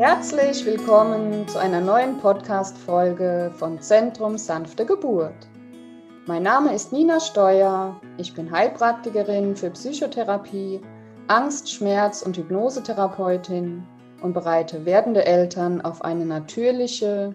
Herzlich 0.00 0.64
willkommen 0.64 1.46
zu 1.46 1.58
einer 1.58 1.82
neuen 1.82 2.16
Podcast-Folge 2.20 3.52
von 3.54 3.82
Zentrum 3.82 4.38
Sanfte 4.38 4.86
Geburt. 4.86 5.46
Mein 6.24 6.42
Name 6.42 6.74
ist 6.74 6.90
Nina 6.90 7.20
Steuer. 7.20 8.00
Ich 8.16 8.32
bin 8.32 8.50
Heilpraktikerin 8.50 9.54
für 9.56 9.68
Psychotherapie, 9.68 10.80
Angst-, 11.28 11.70
Schmerz- 11.70 12.22
und 12.22 12.34
Hypnosetherapeutin 12.38 13.86
und 14.22 14.32
bereite 14.32 14.86
werdende 14.86 15.26
Eltern 15.26 15.82
auf 15.82 16.02
eine 16.02 16.24
natürliche 16.24 17.34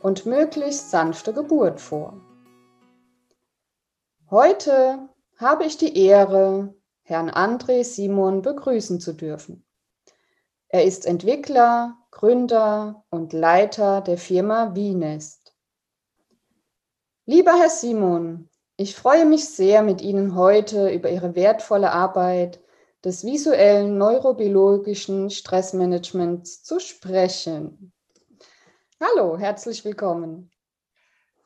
und 0.00 0.26
möglichst 0.26 0.90
sanfte 0.90 1.32
Geburt 1.32 1.80
vor. 1.80 2.20
Heute 4.30 5.08
habe 5.38 5.64
ich 5.64 5.78
die 5.78 5.96
Ehre, 5.96 6.74
Herrn 7.04 7.30
André 7.30 7.84
Simon 7.84 8.42
begrüßen 8.42 9.00
zu 9.00 9.14
dürfen. 9.14 9.64
Er 10.74 10.86
ist 10.86 11.04
Entwickler, 11.04 11.98
Gründer 12.10 13.04
und 13.10 13.34
Leiter 13.34 14.00
der 14.00 14.16
Firma 14.16 14.74
Wienest. 14.74 15.52
Lieber 17.26 17.52
Herr 17.60 17.68
Simon, 17.68 18.48
ich 18.78 18.96
freue 18.96 19.26
mich 19.26 19.50
sehr, 19.50 19.82
mit 19.82 20.00
Ihnen 20.00 20.34
heute 20.34 20.88
über 20.88 21.10
Ihre 21.10 21.34
wertvolle 21.34 21.92
Arbeit 21.92 22.58
des 23.04 23.22
visuellen 23.22 23.98
neurobiologischen 23.98 25.28
Stressmanagements 25.28 26.62
zu 26.62 26.80
sprechen. 26.80 27.92
Hallo, 28.98 29.36
herzlich 29.36 29.84
willkommen. 29.84 30.50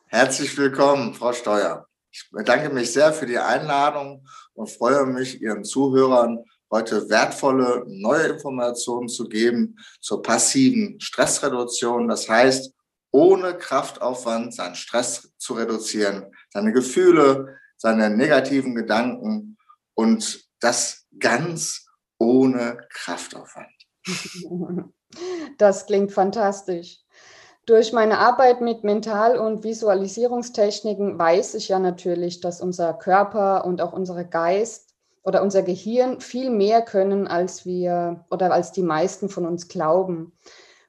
Herzlich 0.07 0.57
willkommen, 0.57 1.15
Frau 1.15 1.33
Steuer. 1.33 1.89
Ich 2.13 2.31
bedanke 2.31 2.73
mich 2.73 2.93
sehr 2.93 3.13
für 3.13 3.27
die 3.27 3.41
Einladung 3.41 4.25
und 4.55 4.71
freue 4.71 5.05
mich, 5.05 5.43
Ihren 5.43 5.65
Zuhörern 5.65 6.45
heute 6.71 7.09
wertvolle 7.09 7.85
neue 7.87 8.29
Informationen 8.29 9.09
zu 9.09 9.29
geben 9.29 9.77
zur 10.01 10.23
passiven 10.23 11.01
Stressreduktion. 11.01 12.09
Das 12.09 12.29
heißt, 12.29 12.73
ohne 13.11 13.57
Kraftaufwand 13.57 14.55
seinen 14.55 14.75
Stress 14.75 15.33
zu 15.39 15.55
reduzieren, 15.55 16.33
seine 16.53 16.73
Gefühle, 16.73 17.57
seine 17.77 18.11
negativen 18.11 18.75
Gedanken 18.75 19.57
und 19.95 20.47
das 20.61 21.07
ganz 21.19 21.87
ohne 22.19 22.79
Kraftaufwand. 22.91 23.73
Das 25.57 25.87
klingt 25.87 26.13
fantastisch. 26.13 26.99
Durch 27.65 27.93
meine 27.93 28.19
Arbeit 28.19 28.61
mit 28.61 28.85
Mental- 28.85 29.39
und 29.39 29.65
Visualisierungstechniken 29.65 31.19
weiß 31.19 31.55
ich 31.55 31.69
ja 31.69 31.79
natürlich, 31.79 32.41
dass 32.41 32.61
unser 32.61 32.93
Körper 32.93 33.65
und 33.65 33.81
auch 33.81 33.93
unser 33.93 34.25
Geist 34.25 34.86
oder 35.27 35.43
unser 35.43 35.63
Gehirn 35.63 36.21
viel 36.21 36.51
mehr 36.51 36.83
können, 36.83 37.27
als 37.27 37.67
wir 37.67 38.25
oder 38.31 38.53
als 38.53 38.71
die 38.71 38.83
meisten 38.83 39.29
von 39.29 39.45
uns 39.45 39.69
glauben. 39.69 40.33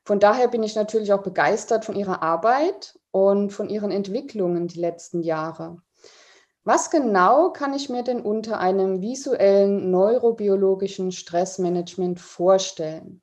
Von 0.05 0.19
daher 0.19 0.47
bin 0.47 0.63
ich 0.63 0.75
natürlich 0.75 1.11
auch 1.11 1.23
begeistert 1.23 1.83
von 1.83 1.95
Ihrer 1.95 2.21
Arbeit 2.21 2.97
und 3.11 3.51
von 3.51 3.67
Ihren 3.67 3.91
Entwicklungen 3.91 4.67
die 4.67 4.79
letzten 4.79 5.21
Jahre. 5.21 5.81
Was 6.63 6.91
genau 6.91 7.51
kann 7.51 7.73
ich 7.73 7.89
mir 7.89 8.03
denn 8.03 8.21
unter 8.21 8.59
einem 8.59 9.01
visuellen 9.01 9.89
neurobiologischen 9.89 11.11
Stressmanagement 11.11 12.19
vorstellen? 12.19 13.21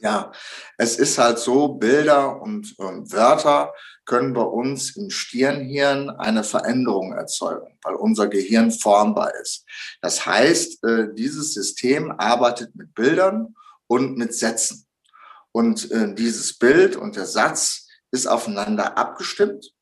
Ja, 0.00 0.30
es 0.76 0.96
ist 0.96 1.18
halt 1.18 1.38
so, 1.40 1.68
Bilder 1.68 2.40
und 2.40 2.74
äh, 2.78 2.82
Wörter 2.82 3.72
können 4.04 4.32
bei 4.32 4.42
uns 4.42 4.96
im 4.96 5.10
Stirnhirn 5.10 6.08
eine 6.10 6.44
Veränderung 6.44 7.12
erzeugen, 7.12 7.78
weil 7.82 7.94
unser 7.94 8.28
Gehirn 8.28 8.70
formbar 8.70 9.32
ist. 9.42 9.64
Das 10.00 10.24
heißt, 10.24 10.84
äh, 10.84 11.08
dieses 11.14 11.52
System 11.52 12.12
arbeitet 12.12 12.76
mit 12.76 12.94
Bildern 12.94 13.56
und 13.88 14.16
mit 14.16 14.34
Sätzen. 14.34 14.86
Und 15.52 15.90
äh, 15.90 16.14
dieses 16.14 16.56
Bild 16.56 16.94
und 16.94 17.16
der 17.16 17.26
Satz 17.26 17.88
ist 18.12 18.26
aufeinander 18.26 18.96
abgestimmt. 18.96 19.72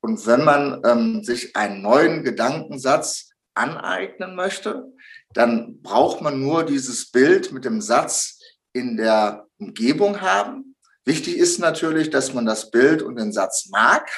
Und 0.00 0.26
wenn 0.26 0.44
man 0.44 0.82
ähm, 0.84 1.22
sich 1.22 1.54
einen 1.54 1.82
neuen 1.82 2.24
Gedankensatz 2.24 3.30
aneignen 3.54 4.34
möchte, 4.34 4.92
dann 5.34 5.82
braucht 5.82 6.22
man 6.22 6.40
nur 6.40 6.64
dieses 6.64 7.10
Bild 7.10 7.52
mit 7.52 7.64
dem 7.64 7.80
Satz 7.80 8.35
in 8.76 8.96
der 8.96 9.46
Umgebung 9.58 10.20
haben. 10.20 10.76
Wichtig 11.04 11.38
ist 11.38 11.58
natürlich, 11.58 12.10
dass 12.10 12.34
man 12.34 12.46
das 12.46 12.70
Bild 12.70 13.00
und 13.02 13.16
den 13.16 13.32
Satz 13.32 13.68
mag, 13.70 14.08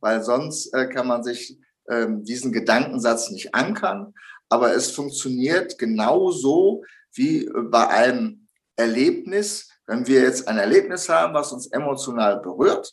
weil 0.00 0.22
sonst 0.22 0.72
äh, 0.74 0.88
kann 0.88 1.06
man 1.06 1.22
sich 1.22 1.58
ähm, 1.88 2.24
diesen 2.24 2.52
Gedankensatz 2.52 3.30
nicht 3.30 3.54
ankern. 3.54 4.12
Aber 4.48 4.74
es 4.74 4.90
funktioniert 4.90 5.78
genauso 5.78 6.84
wie 7.14 7.48
bei 7.70 7.88
einem 7.88 8.48
Erlebnis. 8.76 9.70
Wenn 9.86 10.06
wir 10.06 10.22
jetzt 10.22 10.46
ein 10.48 10.58
Erlebnis 10.58 11.08
haben, 11.08 11.32
was 11.34 11.52
uns 11.52 11.68
emotional 11.68 12.40
berührt, 12.40 12.92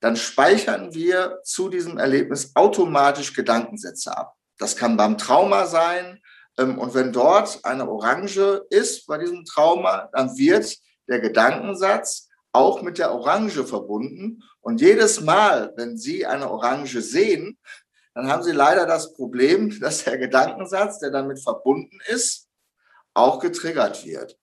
dann 0.00 0.16
speichern 0.16 0.94
wir 0.94 1.38
zu 1.44 1.68
diesem 1.68 1.98
Erlebnis 1.98 2.52
automatisch 2.54 3.34
Gedankensätze 3.34 4.16
ab. 4.16 4.34
Das 4.58 4.76
kann 4.76 4.96
beim 4.96 5.16
Trauma 5.16 5.66
sein. 5.66 6.19
Ähm, 6.60 6.78
und 6.78 6.94
wenn 6.94 7.12
dort 7.12 7.64
eine 7.64 7.88
Orange 7.88 8.66
ist 8.70 9.06
bei 9.06 9.18
diesem 9.18 9.44
Trauma, 9.44 10.08
dann 10.12 10.36
wird 10.36 10.76
der 11.08 11.20
Gedankensatz 11.20 12.28
auch 12.52 12.82
mit 12.82 12.98
der 12.98 13.12
Orange 13.12 13.64
verbunden. 13.64 14.42
Und 14.60 14.80
jedes 14.80 15.20
Mal, 15.20 15.72
wenn 15.76 15.96
Sie 15.96 16.26
eine 16.26 16.50
Orange 16.50 17.00
sehen, 17.00 17.58
dann 18.14 18.28
haben 18.30 18.42
Sie 18.42 18.52
leider 18.52 18.86
das 18.86 19.14
Problem, 19.14 19.70
dass 19.80 20.04
der 20.04 20.18
Gedankensatz, 20.18 20.98
der 20.98 21.10
damit 21.10 21.42
verbunden 21.42 21.98
ist, 22.06 22.48
auch 23.14 23.40
getriggert 23.40 24.04
wird. 24.04 24.38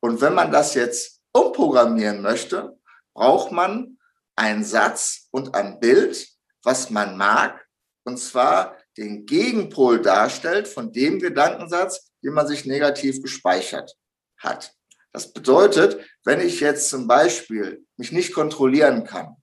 Und 0.00 0.20
wenn 0.20 0.34
man 0.34 0.52
das 0.52 0.74
jetzt 0.74 1.20
umprogrammieren 1.32 2.20
möchte, 2.22 2.78
braucht 3.14 3.50
man 3.50 3.98
einen 4.36 4.64
Satz 4.64 5.28
und 5.30 5.54
ein 5.54 5.80
Bild, 5.80 6.28
was 6.62 6.90
man 6.90 7.16
mag, 7.16 7.66
und 8.04 8.18
zwar 8.18 8.76
den 8.96 9.26
Gegenpol 9.26 10.00
darstellt 10.00 10.68
von 10.68 10.92
dem 10.92 11.18
Gedankensatz, 11.18 12.10
den 12.22 12.32
man 12.32 12.46
sich 12.46 12.64
negativ 12.64 13.22
gespeichert 13.22 13.96
hat. 14.38 14.74
Das 15.12 15.32
bedeutet, 15.32 16.04
wenn 16.24 16.40
ich 16.40 16.60
jetzt 16.60 16.90
zum 16.90 17.06
Beispiel 17.06 17.84
mich 17.96 18.12
nicht 18.12 18.34
kontrollieren 18.34 19.04
kann, 19.04 19.36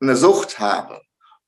eine 0.00 0.16
Sucht 0.16 0.58
habe 0.58 1.00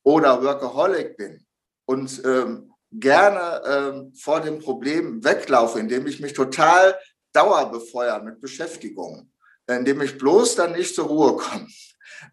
oder 0.03 0.43
Workaholic 0.43 1.17
bin 1.17 1.45
und 1.87 2.23
ähm, 2.25 2.73
gerne 2.93 3.63
ähm, 3.67 4.15
vor 4.15 4.41
dem 4.41 4.61
Problem 4.61 5.25
weglaufe, 5.25 5.81
indem 5.81 6.07
ich 6.07 6.21
mich 6.21 6.33
total 6.33 6.97
dauerbefeuere 7.33 8.23
mit 8.23 8.41
Beschäftigung, 8.41 9.33
indem 9.67 10.01
ich 10.03 10.17
bloß 10.17 10.55
dann 10.55 10.73
nicht 10.73 10.95
zur 10.95 11.07
Ruhe 11.07 11.37
komme, 11.37 11.67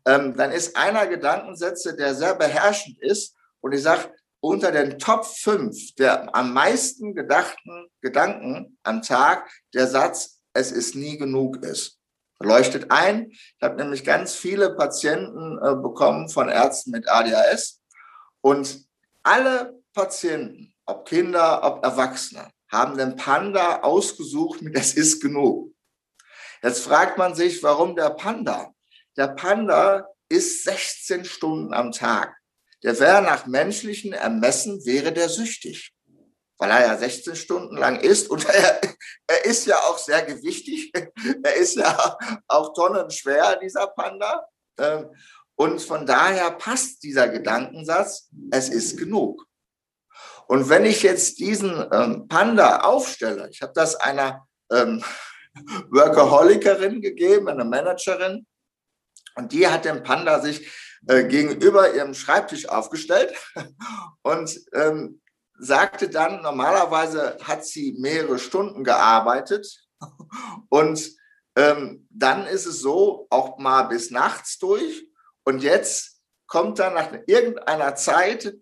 ähm, 0.05 0.35
dann 0.35 0.51
ist 0.51 0.75
einer 0.75 1.07
Gedankensätze, 1.07 1.95
der 1.95 2.13
sehr 2.13 2.35
beherrschend 2.35 2.99
ist 3.01 3.35
und 3.61 3.73
ich 3.73 3.81
sage, 3.81 4.13
unter 4.41 4.71
den 4.71 4.99
Top 4.99 5.25
5 5.25 5.95
der 5.95 6.35
am 6.35 6.53
meisten 6.53 7.15
gedachten 7.15 7.87
Gedanken 8.01 8.77
am 8.83 9.01
Tag 9.01 9.49
der 9.73 9.87
Satz, 9.87 10.41
es 10.53 10.71
ist 10.71 10.95
nie 10.95 11.17
genug 11.17 11.63
ist. 11.63 11.99
Leuchtet 12.39 12.89
ein. 12.89 13.29
Ich 13.29 13.61
habe 13.61 13.75
nämlich 13.75 14.03
ganz 14.03 14.33
viele 14.33 14.75
Patienten 14.75 15.59
äh, 15.59 15.75
bekommen 15.75 16.27
von 16.27 16.49
Ärzten 16.49 16.91
mit 16.91 17.07
ADHS 17.07 17.79
und 18.41 18.83
alle 19.21 19.79
Patienten, 19.93 20.73
ob 20.85 21.07
Kinder, 21.07 21.63
ob 21.63 21.85
Erwachsene, 21.85 22.49
haben 22.71 22.97
den 22.97 23.15
Panda 23.15 23.81
ausgesucht 23.81 24.63
mit 24.63 24.75
Es 24.75 24.95
ist 24.95 25.21
genug. 25.21 25.73
Jetzt 26.63 26.83
fragt 26.83 27.17
man 27.17 27.35
sich, 27.35 27.61
warum 27.61 27.95
der 27.95 28.09
Panda? 28.11 28.73
Der 29.17 29.27
Panda 29.27 30.07
ist 30.29 30.63
16 30.63 31.25
Stunden 31.25 31.73
am 31.73 31.91
Tag. 31.91 32.35
Der 32.83 32.99
wäre 32.99 33.21
nach 33.21 33.45
menschlichen 33.45 34.13
Ermessen, 34.13 34.85
wäre 34.85 35.11
der 35.13 35.29
süchtig 35.29 35.93
weil 36.61 36.69
er 36.69 36.85
ja 36.85 36.95
16 36.97 37.35
Stunden 37.35 37.75
lang 37.75 37.99
isst 37.99 38.29
und 38.29 38.45
er, 38.53 38.79
er 39.25 39.45
ist 39.45 39.65
ja 39.65 39.77
auch 39.77 39.97
sehr 39.97 40.21
gewichtig. 40.21 40.93
Er 41.43 41.55
ist 41.55 41.75
ja 41.75 42.17
auch 42.47 42.73
tonnenschwer, 42.73 43.57
dieser 43.57 43.87
Panda. 43.87 44.47
Ähm, 44.77 45.09
und 45.55 45.81
von 45.81 46.05
daher 46.05 46.51
passt 46.51 47.01
dieser 47.03 47.29
Gedankensatz, 47.29 48.29
es 48.51 48.69
ist 48.69 48.97
genug. 48.97 49.43
Und 50.47 50.69
wenn 50.69 50.85
ich 50.85 51.01
jetzt 51.01 51.39
diesen 51.39 51.87
ähm, 51.91 52.27
Panda 52.27 52.81
aufstelle, 52.81 53.49
ich 53.49 53.61
habe 53.61 53.73
das 53.73 53.95
einer 53.95 54.47
ähm, 54.71 55.03
Workaholikerin 55.89 57.01
gegeben, 57.01 57.47
einer 57.47 57.65
Managerin, 57.65 58.45
und 59.35 59.51
die 59.51 59.67
hat 59.67 59.85
den 59.85 60.03
Panda 60.03 60.41
sich 60.41 60.69
äh, 61.07 61.23
gegenüber 61.23 61.93
ihrem 61.93 62.13
Schreibtisch 62.13 62.69
aufgestellt 62.69 63.33
und 64.21 64.59
ähm, 64.73 65.21
sagte 65.59 66.09
dann, 66.09 66.41
normalerweise 66.41 67.37
hat 67.43 67.65
sie 67.65 67.95
mehrere 67.99 68.39
Stunden 68.39 68.83
gearbeitet 68.83 69.87
und 70.69 71.11
ähm, 71.55 72.07
dann 72.09 72.47
ist 72.47 72.65
es 72.65 72.79
so, 72.79 73.27
auch 73.29 73.57
mal 73.57 73.83
bis 73.83 74.09
nachts 74.11 74.57
durch. 74.57 75.05
Und 75.43 75.63
jetzt 75.63 76.21
kommt 76.47 76.79
dann 76.79 76.93
nach 76.93 77.11
irgendeiner 77.27 77.95
Zeit, 77.95 78.55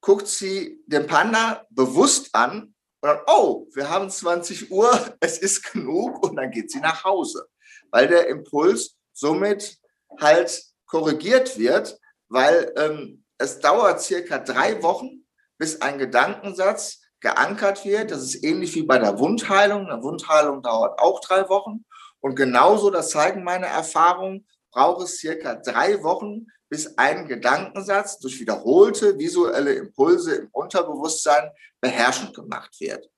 guckt 0.00 0.26
sie 0.26 0.82
den 0.86 1.06
Panda 1.06 1.66
bewusst 1.70 2.34
an 2.34 2.74
und 3.00 3.08
dann, 3.08 3.20
oh, 3.26 3.68
wir 3.74 3.90
haben 3.90 4.10
20 4.10 4.70
Uhr, 4.70 5.16
es 5.20 5.38
ist 5.38 5.72
genug 5.72 6.22
und 6.24 6.36
dann 6.36 6.50
geht 6.50 6.70
sie 6.70 6.80
nach 6.80 7.04
Hause, 7.04 7.48
weil 7.90 8.08
der 8.08 8.28
Impuls 8.28 8.96
somit 9.12 9.78
halt 10.20 10.62
korrigiert 10.92 11.58
wird, 11.58 11.98
weil 12.28 12.70
ähm, 12.76 13.24
es 13.38 13.60
dauert 13.60 14.02
circa 14.02 14.38
drei 14.38 14.82
Wochen, 14.82 15.24
bis 15.56 15.80
ein 15.80 15.96
Gedankensatz 15.96 17.00
geankert 17.20 17.86
wird. 17.86 18.10
Das 18.10 18.22
ist 18.22 18.44
ähnlich 18.44 18.74
wie 18.74 18.82
bei 18.82 18.98
der 18.98 19.18
Wundheilung. 19.18 19.86
Eine 19.86 20.02
Wundheilung 20.02 20.62
dauert 20.62 20.98
auch 21.00 21.20
drei 21.20 21.48
Wochen. 21.48 21.86
Und 22.20 22.34
genauso, 22.36 22.90
das 22.90 23.08
zeigen 23.08 23.42
meine 23.42 23.66
Erfahrungen, 23.66 24.46
braucht 24.70 25.04
es 25.04 25.18
circa 25.18 25.54
drei 25.54 26.02
Wochen, 26.02 26.46
bis 26.68 26.98
ein 26.98 27.26
Gedankensatz 27.26 28.18
durch 28.18 28.38
wiederholte 28.38 29.18
visuelle 29.18 29.72
Impulse 29.72 30.34
im 30.34 30.48
Unterbewusstsein 30.52 31.50
beherrschend 31.80 32.34
gemacht 32.34 32.78
wird. 32.80 33.08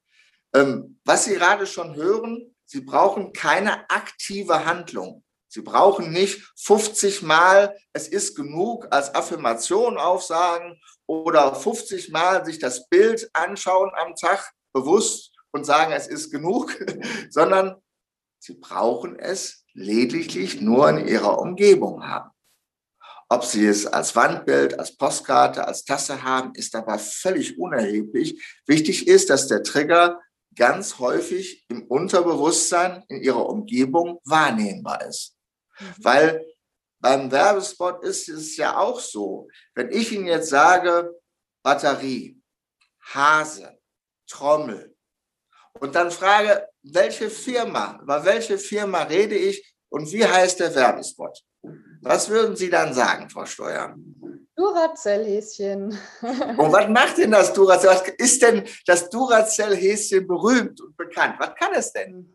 Ähm, 0.55 1.01
was 1.05 1.25
Sie 1.25 1.35
gerade 1.35 1.67
schon 1.67 1.97
hören, 1.97 2.55
Sie 2.67 2.83
brauchen 2.83 3.33
keine 3.33 3.91
aktive 3.91 4.65
Handlung. 4.65 5.24
Sie 5.55 5.63
brauchen 5.63 6.11
nicht 6.11 6.53
50 6.57 7.23
Mal, 7.23 7.79
es 7.93 8.09
ist 8.09 8.35
genug, 8.35 8.89
als 8.91 9.15
Affirmation 9.15 9.99
aufsagen 9.99 10.81
oder 11.07 11.55
50 11.55 12.11
Mal 12.11 12.45
sich 12.45 12.59
das 12.59 12.89
Bild 12.89 13.31
anschauen 13.35 13.93
am 13.95 14.17
Tag 14.17 14.53
bewusst 14.73 15.31
und 15.53 15.65
sagen, 15.65 15.93
es 15.93 16.09
ist 16.09 16.33
genug, 16.33 16.77
sondern 17.31 17.77
Sie 18.41 18.55
brauchen 18.55 19.17
es 19.17 19.65
lediglich 19.75 20.61
nur 20.61 20.89
in 20.89 21.07
Ihrer 21.07 21.39
Umgebung 21.39 22.05
haben. 22.05 22.31
Ob 23.29 23.45
Sie 23.45 23.65
es 23.65 23.87
als 23.87 24.17
Wandbild, 24.17 24.77
als 24.81 24.97
Postkarte, 24.97 25.69
als 25.69 25.85
Tasse 25.85 26.25
haben, 26.25 26.53
ist 26.57 26.75
dabei 26.75 26.99
völlig 26.99 27.61
unerheblich. 27.61 28.45
Wichtig 28.67 29.07
ist, 29.07 29.31
dass 29.31 29.47
der 29.47 29.63
Trigger 29.63 30.21
ganz 30.57 30.99
häufig 30.99 31.65
im 31.69 31.85
Unterbewusstsein 31.85 33.05
in 33.07 33.23
Ihrer 33.23 33.49
Umgebung 33.49 34.19
wahrnehmbar 34.25 35.07
ist. 35.07 35.34
Mhm. 35.79 35.95
Weil 35.99 36.47
beim 37.01 37.31
Werbespot 37.31 38.03
ist 38.03 38.29
es 38.29 38.57
ja 38.57 38.79
auch 38.79 39.01
so, 39.01 39.49
wenn 39.75 39.91
ich 39.91 40.13
Ihnen 40.13 40.27
jetzt 40.27 40.49
sage, 40.49 41.15
Batterie, 41.63 42.41
Hase, 43.03 43.79
Trommel, 44.27 44.95
und 45.81 45.95
dann 45.95 46.11
frage, 46.11 46.69
welche 46.83 47.29
Firma, 47.29 47.99
über 48.03 48.25
welche 48.25 48.59
Firma 48.59 49.03
rede 49.03 49.35
ich 49.35 49.75
und 49.89 50.11
wie 50.13 50.25
heißt 50.25 50.61
der 50.61 50.75
Werbespot? 50.75 51.41
Was 52.03 52.29
würden 52.29 52.57
Sie 52.57 52.71
dann 52.71 52.93
sagen, 52.93 53.29
Frau 53.31 53.47
Steuer? 53.47 53.95
Duracell-Häschen. 54.57 55.99
Und 56.23 56.73
was 56.73 56.89
macht 56.89 57.19
denn 57.19 57.33
das 57.33 57.53
Duracell? 57.53 57.91
Was 57.91 58.09
ist 58.19 58.41
denn 58.41 58.63
das 58.87 59.11
Duracell-Häschen 59.11 60.29
berühmt 60.29 60.81
und 60.81 60.97
bekannt? 60.97 61.35
Was 61.39 61.55
kann 61.57 61.73
es 61.75 61.93
denn? 61.93 62.34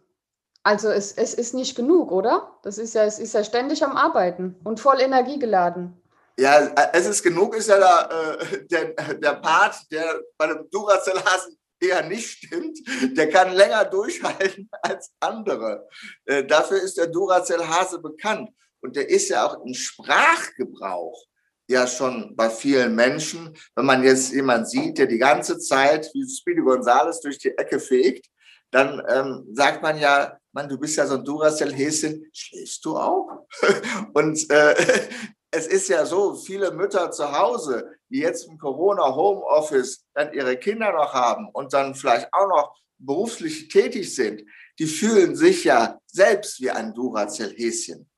Also 0.63 0.89
es, 0.89 1.13
es 1.13 1.33
ist 1.33 1.53
nicht 1.53 1.75
genug, 1.75 2.11
oder? 2.11 2.57
Das 2.63 2.77
ist 2.77 2.93
ja, 2.93 3.03
es 3.03 3.19
ist 3.19 3.33
ja 3.33 3.43
ständig 3.43 3.83
am 3.83 3.95
Arbeiten 3.95 4.55
und 4.63 4.79
voll 4.79 4.99
energiegeladen. 4.99 5.99
Ja, 6.37 6.73
es 6.93 7.05
ist 7.05 7.23
genug, 7.23 7.55
ist 7.55 7.69
ja 7.69 7.79
da, 7.79 8.37
äh, 8.39 8.65
der, 8.67 9.15
der 9.15 9.33
Part, 9.35 9.75
der 9.91 10.21
bei 10.37 10.47
dem 10.47 10.69
Duracell-Hasen 10.69 11.57
eher 11.81 12.03
nicht 12.03 12.29
stimmt. 12.29 12.77
Der 13.17 13.29
kann 13.29 13.53
länger 13.53 13.85
durchhalten 13.85 14.69
als 14.81 15.11
andere. 15.19 15.87
Äh, 16.25 16.45
dafür 16.45 16.81
ist 16.81 16.97
der 16.97 17.07
Duracell-Hase 17.07 17.99
bekannt. 17.99 18.49
Und 18.81 18.95
der 18.95 19.09
ist 19.09 19.29
ja 19.29 19.45
auch 19.45 19.65
im 19.65 19.73
Sprachgebrauch 19.73 21.25
ja 21.67 21.85
schon 21.85 22.35
bei 22.35 22.49
vielen 22.49 22.95
Menschen. 22.95 23.55
Wenn 23.75 23.85
man 23.85 24.03
jetzt 24.03 24.31
jemanden 24.31 24.65
sieht, 24.65 24.97
der 24.97 25.05
die 25.05 25.17
ganze 25.17 25.59
Zeit 25.59 26.09
wie 26.13 26.27
Speedy 26.27 26.61
Gonzales 26.61 27.19
durch 27.21 27.37
die 27.37 27.55
Ecke 27.57 27.79
fegt, 27.79 28.27
dann 28.71 29.01
ähm, 29.07 29.45
sagt 29.53 29.81
man 29.81 29.97
ja, 29.99 30.38
Mann, 30.59 30.67
du 30.67 30.77
bist 30.77 30.97
ja 30.97 31.07
so 31.07 31.15
ein 31.15 31.23
Duracell-Häschen, 31.23 32.29
schläfst 32.33 32.83
du 32.83 32.97
auch? 32.97 33.47
Und 34.13 34.49
äh, 34.49 34.75
es 35.51 35.67
ist 35.67 35.87
ja 35.87 36.05
so, 36.05 36.35
viele 36.35 36.71
Mütter 36.71 37.11
zu 37.11 37.31
Hause, 37.31 37.89
die 38.09 38.19
jetzt 38.19 38.45
im 38.49 38.57
Corona-Homeoffice 38.57 40.05
dann 40.13 40.33
ihre 40.33 40.57
Kinder 40.57 40.91
noch 40.91 41.13
haben 41.13 41.47
und 41.53 41.71
dann 41.71 41.95
vielleicht 41.95 42.27
auch 42.33 42.49
noch 42.49 42.75
beruflich 42.97 43.69
tätig 43.69 44.13
sind, 44.13 44.43
die 44.77 44.85
fühlen 44.85 45.37
sich 45.37 45.63
ja 45.63 45.97
selbst 46.05 46.59
wie 46.59 46.71
ein 46.71 46.93
Duracell-Häschen. 46.93 48.09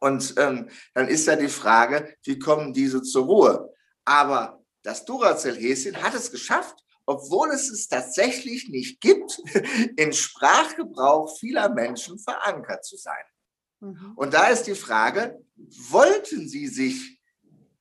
Und 0.00 0.34
ähm, 0.36 0.68
dann 0.92 1.08
ist 1.08 1.26
ja 1.26 1.36
die 1.36 1.48
Frage, 1.48 2.14
wie 2.24 2.38
kommen 2.38 2.74
diese 2.74 3.00
zur 3.00 3.24
Ruhe? 3.24 3.74
Aber 4.04 4.62
das 4.82 5.06
Duracell-Häschen 5.06 6.02
hat 6.02 6.12
es 6.12 6.30
geschafft, 6.30 6.83
obwohl 7.06 7.50
es 7.50 7.70
es 7.70 7.88
tatsächlich 7.88 8.68
nicht 8.68 9.00
gibt, 9.00 9.40
in 9.96 10.12
Sprachgebrauch 10.12 11.38
vieler 11.38 11.68
Menschen 11.68 12.18
verankert 12.18 12.84
zu 12.84 12.96
sein. 12.96 13.24
Mhm. 13.80 14.12
Und 14.16 14.34
da 14.34 14.48
ist 14.48 14.64
die 14.64 14.74
Frage, 14.74 15.44
wollten 15.90 16.48
Sie 16.48 16.68
sich 16.68 17.20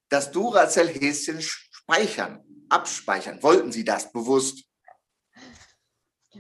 das 0.10 0.32
Duracell-Häschen 0.32 1.42
speichern, 1.42 2.44
abspeichern? 2.70 3.42
Wollten 3.42 3.72
Sie 3.72 3.84
das 3.84 4.12
bewusst? 4.12 4.66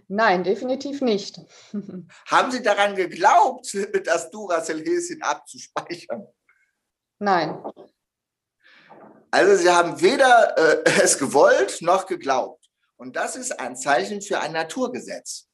Nein, 0.07 0.43
definitiv 0.43 1.01
nicht. 1.01 1.39
Haben 2.27 2.51
Sie 2.51 2.61
daran 2.61 2.95
geglaubt, 2.95 3.75
das 4.05 4.29
Duracell-Häschen 4.31 5.21
abzuspeichern? 5.21 6.27
Nein. 7.19 7.63
Also 9.31 9.55
Sie 9.55 9.69
haben 9.69 9.99
weder 10.01 10.57
äh, 10.57 11.01
es 11.01 11.17
gewollt 11.17 11.81
noch 11.81 12.05
geglaubt. 12.05 12.62
Und 13.03 13.17
das 13.17 13.35
ist 13.35 13.59
ein 13.59 13.75
Zeichen 13.75 14.21
für 14.21 14.39
ein 14.39 14.53
Naturgesetz. 14.53 15.49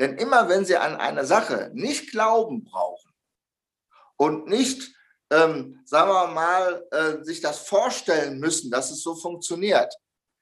Denn 0.00 0.18
immer 0.18 0.48
wenn 0.48 0.64
Sie 0.64 0.76
an 0.76 0.96
eine 0.96 1.24
Sache 1.24 1.70
nicht 1.74 2.10
Glauben 2.10 2.64
brauchen 2.64 3.12
und 4.16 4.48
nicht, 4.48 4.92
ähm, 5.30 5.80
sagen 5.84 6.10
wir 6.10 6.26
mal, 6.26 6.84
äh, 6.90 7.22
sich 7.22 7.40
das 7.40 7.60
vorstellen 7.60 8.40
müssen, 8.40 8.68
dass 8.68 8.90
es 8.90 9.00
so 9.04 9.14
funktioniert, 9.14 9.94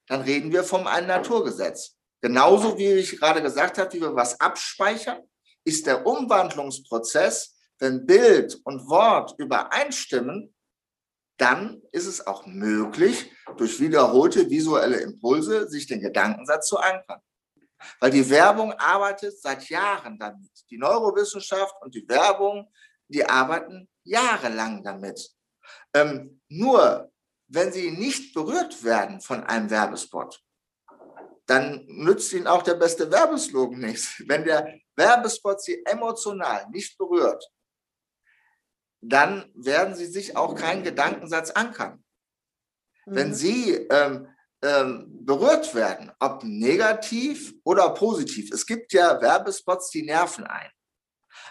dann 0.07 0.23
reden 0.23 0.51
wir 0.51 0.65
vom 0.65 0.87
ein 0.87 1.07
Naturgesetz. 1.07 1.99
Genauso 2.23 2.79
wie 2.79 2.93
ich 2.93 3.21
gerade 3.21 3.43
gesagt 3.43 3.77
habe, 3.77 3.93
wie 3.93 4.01
wir 4.01 4.17
was 4.17 4.41
abspeichern, 4.41 5.23
ist 5.65 5.87
der 5.87 6.07
Umwandlungsprozess, 6.07 7.55
wenn 7.81 8.07
Bild 8.07 8.59
und 8.65 8.89
Wort 8.89 9.35
übereinstimmen, 9.37 10.55
dann 11.39 11.83
ist 11.93 12.07
es 12.07 12.27
auch 12.27 12.47
möglich, 12.47 13.33
durch 13.57 13.81
wiederholte 13.81 14.51
visuelle 14.51 15.01
Impulse 15.01 15.69
sich 15.69 15.87
den 15.87 16.01
Gedankensatz 16.01 16.69
zu 16.69 16.79
ankern. 16.79 17.21
Weil 18.01 18.11
die 18.11 18.29
Werbung 18.29 18.73
arbeitet 18.73 19.41
seit 19.41 19.69
Jahren 19.69 20.19
damit. 20.19 20.51
Die 20.69 20.79
Neurowissenschaft 20.79 21.75
und 21.81 21.95
die 21.95 22.09
Werbung, 22.09 22.71
die 23.07 23.25
arbeiten 23.25 23.89
jahrelang 24.03 24.83
damit. 24.83 25.31
Ähm, 25.95 26.41
nur 26.49 27.11
wenn 27.47 27.73
sie 27.73 27.93
nicht 27.93 28.35
berührt 28.35 28.83
werden 28.83 29.21
von 29.21 29.45
einem 29.45 29.71
Werbespot, 29.71 30.43
dann 31.47 31.85
nützt 31.87 32.33
ihnen 32.33 32.47
auch 32.47 32.63
der 32.63 32.75
beste 32.75 33.11
Werbeslogan 33.11 33.79
nichts. 33.79 34.23
Wenn 34.27 34.45
der 34.45 34.79
Werbespot 34.97 35.63
sie 35.63 35.83
emotional 35.87 36.67
nicht 36.71 36.99
berührt, 36.99 37.43
dann 39.01 39.51
werden 39.55 39.95
sie 39.95 40.07
sich 40.07 40.37
auch 40.37 40.55
keinen 40.55 40.83
Gedankensatz 40.83 41.51
ankern. 41.51 42.05
Mhm. 43.07 43.15
Wenn 43.15 43.35
sie 43.35 43.73
ähm, 43.75 44.29
ähm, 44.63 45.07
berührt 45.25 45.75
werden, 45.75 46.11
ob 46.19 46.43
negativ 46.43 47.55
oder 47.65 47.91
positiv. 47.95 48.51
Es 48.53 48.67
gibt 48.67 48.93
ja 48.93 49.21
Werbespots, 49.21 49.91
die 49.91 50.03
nerven 50.03 50.45
ein. 50.45 50.71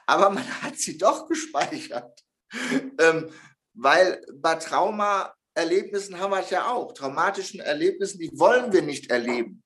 Aber 0.06 0.30
man 0.30 0.62
hat 0.62 0.78
sie 0.78 0.98
doch 0.98 1.28
gespeichert. 1.28 2.24
ähm, 3.00 3.32
weil 3.74 4.26
bei 4.34 4.56
Traumaerlebnissen 4.56 6.20
haben 6.20 6.32
wir 6.32 6.40
es 6.40 6.50
ja 6.50 6.70
auch. 6.70 6.94
Traumatischen 6.94 7.60
Erlebnissen, 7.60 8.20
die 8.20 8.32
wollen 8.34 8.74
wir 8.74 8.82
nicht 8.82 9.12
erleben. 9.12 9.64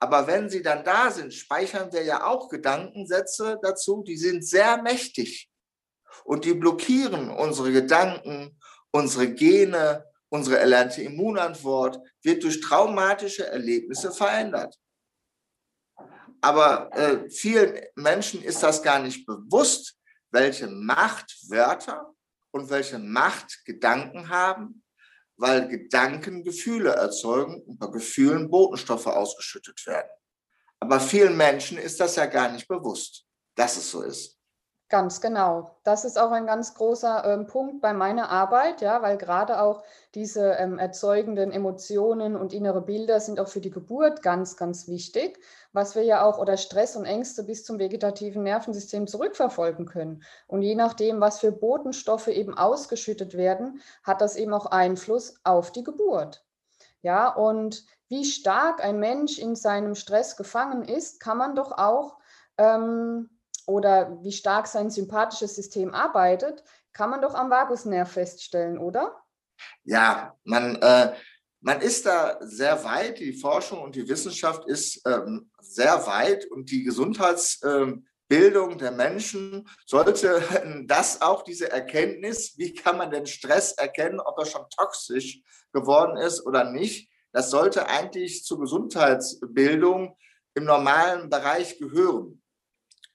Aber 0.00 0.26
wenn 0.26 0.48
sie 0.48 0.62
dann 0.62 0.84
da 0.84 1.10
sind, 1.10 1.34
speichern 1.34 1.92
wir 1.92 2.04
ja 2.04 2.24
auch 2.24 2.48
Gedankensätze 2.48 3.58
dazu, 3.62 4.04
die 4.06 4.16
sind 4.16 4.46
sehr 4.46 4.80
mächtig. 4.80 5.47
Und 6.24 6.44
die 6.44 6.54
blockieren 6.54 7.30
unsere 7.30 7.72
Gedanken, 7.72 8.58
unsere 8.90 9.32
Gene, 9.32 10.04
unsere 10.28 10.58
erlernte 10.58 11.02
Immunantwort 11.02 11.98
wird 12.22 12.42
durch 12.44 12.60
traumatische 12.60 13.46
Erlebnisse 13.46 14.10
verändert. 14.12 14.78
Aber 16.40 16.90
äh, 16.92 17.28
vielen 17.30 17.80
Menschen 17.96 18.42
ist 18.42 18.62
das 18.62 18.82
gar 18.82 19.00
nicht 19.00 19.26
bewusst, 19.26 19.96
welche 20.30 20.68
Macht 20.68 21.36
Wörter 21.48 22.14
und 22.50 22.70
welche 22.70 22.98
Macht 22.98 23.64
Gedanken 23.64 24.28
haben, 24.28 24.84
weil 25.36 25.68
Gedanken 25.68 26.44
Gefühle 26.44 26.90
erzeugen 26.90 27.62
und 27.62 27.78
bei 27.78 27.86
Gefühlen 27.88 28.50
Botenstoffe 28.50 29.06
ausgeschüttet 29.06 29.84
werden. 29.86 30.10
Aber 30.80 31.00
vielen 31.00 31.36
Menschen 31.36 31.78
ist 31.78 31.98
das 31.98 32.16
ja 32.16 32.26
gar 32.26 32.52
nicht 32.52 32.68
bewusst, 32.68 33.24
dass 33.56 33.76
es 33.76 33.90
so 33.90 34.02
ist. 34.02 34.37
Ganz 34.90 35.20
genau. 35.20 35.76
Das 35.84 36.06
ist 36.06 36.18
auch 36.18 36.30
ein 36.30 36.46
ganz 36.46 36.72
großer 36.72 37.22
ähm, 37.26 37.46
Punkt 37.46 37.82
bei 37.82 37.92
meiner 37.92 38.30
Arbeit, 38.30 38.80
ja, 38.80 39.02
weil 39.02 39.18
gerade 39.18 39.60
auch 39.60 39.82
diese 40.14 40.52
ähm, 40.52 40.78
erzeugenden 40.78 41.52
Emotionen 41.52 42.34
und 42.36 42.54
innere 42.54 42.80
Bilder 42.80 43.20
sind 43.20 43.38
auch 43.38 43.48
für 43.48 43.60
die 43.60 43.70
Geburt 43.70 44.22
ganz, 44.22 44.56
ganz 44.56 44.88
wichtig, 44.88 45.40
was 45.74 45.94
wir 45.94 46.04
ja 46.04 46.24
auch 46.24 46.38
oder 46.38 46.56
Stress 46.56 46.96
und 46.96 47.04
Ängste 47.04 47.42
bis 47.42 47.64
zum 47.66 47.78
vegetativen 47.78 48.42
Nervensystem 48.42 49.06
zurückverfolgen 49.06 49.84
können. 49.84 50.22
Und 50.46 50.62
je 50.62 50.74
nachdem, 50.74 51.20
was 51.20 51.40
für 51.40 51.52
Botenstoffe 51.52 52.28
eben 52.28 52.56
ausgeschüttet 52.56 53.36
werden, 53.36 53.82
hat 54.04 54.22
das 54.22 54.36
eben 54.36 54.54
auch 54.54 54.66
Einfluss 54.66 55.34
auf 55.44 55.70
die 55.70 55.84
Geburt. 55.84 56.46
Ja, 57.02 57.28
und 57.34 57.84
wie 58.08 58.24
stark 58.24 58.82
ein 58.82 58.98
Mensch 58.98 59.38
in 59.38 59.54
seinem 59.54 59.94
Stress 59.94 60.36
gefangen 60.38 60.82
ist, 60.84 61.20
kann 61.20 61.36
man 61.36 61.54
doch 61.54 61.72
auch 61.72 62.16
ähm, 62.56 63.28
oder 63.68 64.18
wie 64.22 64.32
stark 64.32 64.66
sein 64.66 64.90
sympathisches 64.90 65.54
System 65.54 65.94
arbeitet, 65.94 66.64
kann 66.92 67.10
man 67.10 67.20
doch 67.20 67.34
am 67.34 67.50
Vagusnerv 67.50 68.10
feststellen, 68.10 68.78
oder? 68.78 69.14
Ja, 69.84 70.34
man, 70.44 70.76
äh, 70.76 71.12
man 71.60 71.80
ist 71.82 72.06
da 72.06 72.38
sehr 72.40 72.82
weit. 72.84 73.18
Die 73.18 73.34
Forschung 73.34 73.82
und 73.82 73.94
die 73.94 74.08
Wissenschaft 74.08 74.66
ist 74.66 75.02
ähm, 75.06 75.50
sehr 75.60 76.06
weit 76.06 76.46
und 76.46 76.70
die 76.70 76.82
Gesundheitsbildung 76.82 78.02
ähm, 78.30 78.78
der 78.78 78.92
Menschen 78.92 79.68
sollte 79.84 80.42
das 80.86 81.20
auch 81.20 81.42
diese 81.42 81.70
Erkenntnis, 81.70 82.56
wie 82.56 82.72
kann 82.72 82.96
man 82.96 83.10
den 83.10 83.26
Stress 83.26 83.72
erkennen, 83.72 84.18
ob 84.18 84.38
er 84.38 84.46
schon 84.46 84.64
toxisch 84.74 85.42
geworden 85.74 86.16
ist 86.16 86.46
oder 86.46 86.64
nicht, 86.64 87.10
das 87.32 87.50
sollte 87.50 87.86
eigentlich 87.86 88.44
zur 88.44 88.60
Gesundheitsbildung 88.60 90.16
im 90.54 90.64
normalen 90.64 91.28
Bereich 91.28 91.78
gehören 91.78 92.42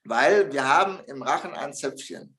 weil 0.04 0.52
wir 0.52 0.66
haben 0.66 1.00
im 1.06 1.22
Rachen 1.22 1.54
ein 1.54 1.72
Zäpfchen. 1.72 2.38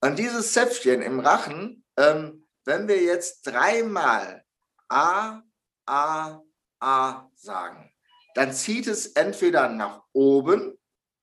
Und 0.00 0.18
dieses 0.18 0.52
Zäpfchen 0.52 1.02
im 1.02 1.20
Rachen, 1.20 1.84
ähm, 1.96 2.46
wenn 2.64 2.86
wir 2.86 3.02
jetzt 3.02 3.42
dreimal 3.46 4.44
A, 4.88 5.42
A, 5.86 6.40
A 6.80 7.28
sagen, 7.34 7.92
dann 8.34 8.52
zieht 8.52 8.86
es 8.86 9.08
entweder 9.08 9.68
nach 9.68 10.02
oben, 10.12 10.78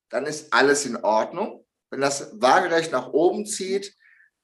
dann 0.09 0.25
ist 0.25 0.53
alles 0.53 0.85
in 0.85 0.97
Ordnung. 0.97 1.65
Wenn 1.89 2.01
das 2.01 2.31
waagerecht 2.41 2.91
nach 2.91 3.07
oben 3.07 3.45
zieht, 3.45 3.95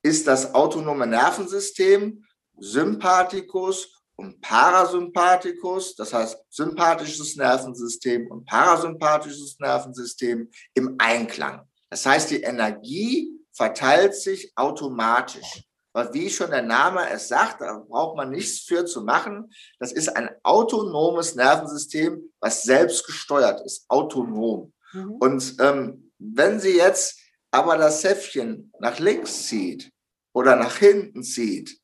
ist 0.03 0.27
das 0.27 0.53
autonome 0.53 1.07
Nervensystem, 1.07 2.25
Sympathikus 2.57 4.00
und 4.21 4.41
Parasympathikus, 4.41 5.95
das 5.95 6.13
heißt 6.13 6.37
sympathisches 6.49 7.35
Nervensystem 7.35 8.27
und 8.27 8.45
parasympathisches 8.45 9.57
Nervensystem 9.59 10.49
im 10.75 10.95
Einklang. 10.99 11.67
Das 11.89 12.05
heißt, 12.05 12.29
die 12.29 12.41
Energie 12.41 13.31
verteilt 13.51 14.15
sich 14.15 14.51
automatisch. 14.55 15.63
Weil 15.93 16.13
wie 16.13 16.29
schon 16.29 16.51
der 16.51 16.61
Name 16.61 17.09
es 17.09 17.27
sagt, 17.27 17.59
da 17.59 17.79
braucht 17.79 18.15
man 18.15 18.29
nichts 18.29 18.61
für 18.61 18.85
zu 18.85 19.01
machen. 19.01 19.51
Das 19.79 19.91
ist 19.91 20.07
ein 20.15 20.29
autonomes 20.43 21.35
Nervensystem, 21.35 22.31
was 22.39 22.63
selbst 22.63 23.05
gesteuert 23.05 23.59
ist, 23.65 23.85
autonom. 23.89 24.71
Mhm. 24.93 25.11
Und 25.19 25.55
ähm, 25.59 26.11
wenn 26.17 26.61
Sie 26.61 26.77
jetzt 26.77 27.19
aber 27.51 27.77
das 27.77 28.01
Säffchen 28.01 28.71
nach 28.79 28.99
links 28.99 29.47
zieht 29.47 29.91
oder 30.33 30.55
nach 30.55 30.77
hinten 30.77 31.23
zieht, 31.23 31.77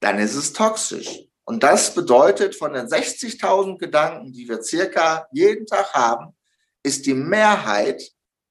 dann 0.00 0.18
ist 0.18 0.34
es 0.34 0.52
toxisch. 0.52 1.31
Und 1.44 1.62
das 1.62 1.94
bedeutet, 1.94 2.54
von 2.54 2.72
den 2.72 2.86
60.000 2.86 3.78
Gedanken, 3.78 4.32
die 4.32 4.48
wir 4.48 4.62
circa 4.62 5.26
jeden 5.32 5.66
Tag 5.66 5.92
haben, 5.92 6.36
ist 6.82 7.06
die 7.06 7.14
Mehrheit, 7.14 8.02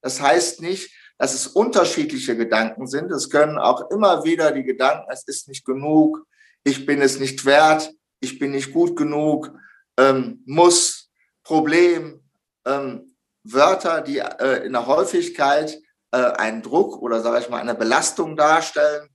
das 0.01 0.21
heißt 0.21 0.61
nicht, 0.61 0.91
dass 1.17 1.33
es 1.33 1.47
unterschiedliche 1.47 2.35
Gedanken 2.35 2.87
sind. 2.87 3.11
Es 3.11 3.29
können 3.29 3.57
auch 3.57 3.91
immer 3.91 4.23
wieder 4.23 4.51
die 4.51 4.63
Gedanken, 4.63 5.05
es 5.11 5.23
ist 5.27 5.47
nicht 5.47 5.65
genug, 5.65 6.25
ich 6.63 6.85
bin 6.85 7.01
es 7.01 7.19
nicht 7.19 7.45
wert, 7.45 7.91
ich 8.19 8.39
bin 8.39 8.51
nicht 8.51 8.73
gut 8.73 8.95
genug, 8.95 9.51
ähm, 9.97 10.41
muss, 10.45 11.09
Problem, 11.43 12.23
ähm, 12.65 13.15
Wörter, 13.43 14.01
die 14.01 14.19
äh, 14.19 14.65
in 14.65 14.73
der 14.73 14.85
Häufigkeit 14.87 15.79
äh, 16.11 16.17
einen 16.17 16.61
Druck 16.61 17.01
oder 17.01 17.21
sage 17.21 17.39
ich 17.39 17.49
mal 17.49 17.61
eine 17.61 17.75
Belastung 17.75 18.35
darstellen. 18.35 19.09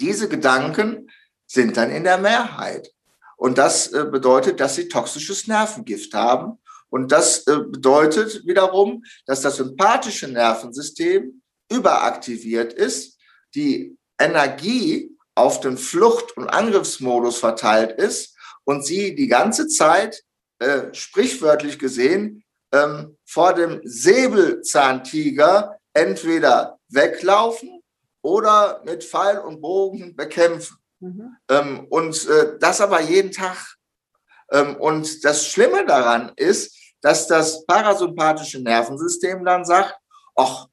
Diese 0.00 0.28
Gedanken 0.28 1.10
sind 1.52 1.76
dann 1.76 1.90
in 1.90 2.04
der 2.04 2.18
Mehrheit. 2.18 2.90
Und 3.36 3.58
das 3.58 3.92
äh, 3.92 4.04
bedeutet, 4.04 4.60
dass 4.60 4.76
sie 4.76 4.88
toxisches 4.88 5.46
Nervengift 5.46 6.14
haben. 6.14 6.58
Und 6.88 7.12
das 7.12 7.46
äh, 7.46 7.58
bedeutet 7.58 8.46
wiederum, 8.46 9.04
dass 9.26 9.42
das 9.42 9.56
sympathische 9.56 10.28
Nervensystem 10.28 11.42
überaktiviert 11.70 12.72
ist, 12.72 13.18
die 13.54 13.96
Energie 14.18 15.10
auf 15.34 15.60
den 15.60 15.76
Flucht- 15.76 16.36
und 16.36 16.48
Angriffsmodus 16.48 17.38
verteilt 17.38 17.98
ist 17.98 18.36
und 18.64 18.84
sie 18.86 19.14
die 19.14 19.28
ganze 19.28 19.68
Zeit, 19.68 20.22
äh, 20.58 20.92
sprichwörtlich 20.92 21.78
gesehen, 21.78 22.44
ähm, 22.72 23.18
vor 23.26 23.52
dem 23.54 23.80
Säbelzahntiger 23.84 25.78
entweder 25.92 26.78
weglaufen 26.88 27.82
oder 28.22 28.82
mit 28.84 29.04
Pfeil 29.04 29.38
und 29.38 29.60
Bogen 29.60 30.14
bekämpfen. 30.16 30.76
Mhm. 31.02 31.36
Ähm, 31.48 31.86
und 31.90 32.28
äh, 32.28 32.58
das 32.60 32.80
aber 32.80 33.00
jeden 33.00 33.32
Tag. 33.32 33.76
Ähm, 34.52 34.76
und 34.76 35.24
das 35.24 35.48
Schlimme 35.48 35.84
daran 35.84 36.32
ist, 36.36 36.78
dass 37.00 37.26
das 37.26 37.66
parasympathische 37.66 38.62
Nervensystem 38.62 39.44
dann 39.44 39.64
sagt, 39.64 39.96
ach, 40.36 40.68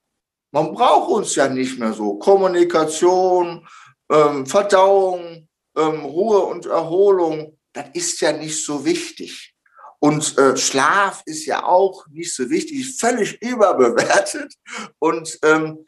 man 0.52 0.74
braucht 0.74 1.10
uns 1.10 1.36
ja 1.36 1.48
nicht 1.48 1.80
mehr 1.80 1.94
so. 1.94 2.20
Kommunikation, 2.20 3.68
ähm, 4.12 4.46
Verdauung, 4.46 5.48
ähm, 5.76 6.06
Ruhe 6.06 6.40
und 6.40 6.68
Erholung, 6.68 7.58
das 7.74 7.86
ist 7.94 8.22
ja 8.22 8.32
nicht 8.32 8.64
so 8.64 8.86
wichtig. 8.86 9.56
Und 10.00 10.38
äh, 10.38 10.56
Schlaf 10.56 11.24
ist 11.26 11.46
ja 11.46 11.64
auch 11.64 12.06
nicht 12.08 12.34
so 12.34 12.50
wichtig, 12.50 12.98
völlig 13.00 13.42
überbewertet. 13.42 14.54
Und 15.00 15.40
ähm, 15.44 15.86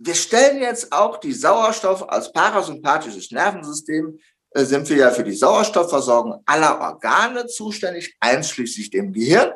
wir 0.00 0.14
stellen 0.14 0.62
jetzt 0.62 0.92
auch 0.92 1.18
die 1.18 1.32
Sauerstoff 1.32 2.08
als 2.08 2.32
parasympathisches 2.32 3.30
Nervensystem, 3.30 4.18
äh, 4.52 4.64
sind 4.64 4.88
wir 4.88 4.96
ja 4.96 5.10
für 5.10 5.22
die 5.22 5.34
Sauerstoffversorgung 5.34 6.42
aller 6.46 6.80
Organe 6.80 7.46
zuständig, 7.46 8.16
einschließlich 8.18 8.90
dem 8.90 9.12
Gehirn. 9.12 9.52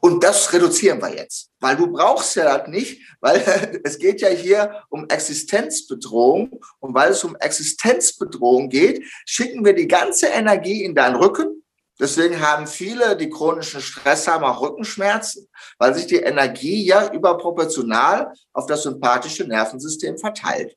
Und 0.00 0.24
das 0.24 0.52
reduzieren 0.52 1.00
wir 1.00 1.14
jetzt, 1.14 1.50
weil 1.60 1.76
du 1.76 1.86
brauchst 1.86 2.34
ja 2.34 2.58
das 2.58 2.68
nicht, 2.68 3.00
weil 3.20 3.80
es 3.84 3.98
geht 3.98 4.20
ja 4.20 4.28
hier 4.28 4.82
um 4.88 5.08
Existenzbedrohung. 5.08 6.60
Und 6.80 6.94
weil 6.94 7.12
es 7.12 7.22
um 7.22 7.36
Existenzbedrohung 7.36 8.68
geht, 8.70 9.04
schicken 9.24 9.64
wir 9.64 9.74
die 9.74 9.88
ganze 9.88 10.26
Energie 10.26 10.82
in 10.82 10.96
deinen 10.96 11.16
Rücken 11.16 11.62
Deswegen 12.00 12.40
haben 12.40 12.66
viele, 12.66 13.14
die 13.16 13.28
chronischen 13.28 13.82
Stress 13.82 14.26
haben, 14.26 14.44
auch 14.44 14.62
Rückenschmerzen, 14.62 15.46
weil 15.78 15.94
sich 15.94 16.06
die 16.06 16.16
Energie 16.16 16.84
ja 16.84 17.12
überproportional 17.12 18.32
auf 18.54 18.66
das 18.66 18.84
sympathische 18.84 19.44
Nervensystem 19.44 20.16
verteilt. 20.16 20.76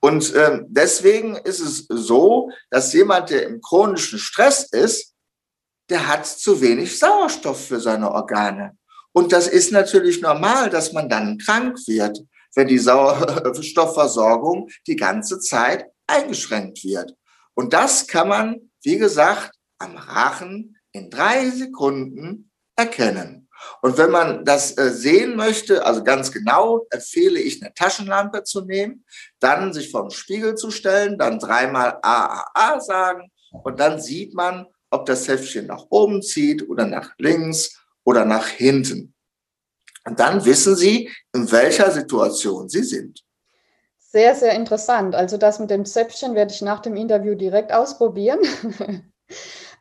Und 0.00 0.34
ähm, 0.34 0.66
deswegen 0.68 1.36
ist 1.36 1.60
es 1.60 1.86
so, 1.88 2.50
dass 2.70 2.92
jemand, 2.94 3.30
der 3.30 3.44
im 3.44 3.60
chronischen 3.60 4.18
Stress 4.18 4.64
ist, 4.64 5.14
der 5.90 6.08
hat 6.08 6.26
zu 6.26 6.60
wenig 6.60 6.98
Sauerstoff 6.98 7.66
für 7.66 7.80
seine 7.80 8.10
Organe. 8.10 8.76
Und 9.12 9.32
das 9.32 9.48
ist 9.48 9.72
natürlich 9.72 10.20
normal, 10.20 10.70
dass 10.70 10.92
man 10.92 11.08
dann 11.08 11.38
krank 11.38 11.76
wird, 11.86 12.20
wenn 12.54 12.68
die 12.68 12.78
Sauerstoffversorgung 12.78 14.68
die 14.86 14.96
ganze 14.96 15.40
Zeit 15.40 15.86
eingeschränkt 16.06 16.84
wird. 16.84 17.14
Und 17.54 17.72
das 17.72 18.06
kann 18.06 18.28
man, 18.28 18.70
wie 18.82 18.98
gesagt, 18.98 19.57
am 19.78 19.96
Rachen 19.96 20.76
in 20.92 21.10
drei 21.10 21.50
Sekunden 21.50 22.50
erkennen. 22.76 23.48
Und 23.82 23.98
wenn 23.98 24.10
man 24.10 24.44
das 24.44 24.76
äh, 24.78 24.90
sehen 24.90 25.36
möchte, 25.36 25.84
also 25.84 26.04
ganz 26.04 26.30
genau, 26.30 26.86
empfehle 26.90 27.40
ich 27.40 27.60
eine 27.60 27.74
Taschenlampe 27.74 28.44
zu 28.44 28.62
nehmen, 28.62 29.04
dann 29.40 29.72
sich 29.72 29.90
vor 29.90 30.02
den 30.02 30.10
Spiegel 30.10 30.54
zu 30.54 30.70
stellen, 30.70 31.18
dann 31.18 31.38
dreimal 31.38 31.98
AAA 32.02 32.80
sagen 32.80 33.32
und 33.50 33.80
dann 33.80 34.00
sieht 34.00 34.34
man, 34.34 34.66
ob 34.90 35.06
das 35.06 35.26
Heftchen 35.26 35.66
nach 35.66 35.86
oben 35.90 36.22
zieht 36.22 36.68
oder 36.68 36.86
nach 36.86 37.12
links 37.18 37.82
oder 38.04 38.24
nach 38.24 38.46
hinten. 38.46 39.14
Und 40.04 40.20
dann 40.20 40.44
wissen 40.44 40.76
Sie, 40.76 41.10
in 41.34 41.50
welcher 41.50 41.90
Situation 41.90 42.68
Sie 42.68 42.84
sind. 42.84 43.22
Sehr, 43.98 44.34
sehr 44.34 44.54
interessant. 44.54 45.14
Also 45.14 45.36
das 45.36 45.58
mit 45.58 45.68
dem 45.68 45.84
Zäpfchen 45.84 46.34
werde 46.34 46.52
ich 46.54 46.62
nach 46.62 46.80
dem 46.80 46.96
Interview 46.96 47.34
direkt 47.34 47.72
ausprobieren. 47.72 48.40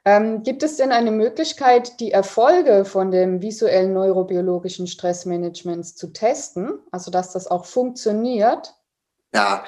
Ähm, 0.08 0.42
gibt 0.42 0.64
es 0.64 0.78
denn 0.78 0.94
eine 0.94 1.12
Möglichkeit, 1.12 2.00
die 2.00 2.14
Erfolge 2.14 2.86
von 2.86 3.12
dem 3.12 3.42
visuellen 3.42 3.92
neurobiologischen 3.92 4.88
Stressmanagements 4.88 5.96
zu 5.96 6.14
testen, 6.14 6.80
also 6.92 7.12
dass 7.12 7.34
das 7.34 7.48
auch 7.48 7.66
funktioniert? 7.66 8.74
Ja, 9.34 9.66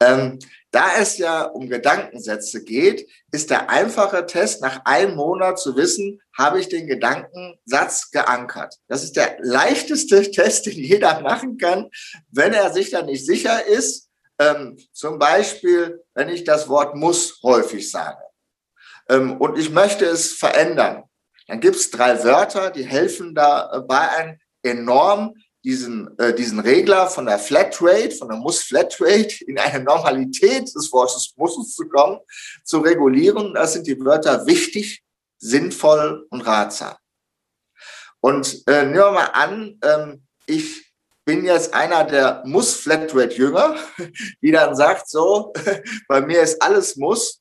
ähm, 0.00 0.38
da 0.70 0.84
es 1.00 1.18
ja 1.18 1.42
um 1.42 1.68
Gedankensätze 1.68 2.62
geht, 2.62 3.10
ist 3.32 3.50
der 3.50 3.68
einfache 3.68 4.26
Test 4.26 4.62
nach 4.62 4.82
einem 4.84 5.16
Monat 5.16 5.58
zu 5.58 5.74
wissen, 5.74 6.20
habe 6.38 6.60
ich 6.60 6.68
den 6.68 6.86
Gedankensatz 6.86 8.12
geankert. 8.12 8.76
Das 8.86 9.02
ist 9.02 9.16
der 9.16 9.38
leichteste 9.40 10.22
Test, 10.30 10.66
den 10.66 10.78
jeder 10.78 11.20
machen 11.20 11.58
kann, 11.58 11.90
wenn 12.30 12.54
er 12.54 12.72
sich 12.72 12.90
da 12.90 13.02
nicht 13.02 13.26
sicher 13.26 13.66
ist. 13.66 14.08
Ähm, 14.38 14.78
zum 14.92 15.18
Beispiel, 15.18 16.04
wenn 16.14 16.28
ich 16.28 16.44
das 16.44 16.68
Wort 16.68 16.94
muss 16.94 17.40
häufig 17.42 17.90
sage 17.90 18.29
ähm, 19.10 19.36
und 19.38 19.58
ich 19.58 19.70
möchte 19.70 20.06
es 20.06 20.32
verändern, 20.32 21.04
dann 21.46 21.60
gibt 21.60 21.76
es 21.76 21.90
drei 21.90 22.22
Wörter, 22.24 22.70
die 22.70 22.84
helfen 22.84 23.34
dabei 23.34 24.08
ein 24.16 24.40
enorm 24.62 25.34
diesen, 25.64 26.16
äh, 26.18 26.34
diesen 26.34 26.60
Regler 26.60 27.08
von 27.08 27.26
der 27.26 27.38
Flatrate, 27.38 28.12
von 28.12 28.28
der 28.28 28.38
Muss-Flatrate 28.38 29.44
in 29.44 29.58
eine 29.58 29.84
Normalität 29.84 30.74
des 30.74 30.90
Wortes 30.92 31.34
Musses 31.36 31.74
zu 31.74 31.88
kommen, 31.88 32.18
zu 32.64 32.78
regulieren. 32.78 33.52
Das 33.54 33.74
sind 33.74 33.86
die 33.86 33.98
Wörter 34.02 34.46
wichtig, 34.46 35.02
sinnvoll 35.38 36.26
und 36.30 36.42
ratsam. 36.42 36.94
Und 38.20 38.62
äh, 38.66 38.84
nehmen 38.84 38.94
wir 38.94 39.12
mal 39.12 39.30
an, 39.32 39.78
ähm, 39.82 40.26
ich 40.46 40.92
bin 41.24 41.44
jetzt 41.44 41.74
einer 41.74 42.04
der 42.04 42.42
Muss-Flatrate-Jünger, 42.46 43.76
die 44.42 44.52
dann 44.52 44.74
sagt, 44.74 45.08
so, 45.08 45.52
bei 46.08 46.20
mir 46.20 46.42
ist 46.42 46.62
alles 46.62 46.96
Muss. 46.96 47.39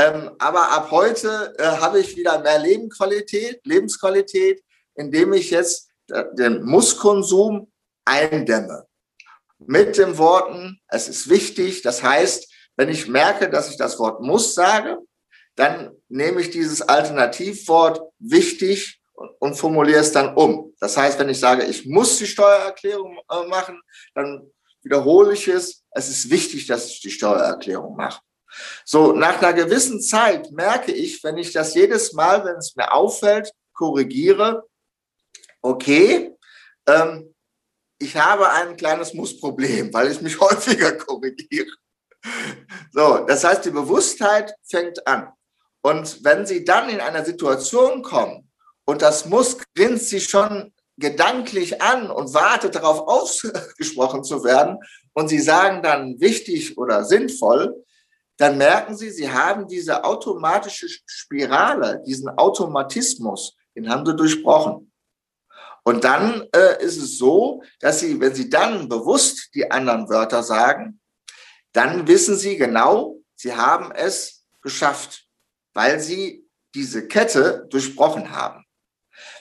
Ähm, 0.00 0.30
aber 0.38 0.70
ab 0.70 0.90
heute 0.90 1.54
äh, 1.58 1.64
habe 1.64 2.00
ich 2.00 2.16
wieder 2.16 2.38
mehr 2.40 2.58
Lebensqualität, 2.58 3.60
Lebensqualität, 3.64 4.62
indem 4.94 5.32
ich 5.32 5.50
jetzt 5.50 5.90
den 6.32 6.62
Musskonsum 6.62 7.70
eindämme. 8.04 8.86
Mit 9.58 9.98
den 9.98 10.18
Worten, 10.18 10.80
es 10.88 11.08
ist 11.08 11.28
wichtig, 11.28 11.82
das 11.82 12.02
heißt, 12.02 12.52
wenn 12.76 12.88
ich 12.88 13.08
merke, 13.08 13.50
dass 13.50 13.70
ich 13.70 13.76
das 13.76 13.98
Wort 13.98 14.20
muss 14.20 14.54
sage, 14.54 14.98
dann 15.54 15.90
nehme 16.08 16.40
ich 16.40 16.50
dieses 16.50 16.82
Alternativwort 16.82 18.00
wichtig 18.18 19.00
und 19.38 19.54
formuliere 19.54 20.00
es 20.00 20.12
dann 20.12 20.34
um. 20.34 20.74
Das 20.80 20.96
heißt, 20.96 21.18
wenn 21.18 21.28
ich 21.28 21.38
sage, 21.38 21.64
ich 21.64 21.86
muss 21.86 22.16
die 22.16 22.26
Steuererklärung 22.26 23.18
äh, 23.30 23.46
machen, 23.46 23.80
dann 24.14 24.50
wiederhole 24.82 25.34
ich 25.34 25.46
es. 25.46 25.84
Es 25.90 26.08
ist 26.08 26.30
wichtig, 26.30 26.66
dass 26.66 26.88
ich 26.88 27.00
die 27.00 27.10
Steuererklärung 27.10 27.94
mache. 27.96 28.20
So, 28.84 29.12
nach 29.12 29.40
einer 29.40 29.52
gewissen 29.52 30.00
Zeit 30.00 30.50
merke 30.52 30.92
ich, 30.92 31.22
wenn 31.24 31.38
ich 31.38 31.52
das 31.52 31.74
jedes 31.74 32.12
Mal, 32.12 32.44
wenn 32.44 32.56
es 32.56 32.74
mir 32.76 32.92
auffällt, 32.92 33.52
korrigiere, 33.72 34.64
okay, 35.62 36.36
ähm, 36.86 37.34
ich 37.98 38.16
habe 38.16 38.50
ein 38.50 38.76
kleines 38.76 39.14
Mussproblem, 39.14 39.92
weil 39.92 40.10
ich 40.10 40.20
mich 40.20 40.40
häufiger 40.40 40.92
korrigiere. 40.92 41.70
So, 42.92 43.24
das 43.26 43.44
heißt, 43.44 43.64
die 43.64 43.70
Bewusstheit 43.70 44.54
fängt 44.64 45.06
an. 45.06 45.32
Und 45.82 46.22
wenn 46.24 46.46
Sie 46.46 46.64
dann 46.64 46.90
in 46.90 47.00
einer 47.00 47.24
Situation 47.24 48.02
kommen 48.02 48.50
und 48.84 49.00
das 49.02 49.26
Muss 49.26 49.56
grinst 49.74 50.10
Sie 50.10 50.20
schon 50.20 50.74
gedanklich 50.98 51.80
an 51.80 52.10
und 52.10 52.34
wartet 52.34 52.74
darauf 52.74 53.00
ausgesprochen 53.08 54.24
zu 54.24 54.44
werden 54.44 54.78
und 55.14 55.28
Sie 55.28 55.40
sagen 55.40 55.82
dann 55.82 56.20
wichtig 56.20 56.76
oder 56.76 57.04
sinnvoll, 57.04 57.84
dann 58.40 58.56
merken 58.56 58.96
Sie, 58.96 59.10
Sie 59.10 59.30
haben 59.30 59.68
diese 59.68 60.02
automatische 60.02 60.88
Spirale, 61.04 62.02
diesen 62.06 62.30
Automatismus, 62.30 63.54
den 63.76 63.90
haben 63.90 64.06
Sie 64.06 64.16
durchbrochen. 64.16 64.90
Und 65.82 66.04
dann 66.04 66.48
äh, 66.54 66.82
ist 66.82 66.96
es 66.96 67.18
so, 67.18 67.62
dass 67.80 68.00
Sie, 68.00 68.18
wenn 68.18 68.34
Sie 68.34 68.48
dann 68.48 68.88
bewusst 68.88 69.54
die 69.54 69.70
anderen 69.70 70.08
Wörter 70.08 70.42
sagen, 70.42 71.00
dann 71.72 72.08
wissen 72.08 72.34
Sie 72.34 72.56
genau, 72.56 73.18
Sie 73.34 73.54
haben 73.54 73.92
es 73.92 74.46
geschafft, 74.62 75.26
weil 75.74 76.00
Sie 76.00 76.48
diese 76.74 77.08
Kette 77.08 77.66
durchbrochen 77.68 78.30
haben. 78.30 78.64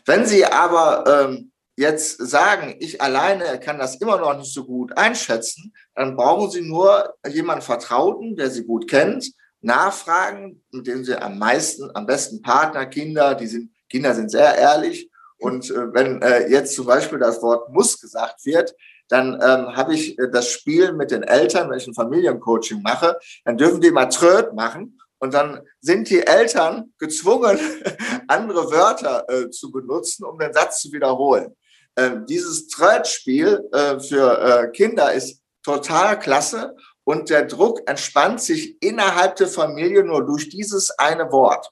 Wenn 0.05 0.25
Sie 0.25 0.45
aber 0.45 1.05
ähm, 1.07 1.53
jetzt 1.79 2.17
sagen, 2.17 2.75
ich 2.79 3.01
alleine 3.01 3.59
kann 3.59 3.79
das 3.79 3.95
immer 3.95 4.17
noch 4.17 4.37
nicht 4.37 4.53
so 4.53 4.65
gut 4.65 4.95
einschätzen, 4.97 5.73
dann 5.95 6.15
brauchen 6.15 6.51
Sie 6.51 6.61
nur 6.61 7.15
jemanden 7.27 7.63
Vertrauten, 7.63 8.35
der 8.35 8.49
Sie 8.49 8.65
gut 8.65 8.89
kennt, 8.89 9.31
nachfragen, 9.61 10.61
mit 10.71 10.87
dem 10.87 11.03
Sie 11.03 11.15
am 11.15 11.39
meisten, 11.39 11.89
am 11.95 12.05
besten 12.05 12.41
Partner, 12.41 12.85
Kinder, 12.85 13.33
die 13.33 13.47
sind, 13.47 13.71
Kinder 13.89 14.13
sind 14.13 14.29
sehr 14.29 14.57
ehrlich 14.57 15.09
und 15.37 15.69
äh, 15.71 15.93
wenn 15.93 16.21
äh, 16.21 16.49
jetzt 16.49 16.75
zum 16.75 16.85
Beispiel 16.85 17.17
das 17.17 17.41
Wort 17.41 17.69
muss 17.69 17.99
gesagt 17.99 18.45
wird, 18.45 18.75
dann 19.07 19.33
ähm, 19.35 19.75
habe 19.75 19.95
ich 19.95 20.19
äh, 20.19 20.29
das 20.29 20.49
Spiel 20.49 20.91
mit 20.93 21.11
den 21.11 21.23
Eltern, 21.23 21.69
wenn 21.69 21.77
ich 21.77 21.87
ein 21.87 21.93
Familiencoaching 21.93 22.81
mache, 22.81 23.17
dann 23.45 23.57
dürfen 23.57 23.81
die 23.81 23.91
mal 23.91 24.07
Tröd 24.07 24.53
machen 24.53 24.99
und 25.19 25.33
dann 25.33 25.61
sind 25.81 26.09
die 26.09 26.25
Eltern 26.25 26.93
gezwungen, 26.97 27.57
andere 28.27 28.69
Wörter 28.71 29.25
äh, 29.29 29.49
zu 29.49 29.71
benutzen, 29.71 30.25
um 30.25 30.37
den 30.37 30.53
Satz 30.53 30.81
zu 30.81 30.91
wiederholen. 30.91 31.55
Ähm, 31.97 32.25
dieses 32.25 32.67
Tröd-Spiel 32.67 33.67
äh, 33.71 33.99
für 33.99 34.39
äh, 34.39 34.71
Kinder 34.71 35.13
ist 35.13 35.41
total 35.63 36.19
klasse 36.19 36.75
und 37.03 37.29
der 37.29 37.45
Druck 37.45 37.81
entspannt 37.89 38.41
sich 38.41 38.81
innerhalb 38.81 39.35
der 39.35 39.47
Familie 39.47 40.03
nur 40.03 40.25
durch 40.25 40.49
dieses 40.49 40.91
eine 40.91 41.31
Wort. 41.31 41.69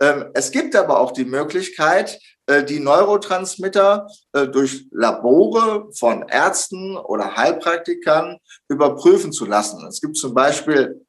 Ähm, 0.00 0.30
es 0.34 0.50
gibt 0.50 0.74
aber 0.76 1.00
auch 1.00 1.12
die 1.12 1.24
Möglichkeit, 1.24 2.18
äh, 2.46 2.64
die 2.64 2.80
Neurotransmitter 2.80 4.06
äh, 4.32 4.48
durch 4.48 4.86
Labore 4.90 5.88
von 5.94 6.28
Ärzten 6.28 6.96
oder 6.96 7.36
Heilpraktikern 7.36 8.38
überprüfen 8.68 9.32
zu 9.32 9.46
lassen. 9.46 9.86
Es 9.86 10.00
gibt 10.00 10.16
zum 10.16 10.34
Beispiel 10.34 11.04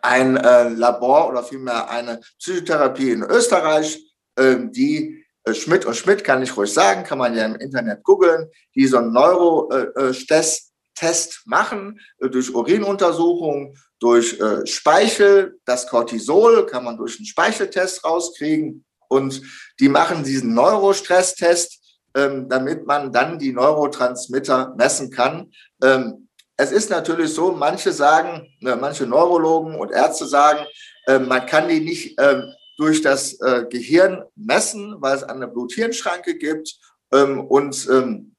ein 0.00 0.34
Labor 0.34 1.28
oder 1.28 1.44
vielmehr 1.44 1.88
eine 1.90 2.18
Psychotherapie 2.38 3.10
in 3.10 3.22
Österreich, 3.22 4.02
ähm, 4.38 4.72
die 4.72 5.21
Schmidt 5.52 5.84
und 5.86 5.96
Schmidt 5.96 6.22
kann 6.22 6.42
ich 6.42 6.56
ruhig 6.56 6.72
sagen, 6.72 7.04
kann 7.04 7.18
man 7.18 7.34
ja 7.36 7.44
im 7.46 7.56
Internet 7.56 8.04
googeln, 8.04 8.48
die 8.74 8.86
so 8.86 8.98
einen 8.98 9.12
Neurotest 9.12 10.72
machen 11.46 12.00
durch 12.20 12.54
Urinuntersuchungen, 12.54 13.76
durch 13.98 14.38
Speichel. 14.64 15.58
Das 15.64 15.88
Cortisol 15.88 16.66
kann 16.66 16.84
man 16.84 16.96
durch 16.96 17.18
einen 17.18 17.26
Speicheltest 17.26 18.04
rauskriegen. 18.04 18.84
Und 19.08 19.42
die 19.78 19.88
machen 19.88 20.24
diesen 20.24 20.54
Neurostresstest, 20.54 21.82
ähm, 22.14 22.48
damit 22.48 22.86
man 22.86 23.12
dann 23.12 23.38
die 23.38 23.52
Neurotransmitter 23.52 24.74
messen 24.76 25.10
kann. 25.10 25.50
Ähm, 25.82 26.28
es 26.56 26.72
ist 26.72 26.90
natürlich 26.90 27.32
so, 27.32 27.52
manche 27.52 27.92
sagen, 27.92 28.48
äh, 28.62 28.76
manche 28.76 29.06
Neurologen 29.06 29.74
und 29.74 29.90
Ärzte 29.90 30.26
sagen, 30.26 30.64
äh, 31.06 31.18
man 31.18 31.44
kann 31.46 31.68
die 31.68 31.80
nicht 31.80 32.18
äh, 32.18 32.42
durch 32.82 33.00
das 33.00 33.40
äh, 33.40 33.64
Gehirn 33.70 34.24
messen, 34.34 34.96
weil 34.98 35.16
es 35.16 35.22
eine 35.22 35.46
Blut-Hirn-Schranke 35.46 36.36
gibt. 36.36 36.74
Ähm, 37.12 37.40
und 37.40 37.88
ähm, 37.88 38.34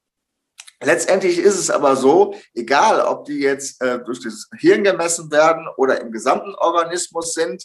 letztendlich 0.83 1.39
ist 1.39 1.57
es 1.57 1.69
aber 1.69 1.95
so, 1.95 2.35
egal 2.53 2.99
ob 2.99 3.23
die 3.23 3.39
jetzt 3.39 3.81
äh, 3.81 4.03
durch 4.03 4.21
das 4.21 4.49
Hirn 4.59 4.83
gemessen 4.83 5.31
werden 5.31 5.65
oder 5.77 6.01
im 6.01 6.11
gesamten 6.11 6.53
Organismus 6.55 7.33
sind, 7.33 7.63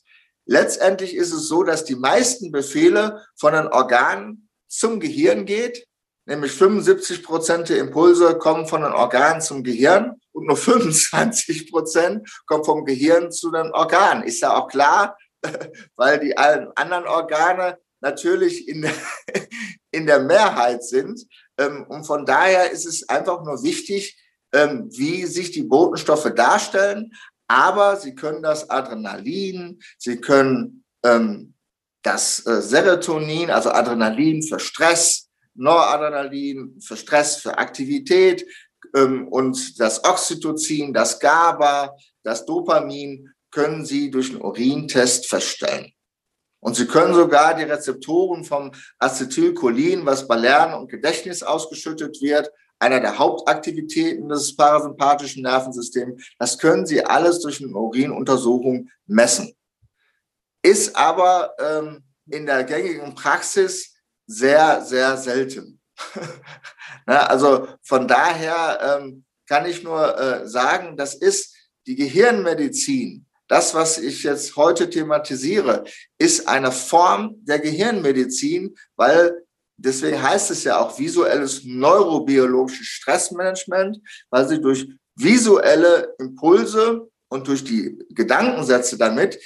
Letztendlich 0.51 1.15
ist 1.15 1.35
es 1.35 1.47
so, 1.47 1.63
dass 1.63 1.85
die 1.85 1.95
meisten 1.95 2.51
Befehle 2.51 3.23
von 3.37 3.53
den 3.53 3.67
Organen 3.67 4.49
zum 4.67 4.99
Gehirn 4.99 5.45
geht, 5.45 5.87
nämlich 6.25 6.53
75 6.53 7.23
Prozent 7.23 7.69
der 7.69 7.77
Impulse 7.77 8.39
kommen 8.39 8.67
von 8.67 8.81
den 8.81 8.93
Organen 8.93 9.43
zum 9.43 9.63
Gehirn 9.63 10.19
und 10.33 10.47
nur 10.47 10.57
25 10.57 11.71
Prozent 11.71 12.27
kommen 12.47 12.65
vom 12.65 12.87
Gehirn 12.87 13.31
zu 13.31 13.51
den 13.51 13.71
Organen. 13.73 14.23
Ist 14.23 14.41
ja 14.41 14.57
auch 14.57 14.69
klar, 14.69 15.19
weil 15.97 16.21
die 16.21 16.37
anderen 16.37 17.07
Organe 17.07 17.79
natürlich 18.01 18.69
in 18.69 18.83
der, 18.83 18.95
in 19.91 20.07
der 20.07 20.21
Mehrheit 20.21 20.85
sind. 20.85 21.27
Ähm, 21.59 21.85
und 21.89 22.05
von 22.05 22.25
daher 22.25 22.71
ist 22.71 22.87
es 22.87 23.09
einfach 23.09 23.45
nur 23.45 23.63
wichtig, 23.63 24.19
ähm, 24.53 24.89
wie 24.93 25.27
sich 25.27 25.51
die 25.51 25.65
Botenstoffe 25.65 26.33
darstellen, 26.35 27.13
aber 27.49 27.97
sie 27.97 28.15
können 28.15 28.43
das 28.43 28.69
Adrenalin, 28.71 29.81
sie 29.99 30.21
können 30.21 30.85
ähm, 31.05 31.55
das 32.03 32.45
äh, 32.47 32.63
Serotonin, 32.63 33.51
also 33.51 33.71
Adrenalin 33.71 34.43
für 34.43 34.59
Stress, 34.59 35.29
Noradrenalin 35.55 36.81
für 36.81 36.97
Stress, 36.97 37.37
für 37.37 37.59
Aktivität 37.59 38.47
und 38.93 39.79
das 39.81 40.03
Oxytocin, 40.05 40.95
das 40.95 41.19
GABA, 41.19 41.95
das 42.23 42.47
Dopamin 42.47 43.29
können 43.59 43.85
Sie 43.85 44.09
durch 44.09 44.31
einen 44.31 44.41
Urintest 44.41 45.27
feststellen. 45.27 45.93
Und 46.61 46.77
Sie 46.77 46.87
können 46.87 47.13
sogar 47.13 47.57
die 47.57 47.65
Rezeptoren 47.65 48.45
vom 48.45 48.71
Acetylcholin, 49.01 50.07
was 50.07 50.29
bei 50.29 50.37
Lernen 50.37 50.75
und 50.75 50.89
Gedächtnis 50.89 51.43
ausgeschüttet 51.43 52.23
wird, 52.23 52.53
einer 52.79 53.01
der 53.01 53.19
Hauptaktivitäten 53.19 54.29
des 54.29 54.55
parasympathischen 54.55 55.43
Nervensystems. 55.43 56.35
Das 56.39 56.57
können 56.57 56.87
Sie 56.87 57.05
alles 57.05 57.41
durch 57.41 57.61
eine 57.61 57.73
Urinuntersuchung 57.73 58.91
messen. 59.07 59.53
Ist 60.63 60.95
aber 60.95 61.53
ähm, 61.59 62.05
in 62.31 62.47
der 62.47 62.63
gängigen 62.63 63.17
Praxis 63.17 63.97
sehr, 64.29 64.83
sehr 64.83 65.17
selten. 65.17 65.81
Na, 67.07 67.27
also 67.27 67.67
von 67.83 68.07
daher 68.07 69.01
ähm, 69.01 69.25
kann 69.49 69.67
ich 69.67 69.83
nur 69.83 70.17
äh, 70.17 70.47
sagen, 70.47 70.97
das 70.97 71.17
ist 71.17 71.57
die 71.89 71.97
Gehirnmedizin. 71.97 73.25
Das, 73.49 73.75
was 73.75 73.99
ich 73.99 74.23
jetzt 74.25 74.57
heute 74.57 74.91
thematisiere, 74.91 75.85
ist 76.19 76.47
eine 76.47 76.71
Form 76.71 77.35
der 77.45 77.59
Gehirnmedizin, 77.59 78.77
weil 78.97 79.43
deswegen 79.79 80.23
heißt 80.23 80.51
es 80.51 80.65
ja 80.65 80.79
auch 80.79 80.99
visuelles 80.99 81.63
neurobiologisches 81.65 82.87
Stressmanagement, 82.87 83.99
weil 84.29 84.47
sie 84.47 84.61
durch 84.61 84.87
visuelle 85.17 86.15
Impulse 86.19 87.09
und 87.29 87.49
durch 87.49 87.65
die 87.65 87.99
Gedankensätze 88.11 88.99
damit 88.99 89.41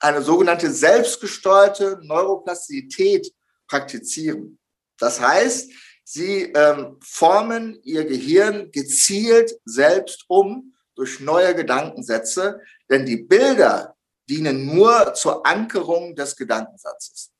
eine 0.00 0.20
sogenannte 0.20 0.70
selbstgesteuerte 0.70 2.00
Neuroplastizität 2.02 3.32
praktizieren. 3.68 4.58
Das 4.98 5.20
heißt, 5.20 5.70
sie 6.02 6.52
ähm, 6.54 6.98
formen 7.02 7.78
ihr 7.84 8.04
Gehirn 8.04 8.70
gezielt 8.72 9.56
selbst 9.64 10.24
um 10.28 10.73
durch 10.94 11.20
neue 11.20 11.54
Gedankensätze, 11.54 12.60
denn 12.90 13.06
die 13.06 13.16
Bilder 13.16 13.94
dienen 14.28 14.74
nur 14.74 15.14
zur 15.14 15.46
Ankerung 15.46 16.14
des 16.14 16.36
Gedankensatzes. 16.36 17.30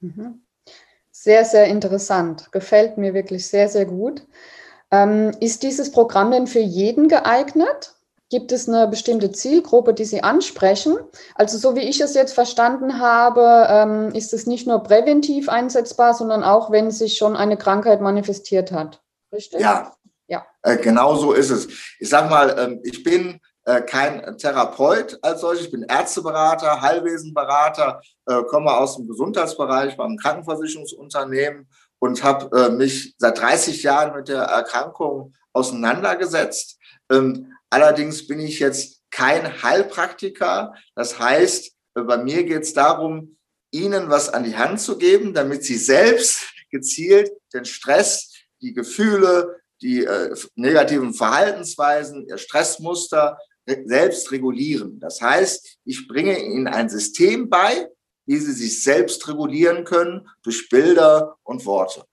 Mhm. 0.00 0.44
Sehr, 1.10 1.44
sehr 1.44 1.66
interessant. 1.66 2.52
Gefällt 2.52 2.98
mir 2.98 3.14
wirklich 3.14 3.46
sehr, 3.46 3.68
sehr 3.68 3.86
gut. 3.86 4.26
Ähm, 4.90 5.32
ist 5.40 5.62
dieses 5.62 5.90
Programm 5.90 6.30
denn 6.30 6.46
für 6.46 6.60
jeden 6.60 7.08
geeignet? 7.08 7.94
Gibt 8.30 8.52
es 8.52 8.68
eine 8.68 8.88
bestimmte 8.88 9.32
Zielgruppe, 9.32 9.94
die 9.94 10.04
Sie 10.04 10.22
ansprechen? 10.22 10.96
Also 11.34 11.56
so 11.56 11.76
wie 11.76 11.88
ich 11.88 12.00
es 12.00 12.14
jetzt 12.14 12.32
verstanden 12.32 12.98
habe, 12.98 13.66
ähm, 13.70 14.14
ist 14.14 14.34
es 14.34 14.46
nicht 14.46 14.66
nur 14.66 14.82
präventiv 14.82 15.48
einsetzbar, 15.48 16.14
sondern 16.14 16.42
auch, 16.42 16.70
wenn 16.70 16.90
sich 16.90 17.16
schon 17.16 17.36
eine 17.36 17.56
Krankheit 17.56 18.00
manifestiert 18.00 18.72
hat. 18.72 19.02
Richtig? 19.32 19.60
Ja, 19.60 19.72
ja. 19.72 20.03
Äh, 20.64 20.78
genau 20.78 21.14
so 21.16 21.32
ist 21.32 21.50
es. 21.50 21.68
Ich 22.00 22.08
sage 22.08 22.28
mal, 22.28 22.56
ähm, 22.58 22.80
ich 22.82 23.04
bin 23.04 23.38
äh, 23.66 23.82
kein 23.82 24.36
Therapeut 24.38 25.18
als 25.20 25.42
solch, 25.42 25.60
ich 25.60 25.70
bin 25.70 25.82
Ärzteberater, 25.82 26.80
Heilwesenberater, 26.80 28.00
äh, 28.26 28.42
komme 28.44 28.72
aus 28.72 28.96
dem 28.96 29.06
Gesundheitsbereich 29.06 29.96
beim 29.96 30.16
Krankenversicherungsunternehmen 30.16 31.68
und 31.98 32.22
habe 32.22 32.70
mich 32.70 33.14
seit 33.18 33.38
30 33.38 33.82
Jahren 33.82 34.14
mit 34.14 34.28
der 34.28 34.42
Erkrankung 34.42 35.34
auseinandergesetzt. 35.54 36.78
Ähm, 37.10 37.52
allerdings 37.70 38.26
bin 38.26 38.40
ich 38.40 38.58
jetzt 38.58 39.00
kein 39.10 39.62
Heilpraktiker. 39.62 40.74
Das 40.94 41.18
heißt, 41.18 41.72
bei 41.94 42.18
mir 42.18 42.44
geht 42.44 42.62
es 42.62 42.74
darum, 42.74 43.36
Ihnen 43.70 44.10
was 44.10 44.28
an 44.28 44.44
die 44.44 44.56
Hand 44.56 44.80
zu 44.80 44.98
geben, 44.98 45.32
damit 45.32 45.64
Sie 45.64 45.76
selbst 45.76 46.46
gezielt 46.70 47.30
den 47.54 47.64
Stress, 47.64 48.32
die 48.60 48.74
Gefühle, 48.74 49.63
die 49.82 50.04
äh, 50.04 50.34
negativen 50.54 51.14
Verhaltensweisen, 51.14 52.26
ihr 52.28 52.38
Stressmuster 52.38 53.38
selbst 53.66 54.30
regulieren. 54.30 55.00
Das 55.00 55.20
heißt, 55.20 55.78
ich 55.84 56.06
bringe 56.06 56.38
ihnen 56.38 56.68
ein 56.68 56.88
System 56.88 57.48
bei, 57.48 57.88
wie 58.26 58.38
sie 58.38 58.52
sich 58.52 58.82
selbst 58.82 59.26
regulieren 59.28 59.84
können 59.84 60.28
durch 60.42 60.68
Bilder 60.68 61.36
und 61.42 61.64
Worte. 61.64 62.04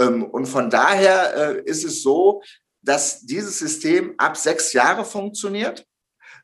Ähm, 0.00 0.24
und 0.24 0.46
von 0.46 0.70
daher 0.70 1.36
äh, 1.36 1.62
ist 1.64 1.84
es 1.84 2.02
so, 2.02 2.42
dass 2.82 3.20
dieses 3.20 3.58
System 3.58 4.14
ab 4.18 4.36
sechs 4.36 4.72
Jahre 4.72 5.04
funktioniert. 5.04 5.86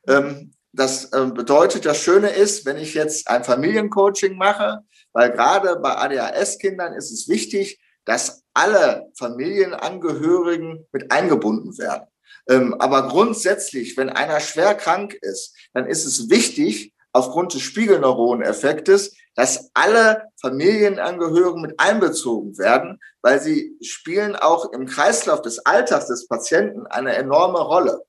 Ähm, 0.06 0.52
das 0.72 1.12
äh, 1.12 1.26
bedeutet, 1.26 1.84
das 1.84 1.98
Schöne 1.98 2.30
ist, 2.30 2.64
wenn 2.64 2.76
ich 2.76 2.94
jetzt 2.94 3.28
ein 3.28 3.44
Familiencoaching 3.44 4.36
mache, 4.36 4.80
weil 5.12 5.32
gerade 5.32 5.76
bei 5.80 5.96
ADHS-Kindern 5.96 6.94
ist 6.94 7.10
es 7.10 7.28
wichtig, 7.28 7.80
dass 8.04 8.42
alle 8.54 9.10
Familienangehörigen 9.18 10.86
mit 10.92 11.10
eingebunden 11.10 11.76
werden. 11.78 12.06
Ähm, 12.48 12.74
aber 12.74 13.08
grundsätzlich, 13.08 13.96
wenn 13.96 14.10
einer 14.10 14.40
schwer 14.40 14.74
krank 14.74 15.14
ist, 15.14 15.56
dann 15.72 15.86
ist 15.86 16.04
es 16.04 16.30
wichtig, 16.30 16.94
aufgrund 17.12 17.54
des 17.54 17.62
Spiegelneuroneneffektes, 17.62 19.16
dass 19.34 19.70
alle 19.74 20.24
Familienangehörigen 20.40 21.62
mit 21.62 21.78
einbezogen 21.78 22.58
werden, 22.58 23.00
weil 23.22 23.40
sie 23.40 23.76
spielen 23.82 24.36
auch 24.36 24.72
im 24.72 24.86
Kreislauf 24.86 25.42
des 25.42 25.64
Alltags 25.66 26.06
des 26.06 26.28
Patienten 26.28 26.86
eine 26.86 27.14
enorme 27.16 27.60
Rolle. 27.60 28.02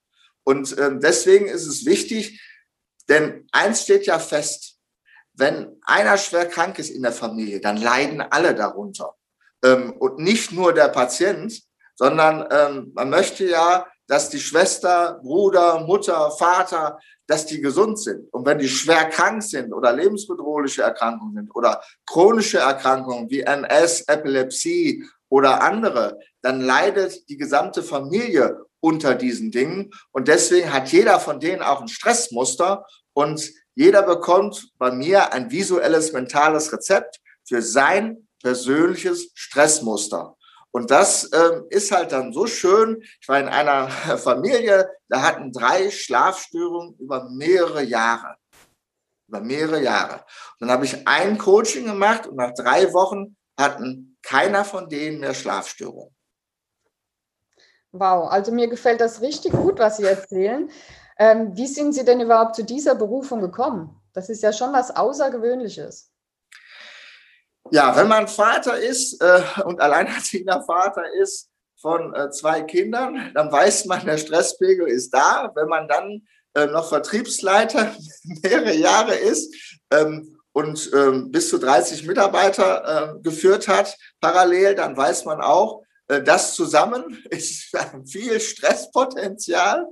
Und 0.44 0.78
ähm, 0.80 1.00
deswegen 1.00 1.48
ist 1.48 1.68
es 1.68 1.86
wichtig, 1.86 2.42
denn 3.10 3.48
eins 3.52 3.84
steht 3.84 4.06
ja 4.06 4.20
fest, 4.20 4.78
wenn 5.34 5.80
einer 5.84 6.18
schwer 6.18 6.46
krank 6.46 6.80
ist 6.80 6.90
in 6.90 7.02
der 7.02 7.12
Familie, 7.12 7.62
dann 7.62 7.78
leiden 7.78 8.22
alle 8.22 8.54
darunter. 8.54 9.16
Ähm, 9.64 9.94
und 9.94 10.20
nicht 10.20 10.52
nur 10.52 10.74
der 10.74 10.90
Patient, 10.90 11.62
sondern 11.96 12.48
ähm, 12.52 12.92
man 12.96 13.10
möchte 13.10 13.46
ja, 13.46 13.86
dass 14.08 14.30
die 14.30 14.40
Schwester, 14.40 15.20
Bruder, 15.24 15.80
Mutter, 15.82 16.32
Vater, 16.32 17.00
dass 17.28 17.46
die 17.46 17.62
gesund 17.62 17.98
sind. 18.00 18.28
Und 18.34 18.46
wenn 18.46 18.60
die 18.60 18.68
schwer 18.68 19.06
krank 19.06 19.42
sind 19.42 19.72
oder 19.72 19.94
lebensbedrohliche 19.94 20.82
Erkrankungen 20.82 21.36
sind 21.36 21.56
oder 21.56 21.82
chronische 22.06 22.58
Erkrankungen 22.58 23.30
wie 23.30 23.42
MS, 23.42 24.02
Epilepsie 24.08 25.06
oder 25.30 25.62
andere, 25.62 26.20
dann 26.42 26.60
leidet 26.60 27.30
die 27.30 27.38
gesamte 27.38 27.84
Familie 27.84 28.66
unter 28.82 29.16
diesen 29.16 29.52
Dingen. 29.52 29.92
Und 30.12 30.28
deswegen 30.28 30.74
hat 30.74 30.92
jeder 30.92 31.20
von 31.20 31.40
denen 31.40 31.62
auch 31.62 31.82
ein 31.82 31.88
Stressmuster 31.88 32.86
und 33.14 33.50
jeder 33.76 34.04
bekommt 34.04 34.72
bei 34.78 34.92
mir 34.92 35.32
ein 35.32 35.52
visuelles, 35.52 36.12
mentales 36.12 36.74
Rezept 36.74 37.22
für 37.48 37.62
sein 37.62 38.28
persönliches 38.42 39.32
Stressmuster. 39.34 40.36
Und 40.72 40.90
das 40.90 41.30
ähm, 41.34 41.66
ist 41.70 41.92
halt 41.92 42.12
dann 42.12 42.32
so 42.32 42.48
schön. 42.48 43.02
Ich 43.20 43.28
war 43.28 43.40
in 43.40 43.50
einer 43.50 43.90
Familie, 44.18 44.90
da 45.10 45.22
hatten 45.22 45.52
drei 45.52 45.92
Schlafstörungen 45.92 46.96
über 46.98 47.30
mehrere 47.30 47.84
Jahre. 47.84 48.36
Über 49.28 49.42
mehrere 49.42 49.82
Jahre. 49.82 50.16
Und 50.60 50.68
dann 50.68 50.72
habe 50.72 50.86
ich 50.86 51.08
ein 51.08 51.38
Coaching 51.38 51.86
gemacht 51.86 52.28
und 52.28 52.38
nach 52.38 52.54
drei 52.54 52.94
Wochen 52.94 53.36
hatten 53.58 54.18
keiner 54.24 54.64
von 54.64 54.90
denen 54.90 55.20
mehr 55.20 55.34
Schlafstörungen. 55.34 56.16
Wow, 57.92 58.32
also 58.32 58.54
mir 58.54 58.70
gefällt 58.70 59.02
das 59.02 59.22
richtig 59.22 59.52
gut, 59.52 59.78
was 59.78 59.98
Sie 59.98 60.06
erzählen. 60.06 60.70
Ähm, 61.18 61.56
wie 61.58 61.68
sind 61.68 61.94
Sie 61.94 62.06
denn 62.06 62.22
überhaupt 62.22 62.56
zu 62.56 62.64
dieser 62.64 62.96
Berufung 62.96 63.42
gekommen? 63.42 64.02
Das 64.14 64.30
ist 64.30 64.44
ja 64.44 64.54
schon 64.54 64.72
was 64.72 64.96
Außergewöhnliches. 64.96 66.11
Ja, 67.70 67.96
wenn 67.96 68.08
man 68.08 68.28
Vater 68.28 68.78
ist 68.80 69.22
äh, 69.22 69.42
und 69.64 69.80
alleinerziehender 69.80 70.64
Vater 70.64 71.04
ist 71.22 71.50
von 71.80 72.14
äh, 72.16 72.30
zwei 72.32 72.62
Kindern, 72.64 73.32
dann 73.34 73.52
weiß 73.52 73.86
man, 73.86 74.06
der 74.06 74.18
Stresspegel 74.18 74.88
ist 74.88 75.12
da. 75.12 75.52
Wenn 75.56 75.68
man 75.68 75.88
dann 75.88 76.22
äh, 76.56 76.66
noch 76.68 76.90
Vertriebsleiter 76.90 77.96
mehrere 78.44 78.74
Jahre 78.74 79.16
ist 79.16 79.54
ähm, 79.92 80.38
und 80.54 80.92
ähm, 80.94 81.32
bis 81.32 81.50
zu 81.50 81.60
30 81.60 82.06
Mitarbeiter 82.08 83.16
äh, 83.16 83.22
geführt 83.22 83.68
hat, 83.68 83.96
parallel, 84.20 84.76
dann 84.76 84.98
weiß 84.98 85.26
man 85.26 85.42
auch, 85.42 85.84
äh, 86.08 86.22
das 86.22 86.56
zusammen 86.56 87.24
ist 87.30 87.76
viel 88.06 88.40
Stresspotenzial. 88.40 89.88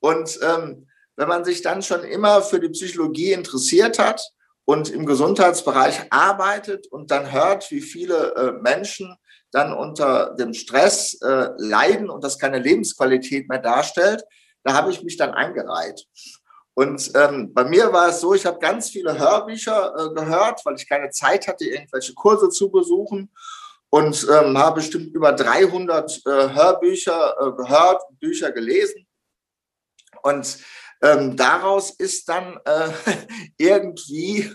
Und 0.00 0.38
ähm, 0.42 0.86
wenn 1.16 1.28
man 1.28 1.44
sich 1.44 1.62
dann 1.62 1.82
schon 1.82 2.04
immer 2.04 2.42
für 2.42 2.60
die 2.60 2.70
Psychologie 2.70 3.32
interessiert 3.32 3.98
hat, 3.98 4.22
und 4.68 4.90
im 4.90 5.06
Gesundheitsbereich 5.06 6.08
arbeitet 6.10 6.88
und 6.88 7.10
dann 7.10 7.32
hört, 7.32 7.70
wie 7.70 7.80
viele 7.80 8.34
äh, 8.34 8.52
Menschen 8.52 9.16
dann 9.50 9.72
unter 9.72 10.34
dem 10.34 10.52
Stress 10.52 11.14
äh, 11.22 11.48
leiden 11.56 12.10
und 12.10 12.22
das 12.22 12.38
keine 12.38 12.58
Lebensqualität 12.58 13.48
mehr 13.48 13.60
darstellt, 13.60 14.24
da 14.64 14.74
habe 14.74 14.90
ich 14.90 15.02
mich 15.02 15.16
dann 15.16 15.30
eingereiht. 15.30 16.04
Und 16.74 17.10
ähm, 17.14 17.54
bei 17.54 17.64
mir 17.64 17.94
war 17.94 18.10
es 18.10 18.20
so, 18.20 18.34
ich 18.34 18.44
habe 18.44 18.58
ganz 18.58 18.90
viele 18.90 19.18
Hörbücher 19.18 19.94
äh, 19.96 20.14
gehört, 20.14 20.60
weil 20.66 20.74
ich 20.74 20.86
keine 20.86 21.08
Zeit 21.08 21.48
hatte, 21.48 21.64
irgendwelche 21.64 22.12
Kurse 22.12 22.50
zu 22.50 22.70
besuchen 22.70 23.32
und 23.88 24.26
ähm, 24.30 24.58
habe 24.58 24.82
bestimmt 24.82 25.14
über 25.14 25.32
300 25.32 26.10
äh, 26.26 26.30
Hörbücher 26.30 27.36
äh, 27.40 27.52
gehört, 27.52 28.02
Bücher 28.20 28.52
gelesen. 28.52 29.06
Und 30.22 30.58
ähm, 31.02 31.36
daraus 31.36 31.90
ist 31.90 32.28
dann 32.28 32.58
äh, 32.64 32.90
irgendwie 33.58 34.50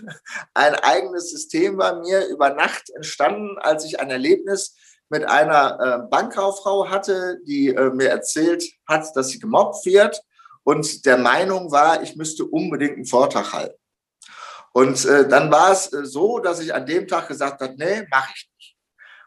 ein 0.54 0.74
eigenes 0.74 1.30
System 1.30 1.76
bei 1.76 1.94
mir 1.94 2.26
über 2.26 2.50
Nacht 2.50 2.90
entstanden, 2.94 3.58
als 3.58 3.84
ich 3.84 4.00
ein 4.00 4.10
Erlebnis 4.10 4.76
mit 5.08 5.24
einer 5.24 5.78
äh, 5.80 6.08
Bankkauffrau 6.10 6.88
hatte, 6.88 7.38
die 7.46 7.68
äh, 7.68 7.90
mir 7.90 8.08
erzählt 8.08 8.64
hat, 8.86 9.06
dass 9.14 9.28
sie 9.28 9.38
gemobbt 9.38 9.84
wird 9.86 10.20
und 10.64 11.04
der 11.06 11.18
Meinung 11.18 11.70
war, 11.70 12.02
ich 12.02 12.16
müsste 12.16 12.44
unbedingt 12.44 12.96
einen 12.96 13.06
Vortrag 13.06 13.52
halten. 13.52 13.78
Und 14.72 15.04
äh, 15.04 15.28
dann 15.28 15.52
war 15.52 15.70
es 15.70 15.92
äh, 15.92 16.04
so, 16.04 16.40
dass 16.40 16.60
ich 16.60 16.74
an 16.74 16.86
dem 16.86 17.06
Tag 17.06 17.28
gesagt 17.28 17.60
habe, 17.60 17.74
nee, 17.76 18.06
mache 18.10 18.32
ich 18.34 18.50
nicht. 18.56 18.76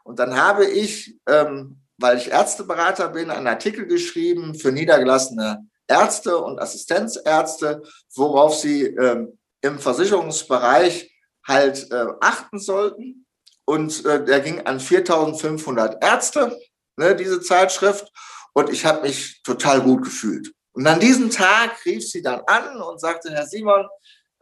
Und 0.04 0.20
dann 0.20 0.36
habe 0.36 0.66
ich, 0.66 1.18
ähm, 1.28 1.82
weil 1.98 2.18
ich 2.18 2.32
Ärzteberater 2.32 3.10
bin, 3.10 3.30
einen 3.30 3.48
Artikel 3.48 3.86
geschrieben 3.88 4.56
für 4.56 4.72
niedergelassene 4.72 5.66
Ärzte 5.88 6.38
und 6.38 6.60
Assistenzärzte, 6.60 7.82
worauf 8.16 8.56
sie 8.56 8.86
ähm, 8.86 9.38
im 9.62 9.80
Versicherungsbereich 9.80 11.12
halt 11.46 11.92
äh, 11.92 12.06
achten 12.22 12.60
sollten. 12.60 13.26
Und 13.66 14.06
äh, 14.06 14.24
der 14.24 14.40
ging 14.40 14.66
an 14.66 14.80
4500 14.80 16.04
Ärzte, 16.04 16.58
ne, 16.98 17.16
diese 17.16 17.42
Zeitschrift. 17.42 18.12
und 18.54 18.70
ich 18.70 18.86
habe 18.86 19.02
mich 19.02 19.42
total 19.44 19.82
gut 19.82 20.04
gefühlt. 20.04 20.52
Und 20.74 20.86
an 20.88 21.00
diesem 21.00 21.30
Tag 21.30 21.84
rief 21.86 22.08
sie 22.08 22.22
dann 22.22 22.42
an 22.46 22.82
und 22.82 23.00
sagte, 23.00 23.32
Herr 23.32 23.48
Simon, 23.48 23.88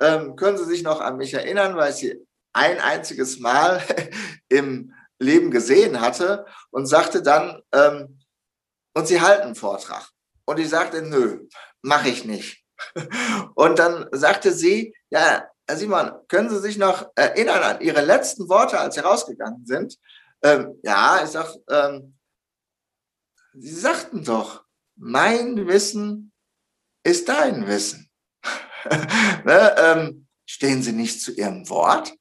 ähm, 0.01 0.36
können 0.36 0.58
Sie 0.58 0.65
sich 0.65 0.84
noch 0.84 0.99
an 0.99 1.17
mich 1.17 1.34
erinnern, 1.34 1.75
weil 1.75 1.91
ich 1.91 1.97
Sie 1.97 2.27
ein 2.53 2.79
einziges 2.79 3.39
Mal 3.39 3.81
im 4.49 4.93
Leben 5.19 5.51
gesehen 5.51 6.01
hatte 6.01 6.45
und 6.71 6.88
sagte 6.88 7.21
dann, 7.21 7.62
ähm, 7.71 8.19
und 8.93 9.08
Sie 9.08 9.21
halten 9.21 9.43
einen 9.43 9.55
Vortrag. 9.55 10.10
Und 10.45 10.60
ich 10.60 10.69
sagte, 10.69 11.01
nö, 11.01 11.47
mache 11.81 12.10
ich 12.10 12.25
nicht. 12.25 12.63
Und 13.55 13.79
dann 13.79 14.08
sagte 14.12 14.51
sie, 14.51 14.95
ja, 15.10 15.47
Herr 15.67 15.77
Simon, 15.77 16.12
können 16.27 16.49
Sie 16.49 16.60
sich 16.60 16.77
noch 16.77 17.12
erinnern 17.15 17.63
an 17.63 17.81
Ihre 17.81 18.01
letzten 18.01 18.47
Worte, 18.49 18.79
als 18.79 18.95
Sie 18.95 19.01
rausgegangen 19.01 19.65
sind? 19.65 19.97
Ähm, 20.43 20.79
ja, 20.84 21.21
ich 21.23 21.31
sag, 21.31 21.55
ähm, 21.69 22.17
Sie 23.53 23.73
sagten 23.73 24.23
doch, 24.23 24.63
mein 24.95 25.65
Wissen 25.67 26.34
ist 27.03 27.29
dein 27.29 27.65
Wissen. 27.67 28.12
ne, 29.45 29.75
ähm, 29.77 30.27
stehen 30.45 30.84
Sie 30.84 30.91
nicht 30.91 31.21
zu 31.21 31.31
Ihrem 31.31 31.67
Wort? 31.69 32.13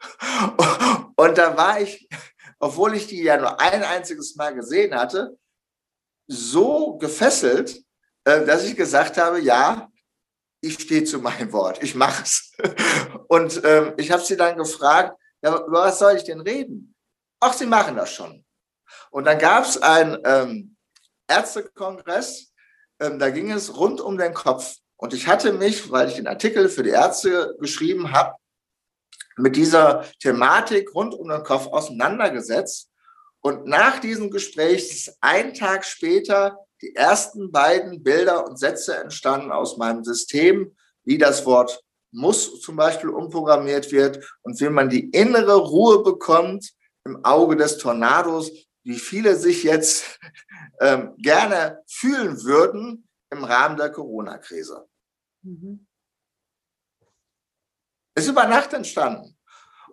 Und 1.16 1.36
da 1.36 1.56
war 1.56 1.80
ich, 1.80 2.08
obwohl 2.60 2.94
ich 2.94 3.08
die 3.08 3.22
ja 3.22 3.38
nur 3.38 3.60
ein 3.60 3.82
einziges 3.82 4.36
Mal 4.36 4.54
gesehen 4.54 4.94
hatte, 4.94 5.36
so 6.28 6.96
gefesselt, 6.98 7.82
äh, 8.24 8.44
dass 8.44 8.64
ich 8.64 8.76
gesagt 8.76 9.16
habe, 9.16 9.40
ja, 9.40 9.90
ich 10.60 10.74
stehe 10.74 11.04
zu 11.04 11.18
meinem 11.18 11.52
Wort, 11.52 11.82
ich 11.82 11.94
mache 11.94 12.22
es. 12.22 12.52
Und 13.28 13.60
ähm, 13.64 13.94
ich 13.96 14.10
habe 14.10 14.22
sie 14.22 14.36
dann 14.36 14.56
gefragt, 14.56 15.18
ja, 15.42 15.56
über 15.56 15.84
was 15.84 15.98
soll 15.98 16.16
ich 16.16 16.24
denn 16.24 16.40
reden? 16.40 16.94
Ach, 17.40 17.52
Sie 17.52 17.66
machen 17.66 17.96
das 17.96 18.12
schon. 18.12 18.44
Und 19.10 19.24
dann 19.24 19.38
gab 19.38 19.64
es 19.64 19.80
einen 19.80 20.18
ähm, 20.24 20.76
Ärztekongress, 21.28 22.52
ähm, 23.00 23.18
da 23.18 23.30
ging 23.30 23.50
es 23.52 23.76
rund 23.76 24.00
um 24.00 24.18
den 24.18 24.34
Kopf. 24.34 24.76
Und 24.96 25.14
ich 25.14 25.28
hatte 25.28 25.52
mich, 25.52 25.90
weil 25.90 26.08
ich 26.08 26.16
den 26.16 26.26
Artikel 26.26 26.68
für 26.68 26.82
die 26.82 26.90
Ärzte 26.90 27.54
geschrieben 27.60 28.12
habe, 28.12 28.36
mit 29.36 29.54
dieser 29.54 30.04
Thematik 30.18 30.92
rund 30.94 31.14
um 31.14 31.28
den 31.28 31.44
Kopf 31.44 31.68
auseinandergesetzt. 31.68 32.87
Und 33.48 33.64
nach 33.64 33.98
diesem 33.98 34.30
Gespräch 34.30 34.90
ist 34.90 35.16
ein 35.22 35.54
Tag 35.54 35.86
später 35.86 36.58
die 36.82 36.94
ersten 36.94 37.50
beiden 37.50 38.02
Bilder 38.02 38.46
und 38.46 38.58
Sätze 38.58 38.94
entstanden 38.94 39.52
aus 39.52 39.78
meinem 39.78 40.04
System, 40.04 40.76
wie 41.04 41.16
das 41.16 41.46
Wort 41.46 41.82
muss 42.10 42.60
zum 42.60 42.76
Beispiel 42.76 43.08
umprogrammiert 43.08 43.90
wird 43.90 44.22
und 44.42 44.60
wie 44.60 44.68
man 44.68 44.90
die 44.90 45.08
innere 45.08 45.56
Ruhe 45.56 46.02
bekommt 46.02 46.74
im 47.04 47.24
Auge 47.24 47.56
des 47.56 47.78
Tornados, 47.78 48.52
wie 48.82 48.98
viele 48.98 49.34
sich 49.34 49.62
jetzt 49.62 50.20
ähm, 50.82 51.14
gerne 51.16 51.82
fühlen 51.86 52.42
würden 52.42 53.08
im 53.30 53.44
Rahmen 53.44 53.78
der 53.78 53.90
Corona-Krise. 53.90 54.86
Mhm. 55.40 55.86
Ist 58.14 58.28
über 58.28 58.46
Nacht 58.46 58.74
entstanden. 58.74 59.37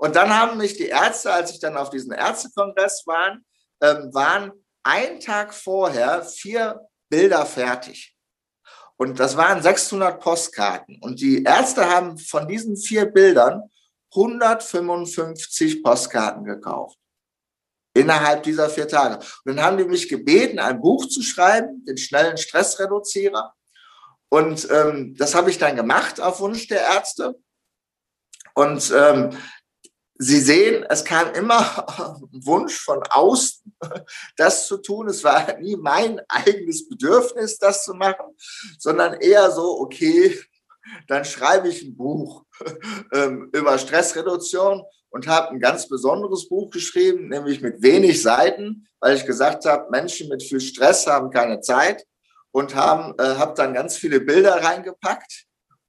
Und 0.06 0.16
dann 0.16 0.30
haben 0.30 0.60
mich 0.60 0.78
die 0.78 0.90
Ärzte, 0.90 1.34
als 1.34 1.50
ich 1.50 1.60
dann 1.60 1.76
auf 1.76 1.90
diesen 1.90 2.12
Ärztekongress 2.12 3.08
war, 3.08 3.40
ähm, 3.82 4.14
waren 4.14 4.52
ein 4.84 5.20
Tag 5.20 5.52
vorher 5.52 6.22
vier 6.22 6.80
Bilder 7.10 7.44
fertig. 7.44 8.16
Und 8.98 9.20
das 9.20 9.36
waren 9.36 9.64
600 9.64 10.22
Postkarten. 10.22 11.00
Und 11.02 11.22
die 11.22 11.42
Ärzte 11.42 11.90
haben 11.90 12.20
von 12.20 12.48
diesen 12.48 12.78
vier 12.78 13.08
Bildern 13.08 13.64
155 14.14 15.82
Postkarten 15.82 16.44
gekauft. 16.44 17.00
Innerhalb 17.96 18.44
dieser 18.44 18.70
vier 18.70 18.88
Tage. 18.88 19.26
Und 19.44 19.56
dann 19.56 19.62
haben 19.64 19.78
die 19.80 19.86
mich 19.86 20.08
gebeten, 20.08 20.60
ein 20.60 20.82
Buch 20.82 21.08
zu 21.08 21.24
schreiben, 21.24 21.84
den 21.84 21.98
schnellen 21.98 22.38
Stressreduzierer. 22.38 23.56
Und 24.30 24.70
ähm, 24.70 25.16
das 25.18 25.34
habe 25.34 25.50
ich 25.50 25.58
dann 25.58 25.76
gemacht 25.76 26.22
auf 26.22 26.42
Wunsch 26.42 26.68
der 26.68 26.82
Ärzte. 26.82 27.34
Und 28.54 28.94
ähm, 28.96 29.36
Sie 30.18 30.40
sehen, 30.40 30.86
es 30.90 31.04
kam 31.04 31.34
immer 31.34 31.86
Wunsch 32.32 32.80
von 32.80 33.04
außen, 33.04 33.76
das 34.38 34.68
zu 34.68 34.78
tun. 34.78 35.10
Es 35.10 35.24
war 35.24 35.58
nie 35.60 35.76
mein 35.76 36.22
eigenes 36.30 36.88
Bedürfnis, 36.88 37.58
das 37.58 37.84
zu 37.84 37.94
machen, 37.94 38.36
sondern 38.80 39.16
eher 39.16 39.52
so, 39.52 39.80
okay, 39.80 40.40
dann 41.08 41.26
schreibe 41.26 41.68
ich 41.68 41.84
ein 41.84 41.98
Buch 41.98 42.46
ähm, 43.14 43.50
über 43.54 43.78
Stressreduktion 43.78 44.84
und 45.10 45.28
habe 45.28 45.50
ein 45.50 45.60
ganz 45.60 45.88
besonderes 45.88 46.48
Buch 46.48 46.72
geschrieben, 46.72 47.28
nämlich 47.30 47.62
mit 47.62 47.82
wenig 47.82 48.22
Seiten, 48.22 48.88
weil 49.00 49.16
ich 49.16 49.26
gesagt 49.26 49.66
habe, 49.66 49.90
Menschen 49.90 50.30
mit 50.30 50.44
viel 50.44 50.62
Stress 50.62 51.08
haben 51.08 51.30
keine 51.30 51.60
Zeit 51.62 52.06
und 52.52 52.76
haben, 52.76 53.14
äh, 53.20 53.36
habe 53.36 53.54
dann 53.56 53.74
ganz 53.74 53.98
viele 53.98 54.22
Bilder 54.22 54.64
reingepackt 54.64 55.46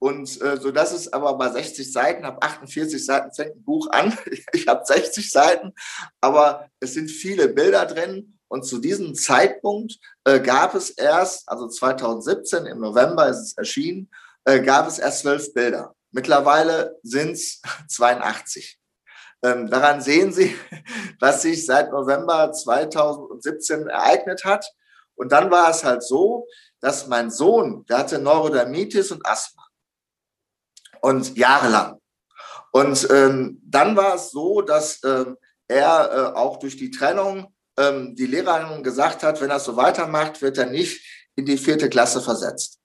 und 0.06 0.40
äh, 0.40 0.56
so 0.56 0.70
dass 0.70 0.92
es 0.92 1.12
aber 1.12 1.36
bei 1.36 1.50
60 1.50 1.92
Seiten, 1.92 2.24
habe 2.24 2.40
48 2.40 3.04
Seiten, 3.04 3.34
fängt 3.34 3.56
ein 3.56 3.64
Buch 3.64 3.90
an. 3.90 4.16
Ich 4.52 4.68
habe 4.68 4.84
60 4.84 5.28
Seiten, 5.32 5.72
aber 6.20 6.68
es 6.78 6.94
sind 6.94 7.10
viele 7.10 7.48
Bilder 7.48 7.86
drin. 7.86 8.38
Und 8.46 8.62
zu 8.64 8.78
diesem 8.78 9.16
Zeitpunkt 9.16 9.98
äh, 10.22 10.38
gab 10.38 10.76
es 10.76 10.90
erst, 10.90 11.48
also 11.48 11.66
2017 11.66 12.66
im 12.66 12.78
November 12.78 13.28
ist 13.28 13.38
es 13.38 13.56
erschienen, 13.56 14.08
äh, 14.44 14.60
gab 14.60 14.86
es 14.86 15.00
erst 15.00 15.22
zwölf 15.22 15.52
Bilder. 15.52 15.96
Mittlerweile 16.12 16.96
sind 17.02 17.32
es 17.32 17.60
82. 17.88 18.78
Ähm, 19.42 19.68
daran 19.68 20.00
sehen 20.00 20.32
Sie, 20.32 20.54
was 21.18 21.42
sich 21.42 21.66
seit 21.66 21.90
November 21.90 22.52
2017 22.52 23.88
ereignet 23.88 24.44
hat. 24.44 24.72
Und 25.16 25.32
dann 25.32 25.50
war 25.50 25.70
es 25.70 25.82
halt 25.82 26.04
so, 26.04 26.46
dass 26.78 27.08
mein 27.08 27.32
Sohn, 27.32 27.84
der 27.86 27.98
hatte 27.98 28.20
Neurodermitis 28.20 29.10
und 29.10 29.26
Asthma 29.26 29.65
und 31.06 31.36
jahrelang. 31.36 32.00
Und 32.72 33.08
ähm, 33.10 33.60
dann 33.64 33.96
war 33.96 34.16
es 34.16 34.32
so, 34.32 34.60
dass 34.60 35.00
ähm, 35.04 35.36
er 35.68 36.10
äh, 36.12 36.36
auch 36.36 36.58
durch 36.58 36.76
die 36.76 36.90
Trennung 36.90 37.54
ähm, 37.78 38.16
die 38.16 38.26
Lehrerin 38.26 38.82
gesagt 38.82 39.22
hat, 39.22 39.40
wenn 39.40 39.50
er 39.50 39.60
so 39.60 39.76
weitermacht, 39.76 40.42
wird 40.42 40.58
er 40.58 40.66
nicht 40.66 41.00
in 41.36 41.46
die 41.46 41.58
vierte 41.58 41.88
Klasse 41.88 42.20
versetzt. 42.20 42.80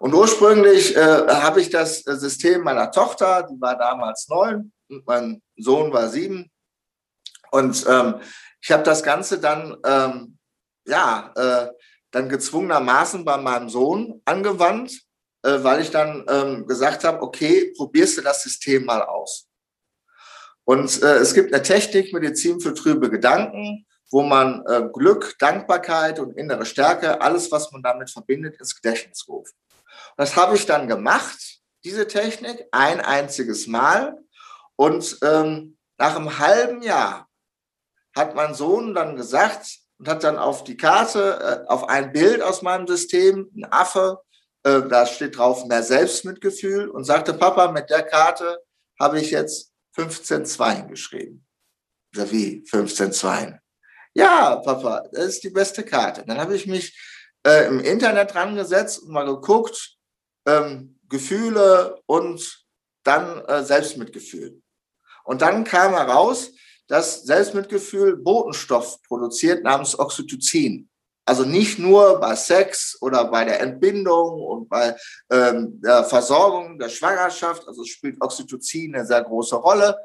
Und 0.00 0.12
ursprünglich 0.12 0.96
äh, 0.96 1.26
habe 1.28 1.60
ich 1.60 1.70
das 1.70 2.04
äh, 2.04 2.16
System 2.16 2.62
meiner 2.62 2.90
Tochter, 2.90 3.44
die 3.44 3.60
war 3.60 3.78
damals 3.78 4.28
neun 4.28 4.72
mein 5.06 5.40
Sohn 5.56 5.92
war 5.92 6.08
sieben. 6.08 6.50
Und 7.52 7.86
ähm, 7.88 8.20
ich 8.60 8.72
habe 8.72 8.82
das 8.82 9.02
Ganze 9.02 9.38
dann, 9.38 9.76
ähm, 9.86 10.38
ja, 10.86 11.32
äh, 11.36 11.72
dann 12.10 12.28
gezwungenermaßen 12.28 13.24
bei 13.24 13.36
meinem 13.36 13.68
Sohn 13.68 14.20
angewandt 14.24 15.04
äh, 15.44 15.62
weil 15.62 15.80
ich 15.82 15.90
dann 15.90 16.24
ähm, 16.28 16.66
gesagt 16.66 17.04
habe, 17.04 17.22
okay, 17.22 17.72
probierst 17.76 18.18
du 18.18 18.22
das 18.22 18.42
System 18.42 18.84
mal 18.86 19.02
aus. 19.02 19.46
Und 20.64 21.02
äh, 21.02 21.16
es 21.16 21.34
gibt 21.34 21.52
eine 21.52 21.62
Technik, 21.62 22.12
Medizin 22.12 22.60
für 22.60 22.72
trübe 22.72 23.10
Gedanken, 23.10 23.86
wo 24.10 24.22
man 24.22 24.64
äh, 24.66 24.88
Glück, 24.92 25.36
Dankbarkeit 25.38 26.18
und 26.18 26.36
innere 26.38 26.64
Stärke, 26.64 27.20
alles, 27.20 27.52
was 27.52 27.70
man 27.72 27.82
damit 27.82 28.10
verbindet, 28.10 28.58
ins 28.58 28.74
Gedächtnis 28.74 29.26
ruft. 29.28 29.54
das 30.16 30.34
habe 30.36 30.56
ich 30.56 30.64
dann 30.64 30.88
gemacht, 30.88 31.60
diese 31.84 32.06
Technik, 32.06 32.66
ein 32.72 33.00
einziges 33.00 33.66
Mal. 33.66 34.16
Und 34.76 35.18
ähm, 35.22 35.76
nach 35.98 36.16
einem 36.16 36.38
halben 36.38 36.82
Jahr 36.82 37.28
hat 38.16 38.34
mein 38.34 38.54
Sohn 38.54 38.94
dann 38.94 39.16
gesagt 39.16 39.78
und 39.98 40.08
hat 40.08 40.24
dann 40.24 40.38
auf 40.38 40.64
die 40.64 40.78
Karte, 40.78 41.64
äh, 41.66 41.70
auf 41.70 41.88
ein 41.88 42.12
Bild 42.12 42.40
aus 42.40 42.62
meinem 42.62 42.86
System, 42.86 43.50
ein 43.54 43.70
Affe, 43.70 44.23
äh, 44.64 44.82
da 44.88 45.06
steht 45.06 45.36
drauf 45.36 45.64
mehr 45.66 45.82
Selbstmitgefühl 45.82 46.88
und 46.88 47.04
sagte, 47.04 47.34
Papa, 47.34 47.70
mit 47.70 47.90
der 47.90 48.02
Karte 48.02 48.58
habe 48.98 49.20
ich 49.20 49.30
jetzt 49.30 49.72
15 49.92 50.46
Zweien 50.46 50.88
geschrieben. 50.88 51.46
Ja, 52.14 52.30
wie 52.30 52.64
15 52.68 53.12
Zweien? 53.12 53.60
Ja, 54.14 54.56
Papa, 54.56 55.04
das 55.12 55.26
ist 55.26 55.44
die 55.44 55.50
beste 55.50 55.84
Karte. 55.84 56.24
Dann 56.26 56.38
habe 56.38 56.56
ich 56.56 56.66
mich 56.66 56.96
äh, 57.46 57.66
im 57.66 57.80
Internet 57.80 58.32
dran 58.32 58.54
gesetzt 58.54 59.02
und 59.02 59.10
mal 59.10 59.26
geguckt, 59.26 59.96
ähm, 60.46 60.98
Gefühle 61.08 62.00
und 62.06 62.64
dann 63.02 63.44
äh, 63.44 63.62
Selbstmitgefühl. 63.62 64.62
Und 65.24 65.42
dann 65.42 65.64
kam 65.64 65.92
heraus, 65.92 66.52
dass 66.86 67.24
Selbstmitgefühl 67.24 68.16
Botenstoff 68.16 69.02
produziert 69.02 69.64
namens 69.64 69.98
Oxytocin. 69.98 70.88
Also 71.26 71.44
nicht 71.44 71.78
nur 71.78 72.20
bei 72.20 72.34
Sex 72.36 72.98
oder 73.00 73.24
bei 73.24 73.44
der 73.44 73.60
Entbindung 73.60 74.40
und 74.42 74.68
bei 74.68 74.94
ähm, 75.30 75.80
der 75.80 76.04
Versorgung 76.04 76.78
der 76.78 76.90
Schwangerschaft, 76.90 77.66
also 77.66 77.84
spielt 77.84 78.20
Oxytocin 78.20 78.94
eine 78.94 79.06
sehr 79.06 79.22
große 79.22 79.56
Rolle. 79.56 79.96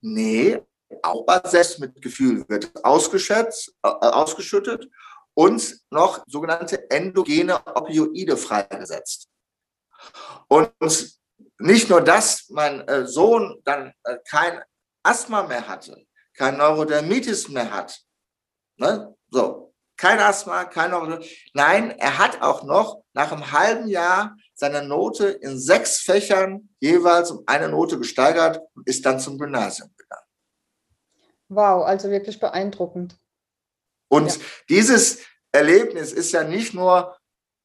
Nee, 0.00 0.60
auch 1.02 1.24
bei 1.24 1.40
Selbstmitgefühl 1.44 2.44
wird 2.48 2.72
ausgeschätzt, 2.84 3.72
äh, 3.82 3.88
ausgeschüttet 3.88 4.88
und 5.34 5.80
noch 5.90 6.24
sogenannte 6.26 6.90
endogene 6.90 7.64
Opioide 7.74 8.36
freigesetzt. 8.36 9.28
Und 10.48 10.72
nicht 11.58 11.88
nur, 11.88 12.00
dass 12.00 12.48
mein 12.50 12.86
äh, 12.88 13.06
Sohn 13.06 13.60
dann 13.64 13.92
äh, 14.04 14.18
kein 14.28 14.60
Asthma 15.02 15.44
mehr 15.44 15.66
hatte, 15.68 16.04
kein 16.34 16.56
Neurodermitis 16.56 17.48
mehr 17.48 17.70
hat, 17.70 18.00
ne? 18.76 19.14
so, 19.30 19.63
kein 19.96 20.18
Asthma, 20.18 20.64
kein 20.64 20.92
Nein, 21.52 21.90
er 21.98 22.18
hat 22.18 22.42
auch 22.42 22.64
noch 22.64 23.02
nach 23.12 23.32
einem 23.32 23.52
halben 23.52 23.88
Jahr 23.88 24.36
seine 24.54 24.86
Note 24.86 25.28
in 25.28 25.58
sechs 25.58 26.00
Fächern 26.00 26.68
jeweils 26.80 27.30
um 27.30 27.44
eine 27.46 27.68
Note 27.68 27.98
gesteigert 27.98 28.60
und 28.74 28.88
ist 28.88 29.04
dann 29.06 29.20
zum 29.20 29.38
Gymnasium 29.38 29.90
gegangen. 29.96 30.26
Wow, 31.48 31.84
also 31.84 32.10
wirklich 32.10 32.40
beeindruckend. 32.40 33.16
Und 34.08 34.36
ja. 34.36 34.42
dieses 34.68 35.20
Erlebnis 35.52 36.12
ist 36.12 36.32
ja 36.32 36.44
nicht 36.44 36.74
nur 36.74 37.16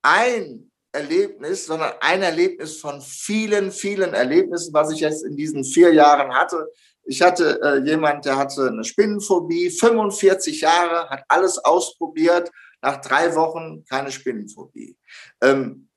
ein 0.01 0.68
Erlebnis, 0.91 1.65
sondern 1.65 1.93
ein 2.01 2.21
Erlebnis 2.21 2.79
von 2.79 3.01
vielen, 3.01 3.71
vielen 3.71 4.13
Erlebnissen, 4.13 4.73
was 4.73 4.91
ich 4.91 5.01
jetzt 5.01 5.23
in 5.23 5.35
diesen 5.35 5.63
vier 5.63 5.93
Jahren 5.93 6.33
hatte. 6.33 6.67
Ich 7.03 7.21
hatte 7.21 7.59
äh, 7.61 7.77
jemand, 7.87 8.25
der 8.25 8.37
hatte 8.37 8.67
eine 8.67 8.83
Spinnenphobie, 8.83 9.69
45 9.69 10.61
Jahre, 10.61 11.09
hat 11.09 11.23
alles 11.27 11.57
ausprobiert, 11.59 12.51
nach 12.81 13.01
drei 13.01 13.35
Wochen 13.35 13.83
keine 13.85 14.11
Spinnenphobie. 14.11 14.97
Ähm, 15.41 15.89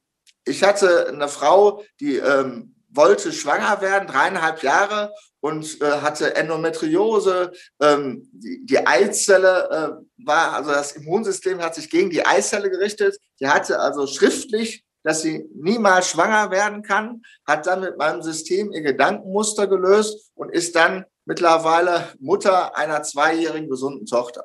ich 0.44 0.62
hatte 0.62 1.08
eine 1.08 1.28
Frau, 1.28 1.84
die 2.00 2.16
ähm, 2.16 2.74
wollte 2.88 3.32
schwanger 3.32 3.80
werden, 3.80 4.08
dreieinhalb 4.08 4.62
Jahre 4.62 5.12
und 5.42 5.82
äh, 5.82 5.90
hatte 6.00 6.36
Endometriose. 6.36 7.52
Ähm, 7.80 8.28
die, 8.32 8.64
die, 8.64 8.86
Eizelle 8.86 9.68
äh, 9.70 10.24
war, 10.24 10.52
also 10.54 10.70
das 10.70 10.92
Immunsystem 10.92 11.60
hat 11.60 11.74
sich 11.74 11.90
gegen 11.90 12.10
die 12.10 12.24
Eizelle 12.24 12.70
gerichtet. 12.70 13.18
Die 13.40 13.48
hatte 13.48 13.80
also 13.80 14.06
schriftlich, 14.06 14.84
dass 15.02 15.22
sie 15.22 15.44
niemals 15.52 16.08
schwanger 16.08 16.52
werden 16.52 16.82
kann, 16.82 17.22
hat 17.44 17.66
dann 17.66 17.80
mit 17.80 17.98
meinem 17.98 18.22
System 18.22 18.72
ihr 18.72 18.82
Gedankenmuster 18.82 19.66
gelöst 19.66 20.30
und 20.34 20.50
ist 20.50 20.76
dann 20.76 21.04
mittlerweile 21.24 22.12
Mutter 22.20 22.76
einer 22.76 23.02
zweijährigen 23.02 23.68
gesunden 23.68 24.06
Tochter 24.06 24.44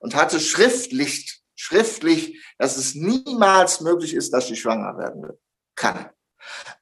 und 0.00 0.14
hatte 0.14 0.40
schriftlich, 0.40 1.42
schriftlich, 1.56 2.42
dass 2.56 2.78
es 2.78 2.94
niemals 2.94 3.82
möglich 3.82 4.14
ist, 4.14 4.32
dass 4.32 4.46
sie 4.46 4.56
schwanger 4.56 4.96
werden 4.96 5.28
kann. 5.74 6.08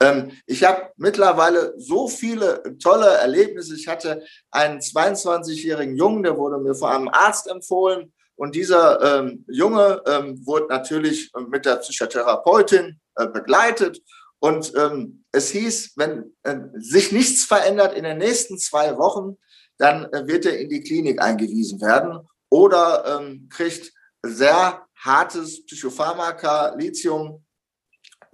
Ähm, 0.00 0.32
ich 0.46 0.64
habe 0.64 0.90
mittlerweile 0.96 1.74
so 1.76 2.08
viele 2.08 2.62
tolle 2.78 3.08
Erlebnisse. 3.08 3.74
Ich 3.74 3.88
hatte 3.88 4.24
einen 4.50 4.80
22-jährigen 4.80 5.96
Jungen, 5.96 6.22
der 6.22 6.36
wurde 6.36 6.58
mir 6.58 6.74
von 6.74 6.90
einem 6.90 7.08
Arzt 7.08 7.48
empfohlen. 7.48 8.12
Und 8.36 8.54
dieser 8.54 9.20
ähm, 9.20 9.44
Junge 9.48 10.02
ähm, 10.06 10.44
wurde 10.46 10.66
natürlich 10.68 11.32
mit 11.48 11.64
der 11.64 11.76
Psychotherapeutin 11.76 13.00
äh, 13.16 13.26
begleitet. 13.28 14.02
Und 14.38 14.72
ähm, 14.76 15.24
es 15.32 15.50
hieß, 15.50 15.94
wenn 15.96 16.34
äh, 16.42 16.56
sich 16.74 17.12
nichts 17.12 17.44
verändert 17.44 17.94
in 17.94 18.04
den 18.04 18.18
nächsten 18.18 18.58
zwei 18.58 18.98
Wochen, 18.98 19.38
dann 19.78 20.04
äh, 20.12 20.26
wird 20.26 20.44
er 20.44 20.58
in 20.58 20.68
die 20.68 20.82
Klinik 20.82 21.22
eingewiesen 21.22 21.80
werden 21.80 22.20
oder 22.50 23.18
ähm, 23.18 23.48
kriegt 23.50 23.92
sehr 24.22 24.86
hartes 24.96 25.64
Psychopharmaka, 25.64 26.74
Lithium, 26.76 27.44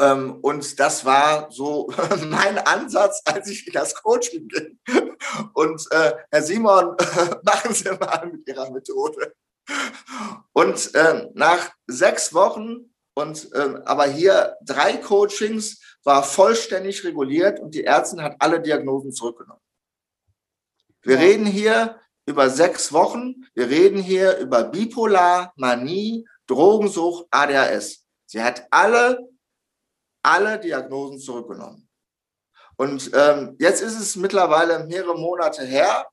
und 0.03 0.81
das 0.81 1.05
war 1.05 1.51
so 1.51 1.93
mein 2.27 2.59
Ansatz, 2.59 3.23
als 3.25 3.49
ich 3.49 3.67
in 3.67 3.73
das 3.73 3.95
Coaching 3.95 4.49
ging. 4.49 4.79
Und 5.55 5.87
äh, 5.91 6.13
Herr 6.31 6.43
Simon, 6.43 6.97
machen 7.43 7.75
Sie 7.75 7.91
mal 7.91 8.31
mit 8.33 8.49
Ihrer 8.49 8.71
Methode. 8.71 9.35
Und 10.53 10.95
äh, 10.95 11.29
nach 11.35 11.71
sechs 11.87 12.35
Wochen 12.35 12.93
und 13.15 13.53
äh, 13.53 13.81
aber 13.85 14.07
hier 14.07 14.57
drei 14.65 14.97
Coachings 14.97 15.81
war 16.03 16.23
vollständig 16.23 17.05
reguliert 17.05 17.61
und 17.61 17.75
die 17.75 17.85
Ärztin 17.85 18.23
hat 18.23 18.37
alle 18.39 18.61
Diagnosen 18.61 19.13
zurückgenommen. 19.13 19.61
Wir 21.03 21.17
ja. 21.17 21.21
reden 21.21 21.47
hier 21.47 22.01
über 22.27 22.49
sechs 22.51 22.93
Wochen. 22.93 23.47
Wir 23.55 23.69
reden 23.69 24.01
hier 24.01 24.39
über 24.39 24.65
Bipolar, 24.65 25.53
Manie, 25.57 26.27
Drogensucht, 26.47 27.27
ADHS. 27.31 28.05
Sie 28.27 28.43
hat 28.43 28.67
alle 28.71 29.29
alle 30.23 30.59
Diagnosen 30.59 31.19
zurückgenommen. 31.19 31.89
Und 32.77 33.11
ähm, 33.15 33.57
jetzt 33.59 33.83
ist 33.83 33.99
es 33.99 34.17
mittlerweile 34.17 34.85
mehrere 34.87 35.19
Monate 35.19 35.65
her 35.65 36.07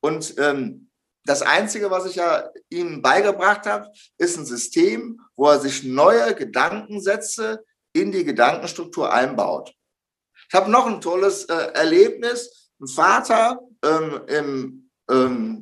und 0.00 0.34
ähm, 0.38 0.86
das 1.26 1.42
Einzige, 1.42 1.90
was 1.90 2.06
ich 2.06 2.16
ja 2.16 2.48
ihm 2.68 3.02
beigebracht 3.02 3.66
habe, 3.66 3.90
ist 4.16 4.38
ein 4.38 4.46
System, 4.46 5.20
wo 5.34 5.48
er 5.48 5.58
sich 5.58 5.82
neue 5.82 6.34
Gedankensätze 6.34 7.64
in 7.92 8.12
die 8.12 8.24
Gedankenstruktur 8.24 9.12
einbaut. 9.12 9.74
Ich 10.48 10.54
habe 10.54 10.70
noch 10.70 10.86
ein 10.86 11.00
tolles 11.00 11.44
äh, 11.46 11.72
Erlebnis. 11.74 12.70
Ein 12.80 12.86
Vater 12.86 13.58
ähm, 13.82 14.20
im 14.28 14.90
ähm, 15.10 15.60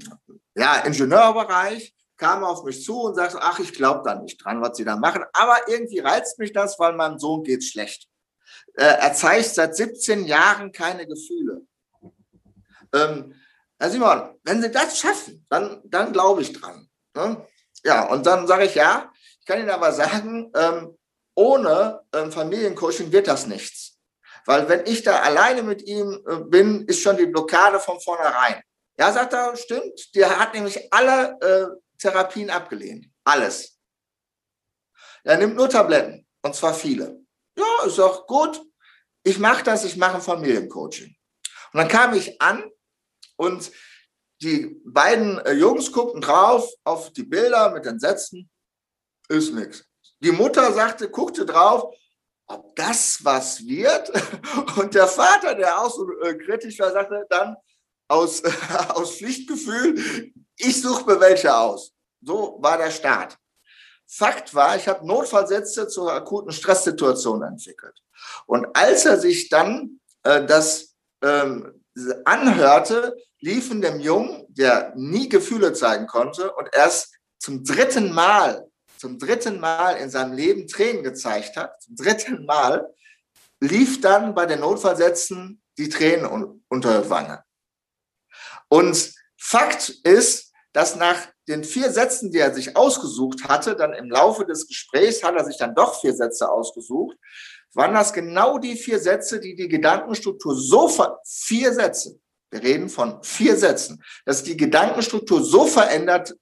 ja, 0.54 0.80
Ingenieurbereich 0.80 1.93
kam 2.16 2.44
auf 2.44 2.64
mich 2.64 2.84
zu 2.84 3.00
und 3.00 3.14
sagte, 3.14 3.38
ach, 3.40 3.58
ich 3.58 3.72
glaube 3.72 4.02
da 4.04 4.14
nicht 4.14 4.42
dran, 4.44 4.62
was 4.62 4.76
Sie 4.76 4.84
da 4.84 4.96
machen. 4.96 5.24
Aber 5.32 5.56
irgendwie 5.68 5.98
reizt 5.98 6.38
mich 6.38 6.52
das, 6.52 6.78
weil 6.78 6.92
meinem 6.94 7.18
Sohn 7.18 7.42
geht's 7.42 7.68
schlecht. 7.68 8.08
Äh, 8.74 8.84
er 8.84 9.14
zeigt 9.14 9.54
seit 9.54 9.76
17 9.76 10.26
Jahren 10.26 10.72
keine 10.72 11.06
Gefühle. 11.06 11.62
Ähm, 12.92 13.34
Herr 13.78 13.90
Simon, 13.90 14.38
wenn 14.44 14.62
Sie 14.62 14.70
das 14.70 14.98
schaffen, 14.98 15.44
dann, 15.48 15.80
dann 15.84 16.12
glaube 16.12 16.42
ich 16.42 16.52
dran. 16.52 16.88
Ne? 17.14 17.46
Ja, 17.84 18.08
und 18.08 18.24
dann 18.26 18.46
sage 18.46 18.64
ich, 18.64 18.74
ja, 18.74 19.12
ich 19.40 19.46
kann 19.46 19.60
Ihnen 19.60 19.70
aber 19.70 19.92
sagen, 19.92 20.50
ähm, 20.54 20.96
ohne 21.34 22.00
ähm, 22.12 22.30
Familiencoaching 22.30 23.10
wird 23.10 23.26
das 23.26 23.46
nichts. 23.46 23.98
Weil 24.46 24.68
wenn 24.68 24.86
ich 24.86 25.02
da 25.02 25.20
alleine 25.20 25.62
mit 25.62 25.82
ihm 25.82 26.22
äh, 26.26 26.36
bin, 26.36 26.86
ist 26.86 27.00
schon 27.00 27.16
die 27.16 27.26
Blockade 27.26 27.80
von 27.80 28.00
vornherein. 28.00 28.62
Ja, 28.98 29.12
sagt 29.12 29.32
er, 29.32 29.56
stimmt. 29.56 30.14
Der 30.14 30.38
hat 30.38 30.54
nämlich 30.54 30.92
alle 30.92 31.36
äh, 31.40 31.66
Therapien 32.04 32.50
abgelehnt. 32.50 33.10
Alles. 33.24 33.78
Er 35.22 35.38
nimmt 35.38 35.56
nur 35.56 35.70
Tabletten. 35.70 36.26
Und 36.42 36.54
zwar 36.54 36.74
viele. 36.74 37.24
Ja, 37.56 37.86
ist 37.86 37.98
doch 37.98 38.26
gut. 38.26 38.60
Ich 39.22 39.38
mache 39.38 39.64
das, 39.64 39.84
ich 39.84 39.96
mache 39.96 40.16
ein 40.16 40.22
Familiencoaching. 40.22 41.16
Und 41.72 41.78
dann 41.78 41.88
kam 41.88 42.12
ich 42.12 42.40
an 42.42 42.70
und 43.36 43.72
die 44.42 44.78
beiden 44.84 45.38
äh, 45.38 45.52
Jungs 45.52 45.90
guckten 45.90 46.20
drauf 46.20 46.70
auf 46.84 47.10
die 47.12 47.22
Bilder 47.22 47.70
mit 47.70 47.86
den 47.86 47.98
Sätzen. 47.98 48.50
Ist 49.28 49.54
nichts. 49.54 49.86
Die 50.20 50.32
Mutter 50.32 50.70
sagte, 50.74 51.08
guckte 51.08 51.46
drauf, 51.46 51.94
ob 52.46 52.76
das 52.76 53.24
was 53.24 53.64
wird. 53.64 54.12
Und 54.76 54.94
der 54.94 55.08
Vater, 55.08 55.54
der 55.54 55.80
auch 55.80 55.90
so 55.90 56.06
äh, 56.20 56.34
kritisch 56.34 56.78
war, 56.78 56.92
sagte 56.92 57.24
dann 57.30 57.56
aus, 58.08 58.42
aus 58.90 59.16
Pflichtgefühl, 59.16 60.32
ich 60.56 60.82
suche 60.82 61.06
mir 61.06 61.20
welche 61.20 61.56
aus. 61.56 61.93
So 62.24 62.58
war 62.60 62.78
der 62.78 62.90
Start. 62.90 63.36
Fakt 64.06 64.54
war, 64.54 64.76
ich 64.76 64.86
habe 64.88 65.06
Notfallsätze 65.06 65.88
zur 65.88 66.12
akuten 66.12 66.52
Stresssituation 66.52 67.42
entwickelt. 67.42 68.00
Und 68.46 68.66
als 68.74 69.04
er 69.04 69.18
sich 69.18 69.48
dann 69.48 70.00
äh, 70.22 70.44
das 70.44 70.94
ähm, 71.22 71.82
anhörte, 72.24 73.16
liefen 73.40 73.80
dem 73.80 74.00
Jungen, 74.00 74.46
der 74.48 74.92
nie 74.96 75.28
Gefühle 75.28 75.72
zeigen 75.72 76.06
konnte 76.06 76.52
und 76.52 76.68
erst 76.72 77.14
zum 77.38 77.64
dritten 77.64 78.12
Mal, 78.12 78.66
zum 78.98 79.18
dritten 79.18 79.60
Mal 79.60 79.96
in 79.96 80.10
seinem 80.10 80.32
Leben 80.32 80.66
Tränen 80.66 81.02
gezeigt 81.02 81.56
hat, 81.56 81.82
zum 81.82 81.96
dritten 81.96 82.46
Mal, 82.46 82.94
lief 83.60 84.00
dann 84.00 84.34
bei 84.34 84.46
den 84.46 84.60
Notfallsätzen 84.60 85.62
die 85.76 85.88
Tränen 85.88 86.60
unter 86.68 87.02
die 87.02 87.10
Wange. 87.10 87.42
Und 88.68 89.12
Fakt 89.36 89.90
ist, 90.04 90.52
dass 90.72 90.96
nach 90.96 91.33
den 91.48 91.64
vier 91.64 91.90
Sätzen, 91.90 92.30
die 92.30 92.38
er 92.38 92.54
sich 92.54 92.76
ausgesucht 92.76 93.44
hatte, 93.44 93.76
dann 93.76 93.92
im 93.92 94.10
Laufe 94.10 94.46
des 94.46 94.66
Gesprächs 94.66 95.22
hat 95.22 95.34
er 95.34 95.44
sich 95.44 95.58
dann 95.58 95.74
doch 95.74 96.00
vier 96.00 96.14
Sätze 96.14 96.50
ausgesucht, 96.50 97.16
waren 97.74 97.94
das 97.94 98.12
genau 98.12 98.58
die 98.58 98.76
vier 98.76 98.98
Sätze, 98.98 99.40
die 99.40 99.54
die 99.54 99.68
Gedankenstruktur 99.68 100.54
so 100.56 100.88
ver 100.88 101.18
vier 101.26 101.72
Sätze, 101.72 102.18
wir 102.50 102.62
reden 102.62 102.88
von 102.88 103.22
vier 103.22 103.56
Sätzen, 103.56 104.02
dass 104.24 104.44
die 104.44 104.56
Gedankenstruktur 104.56 105.42
so 105.42 105.66
verändert 105.66 106.34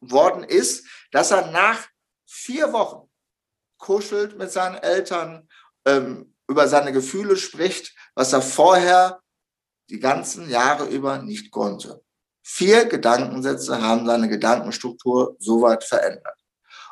worden 0.00 0.42
ist, 0.42 0.86
dass 1.12 1.30
er 1.30 1.50
nach 1.50 1.86
vier 2.26 2.72
Wochen 2.72 3.08
kuschelt 3.78 4.38
mit 4.38 4.50
seinen 4.50 4.76
Eltern, 4.76 5.48
ähm, 5.84 6.34
über 6.48 6.66
seine 6.66 6.92
Gefühle 6.92 7.36
spricht, 7.36 7.94
was 8.14 8.32
er 8.32 8.42
vorher 8.42 9.20
die 9.90 10.00
ganzen 10.00 10.48
Jahre 10.50 10.86
über 10.86 11.18
nicht 11.18 11.50
konnte. 11.50 12.02
Vier 12.42 12.86
Gedankensätze 12.86 13.80
haben 13.80 14.06
seine 14.06 14.28
Gedankenstruktur 14.28 15.36
so 15.38 15.62
weit 15.62 15.84
verändert. 15.84 16.38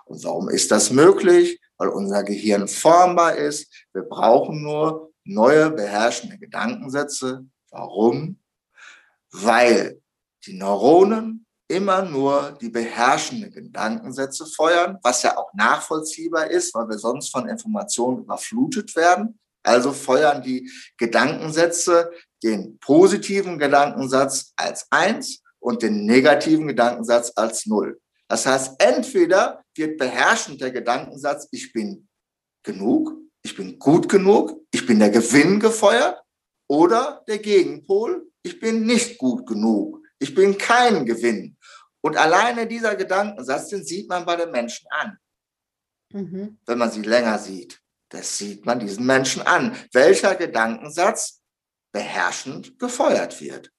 Und 0.05 0.23
warum 0.25 0.49
ist 0.49 0.71
das 0.71 0.91
möglich? 0.91 1.61
Weil 1.77 1.89
unser 1.89 2.25
Gehirn 2.25 2.69
formbar 2.69 3.37
ist. 3.37 3.73
Wir 3.93 4.03
brauchen 4.03 4.63
nur 4.63 5.13
neue 5.25 5.71
beherrschende 5.71 6.39
Gedankensätze. 6.39 7.47
Warum? 7.71 8.41
Weil 9.31 10.01
die 10.47 10.55
Neuronen 10.55 11.47
immer 11.68 12.03
nur 12.03 12.57
die 12.61 12.70
beherrschenden 12.70 13.53
Gedankensätze 13.53 14.47
feuern, 14.47 14.99
was 15.03 15.22
ja 15.22 15.37
auch 15.37 15.53
nachvollziehbar 15.53 16.51
ist, 16.51 16.75
weil 16.75 16.89
wir 16.89 16.99
sonst 16.99 17.31
von 17.31 17.47
Informationen 17.47 18.20
überflutet 18.20 18.97
werden. 18.97 19.39
Also 19.62 19.93
feuern 19.93 20.43
die 20.43 20.70
Gedankensätze 20.97 22.11
den 22.43 22.79
positiven 22.79 23.59
Gedankensatz 23.59 24.53
als 24.57 24.87
eins 24.91 25.43
und 25.61 25.83
den 25.83 26.07
negativen 26.07 26.67
Gedankensatz 26.69 27.33
als 27.37 27.67
null. 27.67 28.01
Das 28.29 28.47
heißt, 28.47 28.81
entweder 28.81 29.65
wird 29.75 29.99
beherrschend 29.99 30.61
der 30.61 30.71
Gedankensatz, 30.71 31.49
ich 31.51 31.73
bin 31.73 32.09
genug, 32.63 33.13
ich 33.43 33.57
bin 33.57 33.79
gut 33.79 34.09
genug, 34.09 34.67
ich 34.71 34.87
bin 34.87 34.99
der 34.99 35.11
Gewinn 35.11 35.59
gefeuert, 35.61 36.21
oder 36.69 37.25
der 37.27 37.39
Gegenpol, 37.39 38.31
ich 38.43 38.61
bin 38.61 38.85
nicht 38.85 39.19
gut 39.19 39.47
genug, 39.47 40.03
ich 40.19 40.35
bin 40.35 40.59
kein 40.59 41.07
Gewinn. 41.07 41.57
Und 42.03 42.17
alleine 42.17 42.67
dieser 42.67 42.95
Gedankensatz, 42.95 43.69
den 43.69 43.85
sieht 43.85 44.09
man 44.09 44.27
bei 44.27 44.37
den 44.37 44.51
Menschen 44.51 44.87
an. 44.91 45.19
Mhm. 46.13 46.59
Wenn 46.67 46.79
man 46.79 46.91
sie 46.91 47.03
länger 47.03 47.39
sieht, 47.39 47.81
das 48.11 48.39
sieht 48.39 48.65
man 48.65 48.79
diesen 48.79 49.05
Menschen 49.05 49.43
an. 49.43 49.77
Welcher 49.93 50.35
Gedankensatz 50.35 51.43
beherrschend 51.93 52.79
gefeuert 52.79 53.41
wird. 53.41 53.73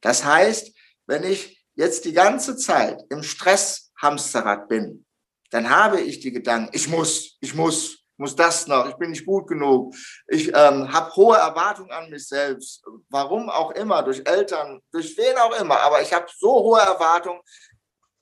Das 0.00 0.24
heißt, 0.24 0.75
wenn 1.06 1.24
ich 1.24 1.64
jetzt 1.74 2.04
die 2.04 2.12
ganze 2.12 2.56
Zeit 2.56 3.02
im 3.10 3.22
Stresshamsterrad 3.22 4.68
bin, 4.68 5.06
dann 5.50 5.70
habe 5.70 6.00
ich 6.00 6.20
die 6.20 6.32
Gedanken, 6.32 6.70
ich 6.72 6.88
muss, 6.88 7.36
ich 7.40 7.54
muss, 7.54 7.98
muss 8.16 8.34
das 8.34 8.66
noch, 8.66 8.88
ich 8.88 8.96
bin 8.96 9.10
nicht 9.10 9.26
gut 9.26 9.46
genug, 9.46 9.94
ich 10.26 10.48
ähm, 10.48 10.92
habe 10.92 11.14
hohe 11.14 11.36
Erwartungen 11.36 11.92
an 11.92 12.10
mich 12.10 12.26
selbst, 12.26 12.82
warum 13.08 13.48
auch 13.48 13.70
immer, 13.72 14.02
durch 14.02 14.22
Eltern, 14.24 14.80
durch 14.90 15.16
wen 15.16 15.36
auch 15.38 15.58
immer, 15.60 15.78
aber 15.80 16.02
ich 16.02 16.12
habe 16.12 16.26
so 16.36 16.50
hohe 16.50 16.80
Erwartungen, 16.80 17.40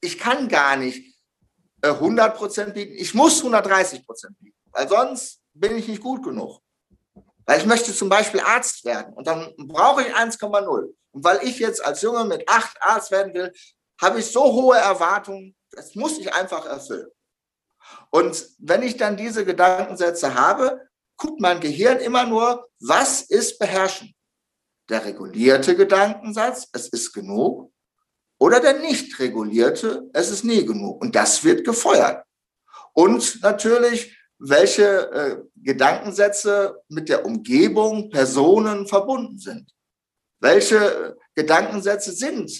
ich 0.00 0.18
kann 0.18 0.48
gar 0.48 0.76
nicht 0.76 1.16
äh, 1.82 1.88
100 1.88 2.36
Prozent 2.36 2.74
bieten, 2.74 2.94
ich 2.96 3.14
muss 3.14 3.38
130 3.38 4.04
Prozent 4.04 4.38
bieten, 4.38 4.58
weil 4.72 4.88
sonst 4.88 5.40
bin 5.54 5.76
ich 5.76 5.88
nicht 5.88 6.02
gut 6.02 6.22
genug. 6.22 6.60
Weil 7.46 7.60
ich 7.60 7.66
möchte 7.66 7.92
zum 7.92 8.08
Beispiel 8.08 8.40
Arzt 8.40 8.84
werden 8.84 9.12
und 9.14 9.26
dann 9.26 9.54
brauche 9.56 10.02
ich 10.02 10.14
1,0. 10.14 10.94
Und 11.12 11.24
weil 11.24 11.42
ich 11.42 11.58
jetzt 11.58 11.84
als 11.84 12.02
Junge 12.02 12.24
mit 12.24 12.48
8 12.48 12.82
Arzt 12.82 13.10
werden 13.10 13.34
will, 13.34 13.52
habe 14.00 14.20
ich 14.20 14.26
so 14.26 14.42
hohe 14.42 14.76
Erwartungen, 14.76 15.54
das 15.70 15.94
muss 15.94 16.18
ich 16.18 16.32
einfach 16.32 16.66
erfüllen. 16.66 17.08
Und 18.10 18.48
wenn 18.58 18.82
ich 18.82 18.96
dann 18.96 19.16
diese 19.16 19.44
Gedankensätze 19.44 20.34
habe, 20.34 20.80
guckt 21.16 21.40
mein 21.40 21.60
Gehirn 21.60 21.98
immer 21.98 22.24
nur, 22.24 22.68
was 22.80 23.22
ist 23.22 23.58
beherrschen? 23.58 24.14
Der 24.88 25.04
regulierte 25.04 25.76
Gedankensatz, 25.76 26.68
es 26.72 26.88
ist 26.88 27.12
genug, 27.12 27.72
oder 28.38 28.60
der 28.60 28.80
nicht 28.80 29.18
regulierte, 29.18 30.10
es 30.12 30.30
ist 30.30 30.44
nie 30.44 30.64
genug. 30.64 31.00
Und 31.00 31.14
das 31.14 31.44
wird 31.44 31.64
gefeuert. 31.64 32.24
Und 32.92 33.40
natürlich 33.42 34.16
welche 34.38 35.10
äh, 35.12 35.36
Gedankensätze 35.56 36.82
mit 36.88 37.08
der 37.08 37.24
Umgebung, 37.24 38.10
Personen 38.10 38.86
verbunden 38.86 39.38
sind. 39.38 39.70
Welche 40.40 41.16
Gedankensätze 41.34 42.12
sind 42.12 42.52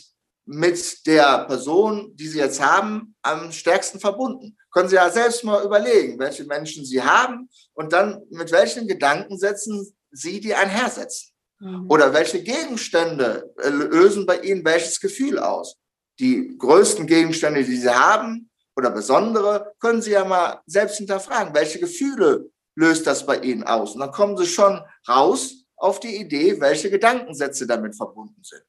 mit 0.47 1.07
der 1.07 1.45
Person, 1.47 2.15
die 2.17 2.29
Sie 2.29 2.39
jetzt 2.39 2.61
haben, 2.61 3.15
am 3.23 3.53
stärksten 3.53 4.01
verbunden? 4.01 4.57
Können 4.71 4.89
Sie 4.89 4.97
ja 4.97 5.11
selbst 5.11 5.45
mal 5.45 5.65
überlegen, 5.65 6.19
welche 6.19 6.45
Menschen 6.45 6.85
Sie 6.85 7.03
haben 7.03 7.49
und 7.75 7.93
dann 7.93 8.23
mit 8.31 8.51
welchen 8.53 8.87
Gedankensätzen 8.87 9.95
Sie 10.11 10.41
die 10.41 10.55
einhersetzen. 10.55 11.35
Mhm. 11.61 11.91
Oder 11.91 12.13
welche 12.13 12.43
Gegenstände 12.43 13.53
äh, 13.59 13.69
lösen 13.69 14.27
bei 14.27 14.39
Ihnen 14.41 14.65
welches 14.65 15.01
Gefühl 15.01 15.39
aus? 15.39 15.77
Die 16.21 16.57
größten 16.59 17.07
Gegenstände, 17.07 17.65
die 17.65 17.77
Sie 17.77 17.91
haben, 17.91 18.51
oder 18.77 18.91
besondere, 18.91 19.75
können 19.79 20.03
Sie 20.03 20.13
ja 20.13 20.25
mal 20.25 20.61
selbst 20.67 20.99
hinterfragen, 20.99 21.55
welche 21.55 21.79
Gefühle 21.79 22.51
löst 22.75 23.07
das 23.07 23.25
bei 23.25 23.39
Ihnen 23.39 23.65
aus? 23.65 23.95
Und 23.95 24.01
dann 24.01 24.11
kommen 24.13 24.37
Sie 24.37 24.47
schon 24.47 24.81
raus 25.09 25.65
auf 25.77 26.01
die 26.01 26.17
Idee, 26.17 26.61
welche 26.61 26.91
Gedankensätze 26.91 27.67
damit 27.67 27.97
verbunden 27.97 28.43
sind. 28.43 28.65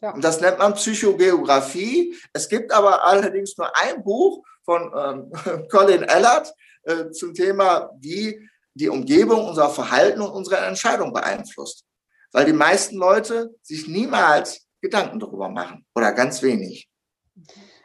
Ja. 0.00 0.12
Und 0.12 0.22
das 0.22 0.40
nennt 0.40 0.58
man 0.58 0.74
Psychogeografie. 0.74 2.14
Es 2.32 2.48
gibt 2.48 2.72
aber 2.72 3.04
allerdings 3.04 3.56
nur 3.56 3.74
ein 3.76 4.02
Buch 4.02 4.44
von 4.64 4.92
ähm, 4.96 5.68
Colin 5.70 6.02
Ellert 6.02 6.52
äh, 6.82 7.10
zum 7.10 7.34
Thema, 7.34 7.90
wie 8.00 8.48
die 8.74 8.88
Umgebung 8.88 9.48
unser 9.48 9.70
Verhalten 9.70 10.20
und 10.20 10.30
unsere 10.30 10.58
Entscheidung 10.58 11.12
beeinflusst. 11.12 11.84
Weil 12.32 12.44
die 12.46 12.52
meisten 12.52 12.96
Leute 12.96 13.54
sich 13.62 13.86
niemals 13.86 14.66
Gedanken 14.80 15.20
darüber 15.20 15.48
machen 15.48 15.86
oder 15.94 16.12
ganz 16.12 16.42
wenig. 16.42 16.90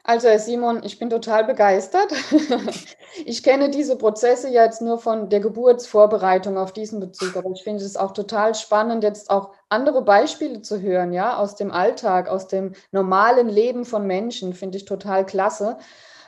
Also 0.04 0.28
Herr 0.28 0.40
Simon, 0.40 0.82
ich 0.84 1.00
bin 1.00 1.10
total 1.10 1.46
begeistert. 1.46 2.12
Ich 3.26 3.44
kenne 3.44 3.70
diese 3.70 3.98
Prozesse 3.98 4.50
jetzt 4.50 4.82
nur 4.82 5.00
von 5.00 5.30
der 5.30 5.40
Geburtsvorbereitung 5.40 6.58
auf 6.58 6.72
diesen 6.72 7.00
Bezug, 7.00 7.36
aber 7.36 7.50
ich 7.52 7.64
finde 7.64 7.84
es 7.84 7.98
auch 7.98 8.12
total 8.12 8.54
spannend, 8.56 9.04
jetzt 9.04 9.30
auch 9.32 9.52
andere 9.68 10.04
Beispiele 10.04 10.62
zu 10.62 10.80
hören, 10.80 11.12
ja, 11.12 11.36
aus 11.38 11.56
dem 11.56 11.72
Alltag, 11.72 12.30
aus 12.30 12.48
dem 12.48 12.74
normalen 12.92 13.50
Leben 13.50 13.84
von 13.84 14.06
Menschen, 14.06 14.54
finde 14.54 14.78
ich 14.78 14.86
total 14.86 15.26
klasse. 15.26 15.80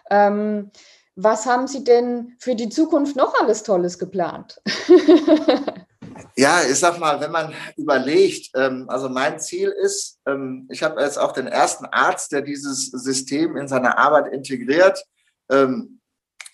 Ähm, 0.10 0.72
was 1.16 1.46
haben 1.46 1.68
Sie 1.68 1.84
denn 1.84 2.36
für 2.40 2.56
die 2.56 2.70
Zukunft 2.70 3.16
noch 3.16 3.40
alles 3.40 3.64
Tolles 3.64 4.00
geplant? 4.00 4.62
Ja, 6.36 6.62
ich 6.64 6.80
sag 6.80 7.00
mal, 7.00 7.20
wenn 7.20 7.32
man 7.32 7.54
überlegt, 7.76 8.52
ähm, 8.56 8.86
also 8.88 9.10
mein 9.10 9.40
Ziel 9.40 9.70
ist, 9.70 10.20
ähm, 10.26 10.68
ich 10.72 10.82
habe 10.82 11.02
jetzt 11.02 11.20
auch 11.20 11.34
den 11.34 11.48
ersten 11.48 11.86
Arzt, 11.86 12.32
der 12.32 12.42
dieses 12.42 12.88
System 12.88 13.58
in 13.58 13.68
seine 13.68 13.98
Arbeit 13.98 14.32
integriert. 14.34 15.04
Ähm, 15.50 16.00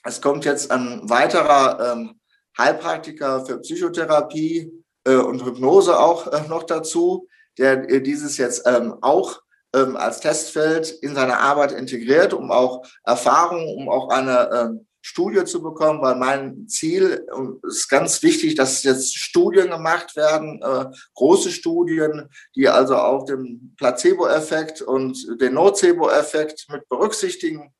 es 0.04 0.22
kommt 0.22 0.46
jetzt 0.46 0.72
ein 0.72 1.02
weiterer 1.10 1.94
ähm, 1.94 2.20
Heilpraktiker 2.58 3.46
für 3.46 3.60
Psychotherapie 3.60 4.72
äh, 5.04 5.16
und 5.16 5.46
Hypnose 5.46 6.00
auch 6.00 6.28
äh, 6.28 6.48
noch 6.48 6.64
dazu, 6.64 7.28
der 7.58 7.90
äh, 7.90 8.02
dieses 8.02 8.38
jetzt 8.38 8.66
ähm, 8.66 8.96
auch 9.02 9.42
ähm, 9.76 9.96
als 9.96 10.22
Testfeld 10.22 10.90
in 10.90 11.14
seine 11.14 11.38
Arbeit 11.38 11.72
integriert, 11.72 12.34
um 12.34 12.52
auch 12.52 12.84
Erfahrungen, 13.04 13.76
um 13.78 13.90
auch 13.90 14.10
eine 14.10 14.80
Studie 15.08 15.46
zu 15.46 15.62
bekommen, 15.62 16.02
weil 16.02 16.16
mein 16.16 16.68
Ziel 16.68 17.26
ist 17.64 17.88
ganz 17.88 18.22
wichtig, 18.24 18.56
dass 18.56 18.84
jetzt 18.84 19.16
Studien 19.16 19.70
gemacht 19.70 20.18
werden, 20.18 20.62
äh, 20.62 20.86
große 21.16 21.50
Studien, 21.52 22.30
die 22.56 22.68
also 22.68 22.98
auch 22.98 23.24
den 23.24 23.74
Placebo-Effekt 23.78 24.82
und 24.82 25.40
den 25.40 25.54
Nocebo-Effekt 25.54 26.68
mit 26.70 26.90
berücksichtigen. 26.90 27.74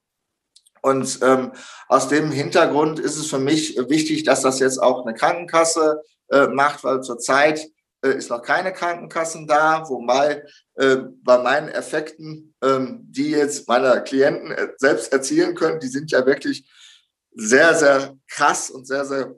Und 0.82 1.20
ähm, 1.22 1.52
aus 1.90 2.08
dem 2.08 2.32
Hintergrund 2.32 3.00
ist 3.00 3.18
es 3.18 3.28
für 3.28 3.40
mich 3.40 3.78
wichtig, 3.90 4.24
dass 4.24 4.42
das 4.42 4.60
jetzt 4.60 4.82
auch 4.82 5.06
eine 5.06 5.14
Krankenkasse 5.14 6.02
äh, 6.30 6.48
macht, 6.48 6.86
weil 6.86 7.02
zurzeit 7.02 7.68
äh, 8.04 8.12
ist 8.12 8.30
noch 8.30 8.42
keine 8.42 8.72
Krankenkassen 8.72 9.48
da, 9.48 9.84
wobei 9.90 10.46
äh, 10.76 10.98
bei 11.24 11.40
meinen 11.40 11.68
Effekten, 11.68 12.56
ähm, 12.64 13.02
die 13.10 13.32
jetzt 13.32 13.68
meine 13.68 14.02
Klienten 14.02 14.52
äh, 14.52 14.70
selbst 14.78 15.12
erzielen 15.12 15.56
können, 15.56 15.82
die 15.82 15.90
sind 15.90 16.12
ja 16.12 16.26
wirklich 16.26 16.70
sehr, 17.38 17.76
sehr 17.76 18.18
krass 18.28 18.70
und 18.70 18.86
sehr, 18.86 19.06
sehr 19.06 19.36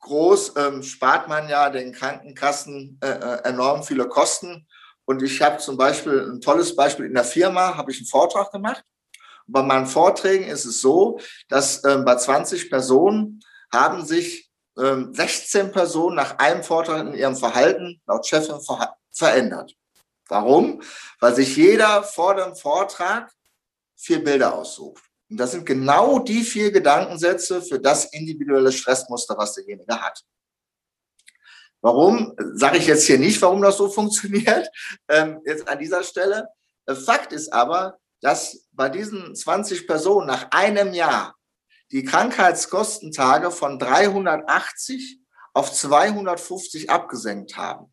groß, 0.00 0.54
ähm, 0.56 0.82
spart 0.82 1.28
man 1.28 1.48
ja 1.48 1.70
den 1.70 1.92
Krankenkassen 1.92 2.98
äh, 3.02 3.08
äh 3.08 3.44
enorm 3.44 3.82
viele 3.82 4.08
Kosten. 4.08 4.66
Und 5.04 5.22
ich 5.22 5.42
habe 5.42 5.58
zum 5.58 5.76
Beispiel 5.76 6.30
ein 6.32 6.40
tolles 6.40 6.74
Beispiel 6.74 7.06
in 7.06 7.14
der 7.14 7.24
Firma, 7.24 7.76
habe 7.76 7.90
ich 7.90 7.98
einen 7.98 8.06
Vortrag 8.06 8.52
gemacht. 8.52 8.84
Und 9.46 9.52
bei 9.52 9.62
meinen 9.62 9.86
Vorträgen 9.86 10.44
ist 10.44 10.64
es 10.64 10.80
so, 10.80 11.18
dass 11.48 11.84
ähm, 11.84 12.04
bei 12.04 12.16
20 12.16 12.70
Personen 12.70 13.40
haben 13.72 14.04
sich 14.04 14.50
ähm, 14.78 15.12
16 15.12 15.72
Personen 15.72 16.16
nach 16.16 16.38
einem 16.38 16.62
Vortrag 16.62 17.06
in 17.06 17.14
ihrem 17.14 17.36
Verhalten 17.36 18.00
laut 18.06 18.26
Chefin 18.26 18.60
ver 18.60 18.96
verändert. 19.14 19.74
Warum? 20.28 20.80
Weil 21.20 21.34
sich 21.34 21.56
jeder 21.56 22.02
vor 22.02 22.34
dem 22.34 22.54
Vortrag 22.56 23.30
vier 23.96 24.24
Bilder 24.24 24.54
aussucht. 24.54 25.02
Und 25.32 25.38
das 25.38 25.52
sind 25.52 25.64
genau 25.64 26.18
die 26.18 26.42
vier 26.42 26.70
Gedankensätze 26.70 27.62
für 27.62 27.80
das 27.80 28.04
individuelle 28.12 28.70
Stressmuster, 28.70 29.34
was 29.38 29.54
derjenige 29.54 29.98
hat. 29.98 30.22
Warum? 31.80 32.36
Sage 32.52 32.76
ich 32.76 32.86
jetzt 32.86 33.06
hier 33.06 33.18
nicht, 33.18 33.40
warum 33.40 33.62
das 33.62 33.78
so 33.78 33.88
funktioniert, 33.98 34.68
ähm, 35.08 35.40
jetzt 35.46 35.66
an 35.66 35.78
dieser 35.78 36.04
Stelle. 36.04 36.48
Äh, 36.84 36.94
Fakt 36.94 37.32
ist 37.32 37.50
aber, 37.50 37.98
dass 38.20 38.68
bei 38.72 38.90
diesen 38.90 39.34
20 39.34 39.86
Personen 39.86 40.26
nach 40.26 40.50
einem 40.50 40.92
Jahr 40.92 41.34
die 41.92 42.04
Krankheitskostentage 42.04 43.50
von 43.50 43.78
380 43.78 45.18
auf 45.54 45.72
250 45.72 46.90
abgesenkt 46.90 47.56
haben. 47.56 47.90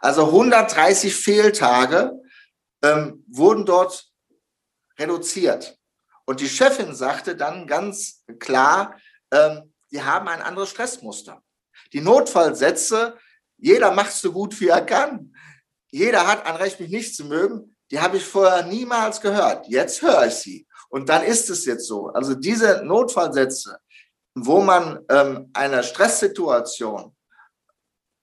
Also 0.00 0.26
130 0.26 1.12
Fehltage 1.12 2.12
ähm, 2.82 3.24
wurden 3.26 3.66
dort 3.66 4.12
reduziert. 4.96 5.75
Und 6.26 6.40
die 6.40 6.48
Chefin 6.48 6.94
sagte 6.94 7.36
dann 7.36 7.66
ganz 7.66 8.24
klar, 8.38 8.96
ähm, 9.30 9.72
die 9.90 10.02
haben 10.02 10.28
ein 10.28 10.42
anderes 10.42 10.70
Stressmuster. 10.70 11.42
Die 11.92 12.00
Notfallsätze, 12.00 13.16
jeder 13.56 13.92
macht 13.92 14.12
so 14.12 14.32
gut 14.32 14.60
wie 14.60 14.68
er 14.68 14.84
kann. 14.84 15.34
Jeder 15.90 16.26
hat 16.26 16.44
ein 16.44 16.56
Recht, 16.56 16.80
mich 16.80 16.90
nicht 16.90 17.14
zu 17.14 17.24
mögen. 17.24 17.76
Die 17.90 18.00
habe 18.00 18.16
ich 18.16 18.24
vorher 18.24 18.66
niemals 18.66 19.20
gehört. 19.20 19.68
Jetzt 19.68 20.02
höre 20.02 20.26
ich 20.26 20.34
sie. 20.34 20.66
Und 20.88 21.08
dann 21.08 21.22
ist 21.22 21.48
es 21.48 21.64
jetzt 21.64 21.86
so. 21.86 22.08
Also 22.08 22.34
diese 22.34 22.84
Notfallsätze, 22.84 23.78
wo 24.34 24.60
man 24.60 25.04
ähm, 25.08 25.50
eine 25.52 25.84
Stresssituation, 25.84 27.14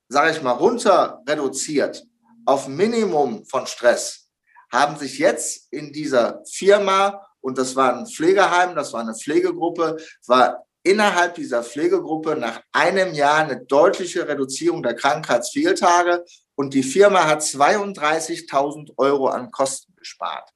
sage 0.09 0.31
ich 0.31 0.41
mal, 0.41 0.51
runter 0.51 1.23
reduziert 1.27 2.03
auf 2.45 2.67
Minimum 2.67 3.45
von 3.45 3.65
Stress, 3.65 4.29
haben 4.71 4.97
sich 4.97 5.19
jetzt 5.19 5.71
in 5.71 5.93
dieser 5.93 6.43
Firma 6.51 7.25
und 7.43 7.57
das 7.57 7.75
war 7.75 7.95
ein 7.95 8.07
Pflegeheim, 8.07 8.73
das 8.73 8.93
war 8.93 9.01
eine 9.01 9.13
Pflegegruppe, 9.13 9.97
war 10.27 10.65
innerhalb 10.81 11.35
dieser 11.35 11.63
Pflegegruppe 11.63 12.35
nach 12.35 12.61
einem 12.71 13.13
Jahr 13.13 13.39
eine 13.39 13.65
deutliche 13.65 14.27
Reduzierung 14.27 14.81
der 14.81 14.95
Krankheitsfehltage 14.95 16.23
und 16.55 16.73
die 16.73 16.83
Firma 16.83 17.25
hat 17.25 17.41
32.000 17.41 18.93
Euro 18.97 19.27
an 19.27 19.51
Kosten 19.51 19.93
gespart. 19.95 20.49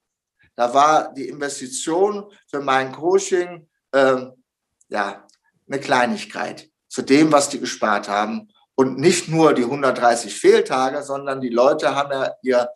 Da 0.55 0.73
war 0.73 1.13
die 1.13 1.27
Investition 1.27 2.31
für 2.49 2.61
mein 2.61 2.93
Coaching 2.93 3.67
ähm, 3.93 4.43
ja 4.89 5.27
eine 5.69 5.79
Kleinigkeit 5.79 6.69
zu 6.88 7.01
dem, 7.01 7.31
was 7.31 7.49
die 7.49 7.59
gespart 7.59 8.07
haben. 8.07 8.49
Und 8.75 8.97
nicht 8.97 9.27
nur 9.27 9.53
die 9.53 9.63
130 9.63 10.33
Fehltage, 10.39 11.03
sondern 11.03 11.41
die 11.41 11.49
Leute 11.49 11.95
haben 11.95 12.11
ja 12.11 12.31
ihr, 12.41 12.71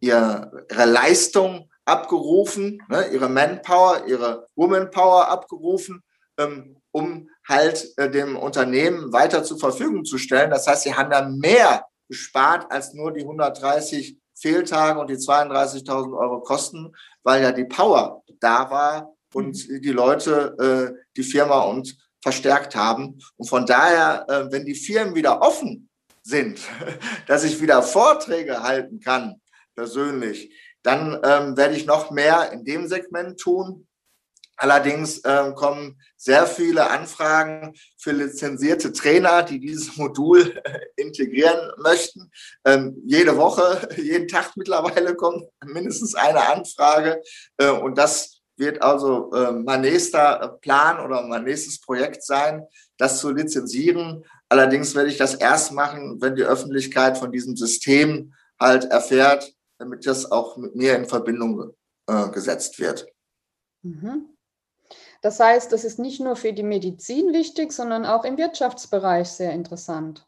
ihre 0.00 0.84
Leistung 0.84 1.70
abgerufen, 1.86 2.82
ne, 2.88 3.08
ihre 3.08 3.28
Manpower, 3.28 4.06
ihre 4.06 4.46
Womanpower 4.56 5.28
abgerufen, 5.28 6.02
ähm, 6.38 6.76
um 6.90 7.30
halt 7.48 7.92
äh, 7.96 8.10
dem 8.10 8.36
Unternehmen 8.36 9.12
weiter 9.12 9.44
zur 9.44 9.58
Verfügung 9.58 10.04
zu 10.04 10.18
stellen. 10.18 10.50
Das 10.50 10.66
heißt, 10.66 10.82
sie 10.82 10.94
haben 10.94 11.12
ja 11.12 11.22
mehr 11.22 11.86
gespart 12.08 12.70
als 12.70 12.92
nur 12.92 13.12
die 13.12 13.22
130 13.22 14.18
Fehltage 14.34 15.00
und 15.00 15.08
die 15.08 15.16
32.000 15.16 16.18
Euro 16.18 16.40
Kosten, 16.40 16.94
weil 17.22 17.42
ja 17.42 17.52
die 17.52 17.64
Power 17.64 18.22
da 18.40 18.70
war 18.70 19.14
und 19.32 19.68
mhm. 19.68 19.80
die 19.80 19.92
Leute 19.92 20.56
äh, 20.58 21.04
die 21.16 21.22
Firma 21.22 21.60
und 21.60 21.96
verstärkt 22.22 22.74
haben. 22.74 23.18
Und 23.36 23.48
von 23.48 23.66
daher, 23.66 24.26
äh, 24.28 24.52
wenn 24.52 24.66
die 24.66 24.74
Firmen 24.74 25.14
wieder 25.14 25.40
offen 25.42 25.88
sind, 26.22 26.60
dass 27.26 27.44
ich 27.44 27.60
wieder 27.60 27.82
Vorträge 27.82 28.62
halten 28.62 29.00
kann, 29.00 29.40
persönlich, 29.74 30.50
dann 30.86 31.20
ähm, 31.24 31.56
werde 31.56 31.74
ich 31.74 31.84
noch 31.84 32.12
mehr 32.12 32.52
in 32.52 32.64
dem 32.64 32.86
Segment 32.86 33.40
tun. 33.40 33.86
Allerdings 34.56 35.20
ähm, 35.24 35.54
kommen 35.54 36.00
sehr 36.16 36.46
viele 36.46 36.88
Anfragen 36.88 37.74
für 37.98 38.12
lizenzierte 38.12 38.92
Trainer, 38.92 39.42
die 39.42 39.58
dieses 39.58 39.96
Modul 39.96 40.62
integrieren 40.96 41.72
möchten. 41.78 42.30
Ähm, 42.64 43.02
jede 43.04 43.36
Woche, 43.36 43.88
jeden 43.96 44.28
Tag 44.28 44.52
mittlerweile 44.56 45.16
kommt 45.16 45.44
mindestens 45.64 46.14
eine 46.14 46.48
Anfrage. 46.48 47.20
Äh, 47.58 47.70
und 47.70 47.98
das 47.98 48.40
wird 48.56 48.80
also 48.80 49.32
äh, 49.32 49.52
mein 49.52 49.82
nächster 49.82 50.56
Plan 50.62 51.04
oder 51.04 51.22
mein 51.22 51.44
nächstes 51.44 51.80
Projekt 51.80 52.22
sein, 52.22 52.62
das 52.96 53.18
zu 53.18 53.32
lizenzieren. 53.32 54.24
Allerdings 54.48 54.94
werde 54.94 55.10
ich 55.10 55.18
das 55.18 55.34
erst 55.34 55.72
machen, 55.72 56.22
wenn 56.22 56.36
die 56.36 56.44
Öffentlichkeit 56.44 57.18
von 57.18 57.32
diesem 57.32 57.56
System 57.56 58.32
halt 58.58 58.84
erfährt, 58.84 59.52
damit 59.78 60.06
das 60.06 60.30
auch 60.30 60.56
mit 60.56 60.74
mir 60.74 60.96
in 60.96 61.06
Verbindung 61.06 61.72
äh, 62.06 62.30
gesetzt 62.30 62.78
wird. 62.78 63.06
Mhm. 63.82 64.36
Das 65.22 65.40
heißt, 65.40 65.72
das 65.72 65.84
ist 65.84 65.98
nicht 65.98 66.20
nur 66.20 66.36
für 66.36 66.52
die 66.52 66.62
Medizin 66.62 67.32
wichtig, 67.32 67.72
sondern 67.72 68.04
auch 68.04 68.24
im 68.24 68.36
Wirtschaftsbereich 68.36 69.28
sehr 69.28 69.52
interessant 69.52 70.26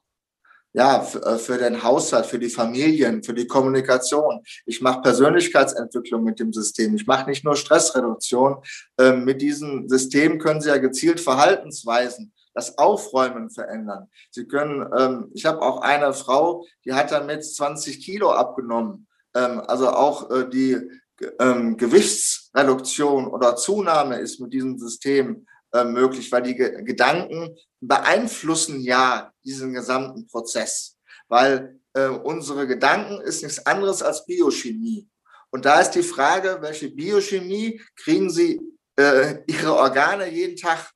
ja, 0.78 1.03
äh, 1.03 1.38
für 1.38 1.59
den 1.59 1.82
Haushalt, 1.82 2.26
für 2.26 2.38
die 2.38 2.51
Familien, 2.51 3.24
für 3.24 3.34
die 3.34 3.49
Kommunikation. 3.49 4.44
Ich 4.64 4.80
mache 4.80 5.01
Persönlichkeitsentwicklung 5.01 6.22
mit 6.22 6.38
dem 6.38 6.53
System. 6.53 6.94
Ich 6.94 7.07
mache 7.07 7.28
nicht 7.28 7.44
nur 7.44 7.57
Stressreduktion. 7.57 8.62
Ähm, 8.99 9.24
mit 9.24 9.42
diesem 9.42 9.88
System 9.88 10.38
können 10.38 10.61
Sie 10.61 10.68
ja 10.68 10.78
gezielt 10.78 11.20
Verhaltensweisen, 11.20 12.32
das 12.55 12.78
Aufräumen 12.78 13.51
verändern. 13.51 14.09
Sie 14.30 14.46
können, 14.46 14.88
ähm, 14.96 15.30
ich 15.34 15.46
habe 15.46 15.62
auch 15.62 15.80
eine 15.80 16.12
Frau, 16.12 16.64
die 16.84 16.92
hat 16.92 17.11
damit 17.11 17.44
20 17.44 18.05
Kilo 18.05 18.30
abgenommen. 18.30 19.08
Ähm, 19.35 19.61
also 19.66 19.91
auch 19.91 20.31
äh, 20.31 20.49
die 20.49 20.79
Gewichtsreduktion 21.18 23.26
oder 23.26 23.57
Zunahme 23.57 24.20
ist 24.20 24.39
mit 24.39 24.53
diesem 24.53 24.79
System 24.79 25.49
äh, 25.72 25.83
möglich, 25.85 26.31
weil 26.33 26.43
die 26.43 26.55
Gedanken 26.55 27.57
beeinflussen 27.81 28.81
ja 28.81 29.31
diesen 29.45 29.74
gesamten 29.74 30.26
Prozess, 30.26 30.97
weil 31.29 31.79
äh, 31.93 32.07
unsere 32.07 32.66
Gedanken 32.66 33.20
ist 33.20 33.43
nichts 33.43 33.66
anderes 33.66 34.03
als 34.03 34.24
Biochemie. 34.24 35.07
Und 35.51 35.64
da 35.64 35.81
ist 35.81 35.91
die 35.91 36.03
Frage, 36.03 36.59
welche 36.61 36.91
Biochemie 36.91 37.81
kriegen 37.97 38.31
Sie 38.31 38.61
äh, 38.97 39.43
Ihre 39.47 39.74
Organe 39.74 40.31
jeden 40.31 40.57
Tag? 40.57 40.91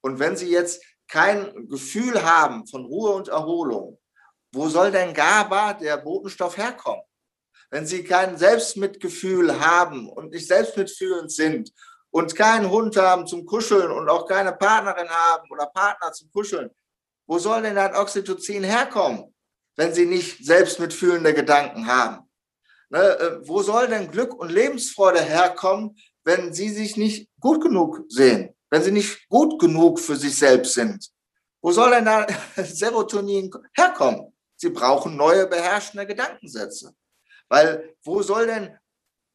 Und 0.00 0.18
wenn 0.18 0.36
Sie 0.36 0.50
jetzt 0.50 0.82
kein 1.08 1.68
Gefühl 1.68 2.22
haben 2.22 2.66
von 2.66 2.84
Ruhe 2.84 3.12
und 3.12 3.28
Erholung, 3.28 3.98
wo 4.52 4.68
soll 4.68 4.90
denn 4.90 5.14
GABA, 5.14 5.74
der 5.74 5.98
Botenstoff, 5.98 6.56
herkommen? 6.56 7.02
Wenn 7.70 7.86
Sie 7.86 8.02
kein 8.02 8.38
Selbstmitgefühl 8.38 9.60
haben 9.60 10.08
und 10.08 10.30
nicht 10.30 10.46
selbstmitfühlend 10.46 11.30
sind 11.30 11.70
und 12.10 12.34
keinen 12.34 12.70
Hund 12.70 12.96
haben 12.96 13.26
zum 13.26 13.44
Kuscheln 13.44 13.90
und 13.90 14.08
auch 14.08 14.26
keine 14.26 14.52
Partnerin 14.52 15.08
haben 15.08 15.50
oder 15.50 15.66
Partner 15.66 16.12
zum 16.12 16.30
Kuscheln, 16.30 16.70
wo 17.26 17.38
soll 17.38 17.62
denn 17.62 17.74
dann 17.74 17.94
Oxytocin 17.94 18.64
herkommen, 18.64 19.34
wenn 19.76 19.92
sie 19.92 20.06
nicht 20.06 20.44
selbstmitfühlende 20.44 21.34
Gedanken 21.34 21.86
haben? 21.86 22.28
Ne, 22.90 23.00
äh, 23.00 23.46
wo 23.46 23.62
soll 23.62 23.86
denn 23.88 24.10
Glück 24.10 24.32
und 24.32 24.50
Lebensfreude 24.50 25.20
herkommen, 25.20 25.94
wenn 26.24 26.54
sie 26.54 26.70
sich 26.70 26.96
nicht 26.96 27.28
gut 27.38 27.62
genug 27.62 28.04
sehen, 28.08 28.56
wenn 28.70 28.82
sie 28.82 28.92
nicht 28.92 29.28
gut 29.28 29.60
genug 29.60 30.00
für 30.00 30.16
sich 30.16 30.38
selbst 30.38 30.72
sind? 30.72 31.06
Wo 31.60 31.70
soll 31.70 31.90
denn 31.90 32.06
da 32.06 32.26
Serotonin 32.56 33.50
herkommen? 33.74 34.32
Sie 34.56 34.70
brauchen 34.70 35.16
neue 35.16 35.46
beherrschende 35.46 36.06
Gedankensätze. 36.06 36.94
Weil 37.48 37.94
wo 38.04 38.22
soll 38.22 38.46
denn 38.46 38.70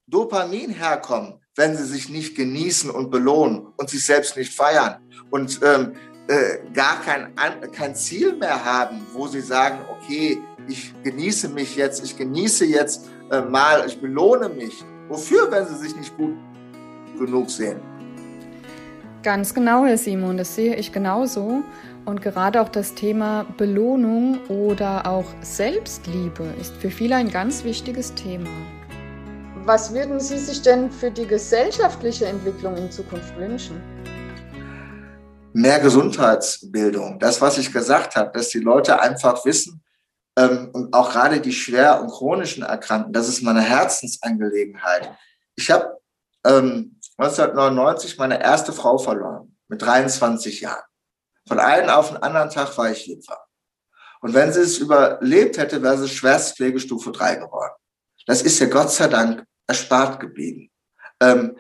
Dopamin 0.08 0.70
herkommen, 0.72 1.40
wenn 1.56 1.76
sie 1.78 1.86
sich 1.86 2.10
nicht 2.10 2.36
genießen 2.36 2.90
und 2.90 3.12
belohnen 3.12 3.68
und 3.78 3.90
sich 3.90 4.06
selbst 4.06 4.36
nicht 4.38 4.54
feiern 4.54 4.98
und 5.30 5.60
ähm, 5.64 5.94
äh, 6.28 6.60
gar 6.74 7.02
kein, 7.02 7.34
kein 7.72 7.96
Ziel 7.96 8.36
mehr 8.36 8.64
haben, 8.64 9.06
wo 9.14 9.28
sie 9.28 9.42
sagen, 9.42 9.80
okay, 9.90 10.42
ich 10.68 10.94
genieße 11.04 11.50
mich 11.50 11.76
jetzt, 11.76 12.04
ich 12.04 12.18
genieße 12.18 12.66
jetzt 12.66 13.10
äh, 13.32 13.42
mal, 13.42 13.86
ich 13.88 14.00
belohne 14.00 14.50
mich. 14.50 14.84
Wofür, 15.10 15.52
wenn 15.52 15.68
sie 15.68 15.76
sich 15.76 15.96
nicht 15.96 16.16
gut 16.18 16.36
genug 17.18 17.50
sehen? 17.50 17.80
Ganz 19.22 19.54
genau, 19.54 19.86
Herr 19.86 19.98
Simon, 19.98 20.38
das 20.38 20.56
sehe 20.56 20.76
ich 20.76 20.92
genauso. 20.92 21.64
Und 22.06 22.22
gerade 22.22 22.60
auch 22.62 22.68
das 22.68 22.96
Thema 22.96 23.46
Belohnung 23.58 24.40
oder 24.50 25.08
auch 25.08 25.26
Selbstliebe 25.42 26.44
ist 26.60 26.76
für 26.76 26.92
viele 26.92 27.16
ein 27.16 27.30
ganz 27.30 27.64
wichtiges 27.64 28.14
Thema. 28.14 28.50
Was 29.66 29.94
würden 29.94 30.20
Sie 30.20 30.38
sich 30.38 30.62
denn 30.62 30.92
für 30.92 31.10
die 31.10 31.26
gesellschaftliche 31.26 32.26
Entwicklung 32.26 32.76
in 32.76 32.92
Zukunft 32.92 33.38
wünschen? 33.38 33.82
Mehr 35.54 35.80
Gesundheitsbildung. 35.80 37.20
Das, 37.20 37.40
was 37.40 37.58
ich 37.58 37.72
gesagt 37.72 38.18
habe, 38.18 38.32
dass 38.34 38.50
die 38.50 38.60
Leute 38.60 39.00
einfach 39.00 39.46
wissen, 39.46 39.82
ähm, 40.38 40.72
und 40.74 40.94
auch 40.94 41.12
gerade 41.12 41.40
die 41.40 41.54
schwer 41.54 42.02
und 42.02 42.10
chronischen 42.10 42.64
Erkrankten, 42.64 43.14
das 43.14 43.30
ist 43.30 43.44
meine 43.44 43.62
Herzensangelegenheit. 43.62 45.12
Ich 45.56 45.70
habe 45.70 46.00
ähm, 46.46 47.00
1999 47.18 48.18
meine 48.18 48.42
erste 48.42 48.74
Frau 48.74 48.98
verloren, 48.98 49.56
mit 49.68 49.82
23 49.82 50.62
Jahren. 50.62 50.84
Von 51.48 51.60
einem 51.60 51.90
auf 51.90 52.10
den 52.10 52.18
anderen 52.18 52.50
Tag 52.50 52.78
war 52.78 52.92
ich 52.92 53.08
Witwer. 53.08 53.40
Und 54.22 54.34
wenn 54.34 54.54
sie 54.54 54.62
es 54.62 54.78
überlebt 54.78 55.58
hätte, 55.58 55.82
wäre 55.82 55.98
sie 55.98 56.08
Schwerstpflegestufe 56.08 57.12
3 57.12 57.36
geworden. 57.36 57.74
Das 58.26 58.42
ist 58.42 58.60
ja 58.60 58.68
Gott 58.68 58.90
sei 58.92 59.08
Dank 59.08 59.46
erspart 59.68 60.20
geblieben. 60.20 60.72
Ähm, 61.20 61.58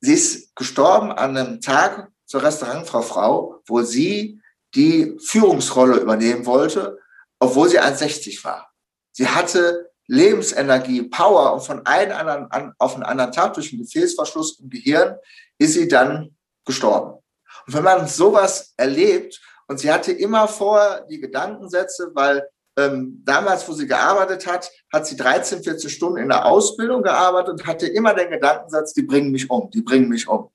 sie 0.00 0.12
ist 0.12 0.54
gestorben 0.54 1.12
an 1.12 1.36
einem 1.36 1.60
Tag 1.60 2.10
zur 2.26 2.42
Restaurantfrau 2.42 3.02
Frau, 3.02 3.62
wo 3.66 3.82
sie 3.82 4.40
die 4.74 5.16
Führungsrolle 5.18 5.98
übernehmen 5.98 6.44
wollte, 6.46 6.98
obwohl 7.38 7.68
sie 7.68 7.80
1,60 7.80 8.44
war. 8.44 8.70
Sie 9.12 9.28
hatte 9.28 9.90
Lebensenergie, 10.06 11.04
Power 11.04 11.54
und 11.54 11.62
von 11.62 11.86
einem 11.86 12.12
anderen 12.12 12.50
an, 12.50 12.74
auf 12.78 12.94
einen 12.94 13.04
anderen 13.04 13.32
Tag 13.32 13.54
durch 13.54 13.72
einen 13.72 13.82
Gefäßverschluss 13.82 14.60
im 14.60 14.68
Gehirn 14.68 15.16
ist 15.58 15.74
sie 15.74 15.88
dann 15.88 16.36
gestorben. 16.66 17.23
Und 17.66 17.74
wenn 17.74 17.84
man 17.84 18.06
sowas 18.06 18.74
erlebt 18.76 19.40
und 19.66 19.78
sie 19.78 19.92
hatte 19.92 20.12
immer 20.12 20.48
vorher 20.48 21.06
die 21.08 21.20
Gedankensätze, 21.20 22.10
weil 22.14 22.48
ähm, 22.76 23.22
damals, 23.24 23.68
wo 23.68 23.72
sie 23.72 23.86
gearbeitet 23.86 24.46
hat, 24.46 24.70
hat 24.92 25.06
sie 25.06 25.16
13, 25.16 25.62
14 25.62 25.90
Stunden 25.90 26.18
in 26.18 26.28
der 26.28 26.44
Ausbildung 26.44 27.02
gearbeitet 27.02 27.52
und 27.52 27.66
hatte 27.66 27.86
immer 27.86 28.14
den 28.14 28.30
Gedankensatz, 28.30 28.92
die 28.92 29.02
bringen 29.02 29.30
mich 29.30 29.48
um, 29.48 29.70
die 29.70 29.82
bringen 29.82 30.08
mich 30.08 30.26
um. 30.26 30.50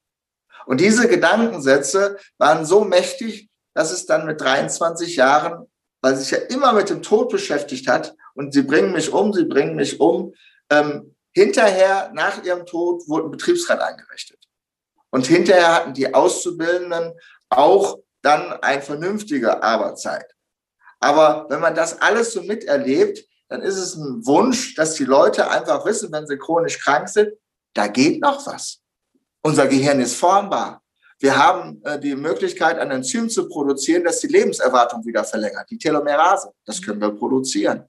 Und 0.65 0.81
diese 0.81 1.07
Gedankensätze 1.07 2.17
waren 2.37 2.65
so 2.65 2.83
mächtig, 2.83 3.49
dass 3.73 3.91
es 3.91 4.05
dann 4.05 4.25
mit 4.25 4.41
23 4.41 5.15
Jahren, 5.15 5.67
weil 6.01 6.15
sie 6.15 6.23
sich 6.23 6.31
ja 6.31 6.37
immer 6.37 6.73
mit 6.73 6.89
dem 6.89 7.01
Tod 7.01 7.29
beschäftigt 7.29 7.87
hat 7.87 8.15
und 8.35 8.53
sie 8.53 8.63
bringen 8.63 8.91
mich 8.91 9.11
um, 9.13 9.33
sie 9.33 9.45
bringen 9.45 9.75
mich 9.75 9.99
um, 9.99 10.33
ähm, 10.69 11.15
hinterher, 11.33 12.11
nach 12.13 12.43
ihrem 12.43 12.65
Tod, 12.65 13.07
wurde 13.07 13.27
ein 13.27 13.31
Betriebsrat 13.31 13.79
eingerichtet. 13.79 14.38
Und 15.11 15.27
hinterher 15.27 15.75
hatten 15.75 15.93
die 15.93 16.13
Auszubildenden 16.13 17.13
auch 17.49 17.99
dann 18.21 18.53
eine 18.61 18.81
vernünftige 18.81 19.63
Arbeitszeit. 19.63 20.35
Aber 20.99 21.45
wenn 21.49 21.61
man 21.61 21.75
das 21.75 22.01
alles 22.01 22.33
so 22.33 22.43
miterlebt, 22.43 23.25
dann 23.47 23.61
ist 23.61 23.77
es 23.77 23.95
ein 23.95 24.25
Wunsch, 24.25 24.75
dass 24.75 24.95
die 24.95 25.05
Leute 25.05 25.49
einfach 25.49 25.85
wissen, 25.85 26.11
wenn 26.11 26.27
sie 26.27 26.37
chronisch 26.37 26.79
krank 26.79 27.09
sind, 27.09 27.31
da 27.73 27.87
geht 27.87 28.21
noch 28.21 28.45
was. 28.45 28.81
Unser 29.41 29.67
Gehirn 29.67 29.99
ist 29.99 30.15
formbar. 30.15 30.81
Wir 31.19 31.37
haben 31.37 31.81
äh, 31.83 31.99
die 31.99 32.15
Möglichkeit, 32.15 32.77
ein 32.77 32.91
Enzym 32.91 33.29
zu 33.29 33.47
produzieren, 33.47 34.03
das 34.03 34.19
die 34.19 34.27
Lebenserwartung 34.27 35.05
wieder 35.05 35.23
verlängert, 35.23 35.69
die 35.69 35.77
Telomerase. 35.77 36.51
Das 36.65 36.81
können 36.81 37.01
wir 37.01 37.11
produzieren. 37.11 37.85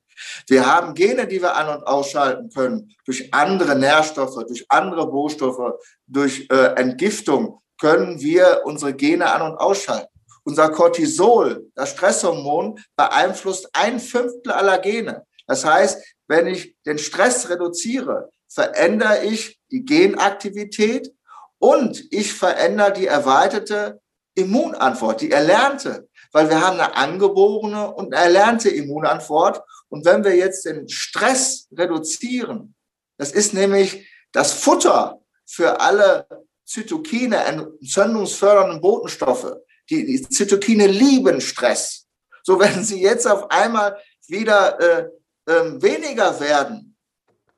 Wir 0.47 0.67
haben 0.67 0.95
Gene, 0.95 1.27
die 1.27 1.41
wir 1.41 1.57
an- 1.57 1.77
und 1.79 1.87
ausschalten 1.87 2.51
können, 2.51 2.95
durch 3.05 3.33
andere 3.33 3.77
Nährstoffe, 3.77 4.45
durch 4.47 4.67
andere 4.69 5.03
Rohstoffe, 5.03 5.75
durch 6.07 6.47
äh, 6.51 6.75
Entgiftung 6.75 7.61
können 7.81 8.21
wir 8.21 8.63
unsere 8.65 8.95
Gene 8.95 9.33
an- 9.33 9.53
und 9.53 9.59
ausschalten. 9.59 10.09
Unser 10.45 10.71
Cortisol, 10.71 11.71
das 11.75 11.91
Stresshormon, 11.91 12.79
beeinflusst 12.97 13.69
ein 13.73 14.01
Fünftel 14.01 14.53
aller 14.53 14.79
Gene. 14.79 15.25
Das 15.47 15.65
heißt, 15.65 16.03
wenn 16.29 16.47
ich 16.47 16.77
den 16.87 16.99
Stress 16.99 17.49
reduziere, 17.51 18.31
verändere 18.49 19.25
ich 19.25 19.61
die 19.71 19.85
Genaktivität 19.85 21.13
und 21.59 22.05
ich 22.11 22.33
verändere 22.33 22.93
die 22.93 23.07
erweiterte 23.07 24.01
Immunantwort, 24.35 25.21
die 25.21 25.31
erlernte, 25.31 26.09
weil 26.33 26.49
wir 26.49 26.61
haben 26.61 26.81
eine 26.81 26.97
angeborene 26.97 27.93
und 27.93 28.15
erlernte 28.15 28.71
Immunantwort. 28.71 29.63
Und 29.91 30.05
wenn 30.05 30.25
wir 30.25 30.35
jetzt 30.35 30.65
den 30.65 30.89
Stress 30.89 31.69
reduzieren, 31.77 32.75
das 33.19 33.33
ist 33.33 33.53
nämlich 33.53 34.09
das 34.33 34.53
Futter 34.53 35.21
für 35.45 35.81
alle 35.81 36.27
Zytokine, 36.65 37.45
entzündungsfördernden 37.45 38.81
Botenstoffe. 38.81 39.57
Die, 39.91 40.07
die 40.07 40.23
Zytokine 40.23 40.87
lieben 40.87 41.41
Stress. 41.41 42.07
So, 42.45 42.59
wenn 42.59 42.85
sie 42.85 43.03
jetzt 43.03 43.27
auf 43.27 43.51
einmal 43.51 43.99
wieder 44.29 44.79
äh, 44.81 45.09
äh, 45.47 45.83
weniger 45.83 46.39
werden, 46.39 46.97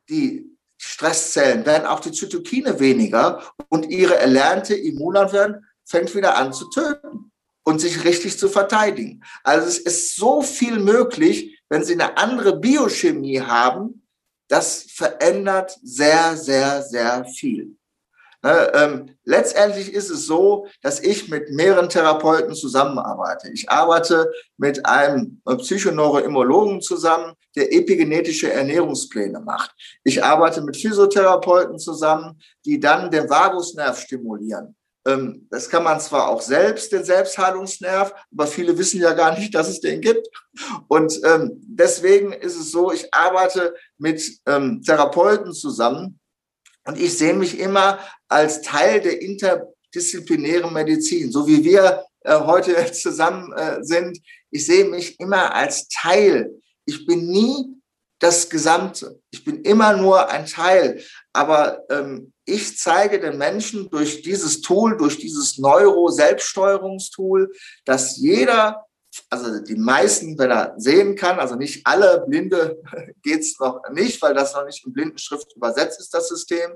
die 0.09 0.51
Stresszellen, 0.79 1.65
werden 1.67 1.87
auch 1.87 2.01
die 2.01 2.13
Zytokine 2.13 2.81
weniger 2.81 3.43
und 3.69 3.91
ihre 3.91 4.17
erlernte 4.17 4.75
Immunantwort 4.75 5.63
fängt 5.85 6.15
wieder 6.15 6.37
an 6.37 6.53
zu 6.53 6.69
töten 6.71 7.31
und 7.65 7.81
sich 7.81 8.05
richtig 8.05 8.39
zu 8.39 8.49
verteidigen. 8.49 9.23
Also 9.45 9.69
es 9.69 9.79
ist 9.79 10.17
so 10.17 10.43
viel 10.43 10.81
möglich, 10.81 11.52
wenn 11.73 11.85
Sie 11.85 11.95
eine 11.95 12.19
andere 12.19 12.59
Biochemie 12.59 13.41
haben, 13.41 14.07
das 14.47 14.83
verändert 14.91 15.79
sehr, 15.83 16.37
sehr, 16.37 16.83
sehr 16.83 17.25
viel. 17.25 17.79
Ne, 18.43 18.73
ähm, 18.75 19.17
letztendlich 19.25 19.91
ist 19.91 20.11
es 20.11 20.27
so, 20.27 20.67
dass 20.83 21.01
ich 21.01 21.31
mit 21.31 21.49
mehreren 21.51 21.89
Therapeuten 21.89 22.55
zusammenarbeite. 22.55 23.51
Ich 23.55 23.71
arbeite 23.71 24.31
mit 24.59 24.85
einem 24.85 25.41
Psychoneuroimmunologen 25.47 26.83
zusammen, 26.83 27.33
der 27.57 27.73
epigenetische 27.73 28.53
Ernährungspläne 28.53 29.41
macht. 29.41 29.75
Ich 30.05 30.23
arbeite 30.23 30.61
mit 30.61 30.77
Physiotherapeuten 30.77 31.79
zusammen, 31.79 32.39
die 32.67 32.79
dann 32.79 33.11
den 33.11 33.31
Vagusnerv 33.31 33.99
stimulieren. 33.99 34.77
Ähm, 35.07 35.49
das 35.51 35.69
kann 35.69 35.85
man 35.85 36.01
zwar 36.01 36.29
auch 36.29 36.41
selbst, 36.41 36.93
den 36.93 37.05
Selbstheilungsnerv, 37.05 38.15
aber 38.33 38.47
viele 38.47 38.77
wissen 38.79 39.01
ja 39.01 39.13
gar 39.13 39.37
nicht, 39.37 39.55
dass 39.55 39.69
es 39.69 39.81
den 39.81 40.01
gibt. 40.01 40.29
Und 40.89 41.21
ähm, 41.25 41.53
deswegen 41.67 42.33
ist 42.33 42.57
es 42.57 42.71
so, 42.71 42.93
ich 42.93 43.13
arbeite 43.13 43.75
mit 43.99 44.23
ähm, 44.47 44.83
Therapeuten 44.83 45.53
zusammen, 45.53 46.21
und 46.85 46.99
ich 46.99 47.17
sehe 47.17 47.35
mich 47.35 47.59
immer 47.59 47.99
als 48.29 48.63
Teil 48.63 49.01
der 49.01 49.21
interdisziplinären 49.21 50.73
Medizin, 50.73 51.31
so 51.31 51.47
wie 51.47 51.63
wir 51.63 52.05
äh, 52.23 52.39
heute 52.41 52.91
zusammen 52.93 53.53
äh, 53.53 53.83
sind. 53.83 54.19
Ich 54.51 54.67
sehe 54.67 54.85
mich 54.85 55.19
immer 55.21 55.55
als 55.55 55.89
Teil. 55.89 56.51
Ich 56.85 57.07
bin 57.07 57.29
nie 57.29 57.81
das 58.19 58.49
Gesamte. 58.49 59.21
Ich 59.31 59.45
bin 59.45 59.63
immer 59.63 59.97
nur 59.97 60.29
ein 60.29 60.47
Teil. 60.47 61.03
Aber 61.33 61.85
ähm, 61.91 62.33
ich 62.45 62.79
zeige 62.79 63.21
den 63.21 63.39
Menschen 63.39 63.89
durch 63.91 64.23
dieses 64.23 64.61
Tool, 64.61 64.97
durch 64.97 65.19
dieses 65.19 65.59
Neuro-Selbststeuerungstool, 65.59 67.53
dass 67.85 68.17
jeder 68.17 68.87
also 69.29 69.61
die 69.61 69.77
meisten, 69.77 70.39
wenn 70.39 70.51
er 70.51 70.75
sehen 70.79 71.17
kann, 71.17 71.39
also 71.39 71.55
nicht 71.55 71.87
alle 71.87 72.25
Blinde 72.27 72.83
geht's 73.23 73.59
noch 73.61 73.83
nicht, 73.91 74.21
weil 74.23 74.35
das 74.35 74.55
noch 74.55 74.65
nicht 74.65 74.85
in 74.87 74.93
Blindenschrift 74.93 75.55
übersetzt 75.55 76.01
ist, 76.01 76.15
das 76.15 76.29
System. 76.29 76.73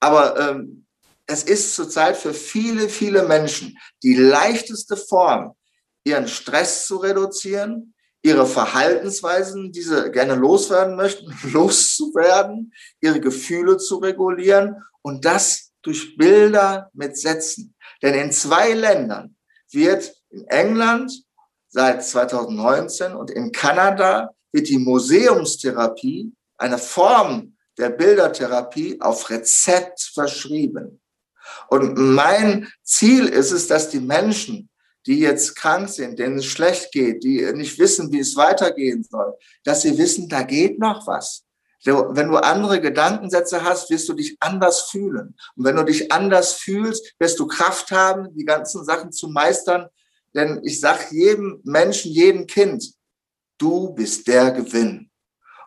Aber 0.00 0.38
ähm, 0.38 0.86
es 1.26 1.44
ist 1.44 1.74
zurzeit 1.74 2.16
für 2.16 2.34
viele, 2.34 2.88
viele 2.88 3.22
Menschen 3.24 3.78
die 4.02 4.14
leichteste 4.14 4.96
Form, 4.96 5.54
ihren 6.04 6.26
Stress 6.26 6.86
zu 6.86 6.96
reduzieren, 6.96 7.94
ihre 8.28 8.46
Verhaltensweisen, 8.46 9.72
die 9.72 9.80
sie 9.80 10.10
gerne 10.10 10.34
loswerden 10.34 10.96
möchten, 10.96 11.32
loszuwerden, 11.52 12.72
ihre 13.00 13.20
Gefühle 13.20 13.78
zu 13.78 13.96
regulieren 13.96 14.76
und 15.02 15.24
das 15.24 15.72
durch 15.82 16.16
Bilder 16.16 16.90
mit 16.92 17.16
Sätzen. 17.16 17.74
Denn 18.02 18.14
in 18.14 18.30
zwei 18.30 18.74
Ländern 18.74 19.36
wird 19.70 20.14
in 20.30 20.46
England 20.48 21.10
seit 21.68 22.04
2019 22.04 23.14
und 23.14 23.30
in 23.30 23.50
Kanada 23.50 24.30
wird 24.52 24.68
die 24.68 24.78
Museumstherapie, 24.78 26.32
eine 26.58 26.78
Form 26.78 27.56
der 27.78 27.90
Bildertherapie, 27.90 29.00
auf 29.00 29.30
Rezept 29.30 30.00
verschrieben. 30.12 31.00
Und 31.68 31.96
mein 31.96 32.68
Ziel 32.82 33.26
ist 33.26 33.52
es, 33.52 33.68
dass 33.68 33.88
die 33.88 34.00
Menschen, 34.00 34.67
die 35.08 35.20
jetzt 35.20 35.56
krank 35.56 35.88
sind, 35.88 36.18
denen 36.18 36.38
es 36.38 36.44
schlecht 36.44 36.92
geht, 36.92 37.24
die 37.24 37.50
nicht 37.54 37.78
wissen, 37.78 38.12
wie 38.12 38.20
es 38.20 38.36
weitergehen 38.36 39.02
soll, 39.02 39.34
dass 39.64 39.80
sie 39.80 39.96
wissen, 39.96 40.28
da 40.28 40.42
geht 40.42 40.78
noch 40.78 41.06
was. 41.06 41.46
Wenn 41.82 42.28
du 42.28 42.36
andere 42.36 42.78
Gedankensätze 42.78 43.64
hast, 43.64 43.88
wirst 43.88 44.06
du 44.10 44.12
dich 44.12 44.36
anders 44.38 44.90
fühlen. 44.90 45.34
Und 45.56 45.64
wenn 45.64 45.76
du 45.76 45.84
dich 45.84 46.12
anders 46.12 46.52
fühlst, 46.52 47.14
wirst 47.18 47.38
du 47.38 47.46
Kraft 47.46 47.90
haben, 47.90 48.36
die 48.36 48.44
ganzen 48.44 48.84
Sachen 48.84 49.10
zu 49.10 49.28
meistern, 49.28 49.88
denn 50.34 50.60
ich 50.62 50.78
sage 50.78 51.06
jedem 51.10 51.60
Menschen, 51.64 52.12
jedem 52.12 52.46
Kind, 52.46 52.92
du 53.56 53.94
bist 53.94 54.28
der 54.28 54.50
Gewinn. 54.50 55.10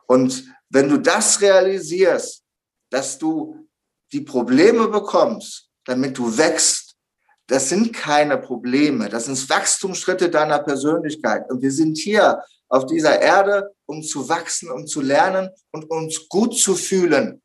Und 0.05 0.45
wenn 0.69 0.87
du 0.87 0.97
das 0.97 1.41
realisierst, 1.41 2.43
dass 2.91 3.17
du 3.17 3.67
die 4.11 4.21
Probleme 4.21 4.87
bekommst, 4.87 5.71
damit 5.85 6.15
du 6.15 6.37
wächst, 6.37 6.90
das 7.51 7.67
sind 7.67 7.91
keine 7.91 8.37
Probleme, 8.37 9.09
das 9.09 9.25
sind 9.25 9.49
Wachstumsschritte 9.49 10.29
deiner 10.29 10.59
Persönlichkeit. 10.59 11.51
Und 11.51 11.61
wir 11.61 11.71
sind 11.71 11.97
hier 11.97 12.41
auf 12.69 12.85
dieser 12.85 13.21
Erde, 13.21 13.75
um 13.85 14.01
zu 14.01 14.29
wachsen, 14.29 14.71
um 14.71 14.87
zu 14.87 15.01
lernen 15.01 15.49
und 15.71 15.89
uns 15.89 16.29
gut 16.29 16.57
zu 16.57 16.75
fühlen. 16.75 17.41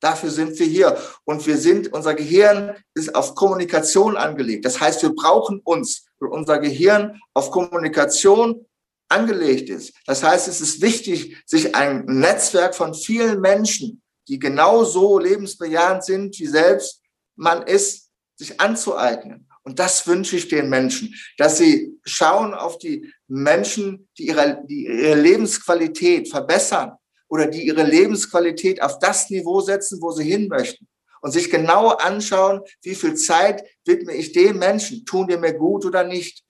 Dafür 0.00 0.30
sind 0.30 0.58
wir 0.58 0.64
hier. 0.64 0.96
Und 1.24 1.46
wir 1.46 1.58
sind, 1.58 1.92
unser 1.92 2.14
Gehirn 2.14 2.74
ist 2.94 3.14
auf 3.14 3.34
Kommunikation 3.34 4.16
angelegt. 4.16 4.64
Das 4.64 4.80
heißt, 4.80 5.02
wir 5.02 5.14
brauchen 5.14 5.60
uns, 5.62 6.06
weil 6.20 6.30
unser 6.30 6.58
Gehirn 6.58 7.20
auf 7.34 7.50
Kommunikation 7.50 8.64
angelegt 9.10 9.68
ist. 9.68 9.92
Das 10.06 10.22
heißt, 10.22 10.48
es 10.48 10.62
ist 10.62 10.80
wichtig, 10.80 11.36
sich 11.44 11.74
ein 11.74 12.06
Netzwerk 12.06 12.74
von 12.74 12.94
vielen 12.94 13.42
Menschen, 13.42 14.00
die 14.26 14.38
genauso 14.38 15.18
lebensbejahend 15.18 16.02
sind, 16.02 16.38
wie 16.38 16.46
selbst 16.46 17.02
man 17.36 17.62
ist, 17.64 18.08
sich 18.36 18.58
anzueignen. 18.58 19.49
Und 19.62 19.78
das 19.78 20.06
wünsche 20.06 20.36
ich 20.36 20.48
den 20.48 20.68
Menschen, 20.70 21.14
dass 21.36 21.58
sie 21.58 21.98
schauen 22.04 22.54
auf 22.54 22.78
die 22.78 23.12
Menschen, 23.28 24.08
die 24.16 24.28
ihre, 24.28 24.62
die 24.66 24.86
ihre 24.86 25.20
Lebensqualität 25.20 26.28
verbessern, 26.28 26.92
oder 27.30 27.46
die 27.46 27.66
ihre 27.66 27.84
Lebensqualität 27.84 28.82
auf 28.82 28.98
das 28.98 29.30
Niveau 29.30 29.60
setzen, 29.60 30.02
wo 30.02 30.10
sie 30.10 30.24
hin 30.24 30.48
möchten. 30.48 30.86
Und 31.22 31.32
sich 31.32 31.50
genau 31.50 31.88
anschauen, 31.90 32.60
wie 32.82 32.94
viel 32.94 33.14
Zeit 33.14 33.62
widme 33.84 34.14
ich 34.14 34.32
dem 34.32 34.58
Menschen, 34.58 35.04
tun 35.04 35.28
die 35.28 35.36
mir 35.36 35.54
gut 35.54 35.84
oder 35.84 36.02
nicht. 36.02 36.42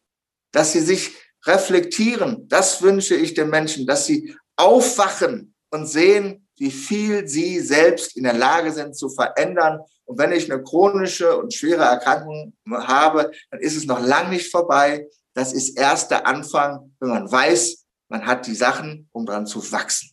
Dass 0.53 0.73
sie 0.73 0.81
sich 0.81 1.11
reflektieren, 1.45 2.49
das 2.49 2.81
wünsche 2.83 3.15
ich 3.15 3.35
den 3.35 3.51
Menschen, 3.51 3.87
dass 3.87 4.07
sie 4.07 4.35
aufwachen 4.57 5.55
und 5.71 5.87
sehen, 5.87 6.49
wie 6.61 6.71
viel 6.71 7.27
sie 7.27 7.59
selbst 7.61 8.17
in 8.19 8.25
der 8.25 8.35
Lage 8.35 8.71
sind 8.71 8.95
zu 8.95 9.09
verändern. 9.09 9.81
Und 10.05 10.19
wenn 10.19 10.31
ich 10.31 10.53
eine 10.53 10.63
chronische 10.63 11.37
und 11.39 11.55
schwere 11.55 11.85
Erkrankung 11.85 12.53
habe, 12.71 13.33
dann 13.51 13.61
ist 13.61 13.77
es 13.77 13.87
noch 13.87 14.01
lang 14.01 14.29
nicht 14.29 14.51
vorbei. 14.51 15.09
Das 15.33 15.55
ist 15.55 15.79
erst 15.79 16.11
der 16.11 16.27
Anfang, 16.27 16.95
wenn 17.01 17.09
man 17.09 17.33
weiß, 17.33 17.87
man 18.09 18.27
hat 18.27 18.47
die 18.47 18.55
Sachen, 18.55 19.09
um 19.13 19.25
dran 19.25 19.47
zu 19.47 19.73
wachsen. 19.73 20.11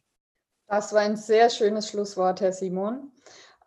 Das 0.67 0.93
war 0.93 1.01
ein 1.01 1.17
sehr 1.17 1.49
schönes 1.49 1.89
Schlusswort, 1.89 2.39
Herr 2.39 2.53
Simon. 2.53 3.11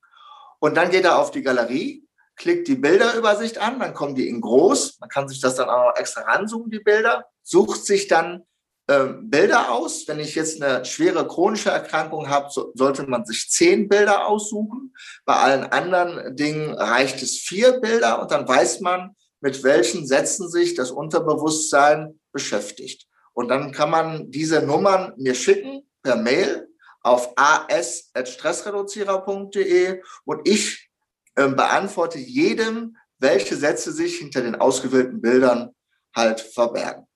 und 0.65 0.79
dann 0.79 0.91
geht 0.91 1.05
er 1.05 1.19
auf 1.19 1.31
die 1.31 1.43
Galerie, 1.43 2.09
klickt 2.37 2.69
die 2.69 2.77
Bilderübersicht 2.77 3.59
an, 3.59 3.81
dann 3.81 3.93
kommen 3.93 4.15
die 4.15 4.31
in 4.31 4.41
groß, 4.41 4.99
man 4.99 5.11
kann 5.11 5.29
sich 5.29 5.39
das 5.39 5.57
dann 5.57 5.69
auch 5.69 5.91
noch 5.91 5.97
extra 5.97 6.23
ranzoomen, 6.23 6.71
die 6.71 6.79
Bilder, 6.79 7.27
sucht 7.43 7.85
sich 7.85 8.09
dann 8.09 8.47
äh, 8.87 9.09
Bilder 9.21 9.71
aus. 9.71 10.09
Wenn 10.09 10.21
ich 10.21 10.35
jetzt 10.35 10.62
eine 10.62 10.83
schwere 10.87 11.29
chronische 11.29 11.69
Erkrankung 11.69 12.31
habe, 12.31 12.49
so, 12.51 12.73
sollte 12.75 13.03
man 13.03 13.27
sich 13.27 13.51
zehn 13.51 13.91
Bilder 13.91 14.27
aussuchen. 14.27 14.95
Bei 15.27 15.35
allen 15.35 15.65
anderen 15.65 16.35
Dingen 16.35 16.73
reicht 16.73 17.21
es 17.21 17.37
vier 17.41 17.81
Bilder 17.81 18.23
und 18.23 18.31
dann 18.31 18.49
weiß 18.49 18.81
man, 18.81 19.15
mit 19.41 19.62
welchen 19.65 20.07
Sätzen 20.07 20.49
sich 20.49 20.75
das 20.75 20.91
Unterbewusstsein 20.91 22.19
beschäftigt. 22.33 23.07
Und 23.35 23.49
dann 23.49 23.71
kann 23.71 23.91
man 23.91 24.31
diese 24.31 24.62
Nummern 24.62 25.12
mir 25.19 25.35
schicken 25.35 25.87
per 26.03 26.17
Mail 26.17 26.69
auf 27.05 27.32
as.stressreduzierer.de 27.36 30.02
und 30.24 30.48
ich 30.48 30.90
äh, 31.36 31.48
beantworte 31.48 32.18
jedem, 32.18 32.96
welche 33.18 33.57
Sätze 33.57 33.92
sich 33.92 34.18
hinter 34.18 34.42
den 34.42 34.57
ausgewählten 34.57 35.20
Bildern 35.20 35.74
halt 36.14 36.40
verbergen. 36.40 37.07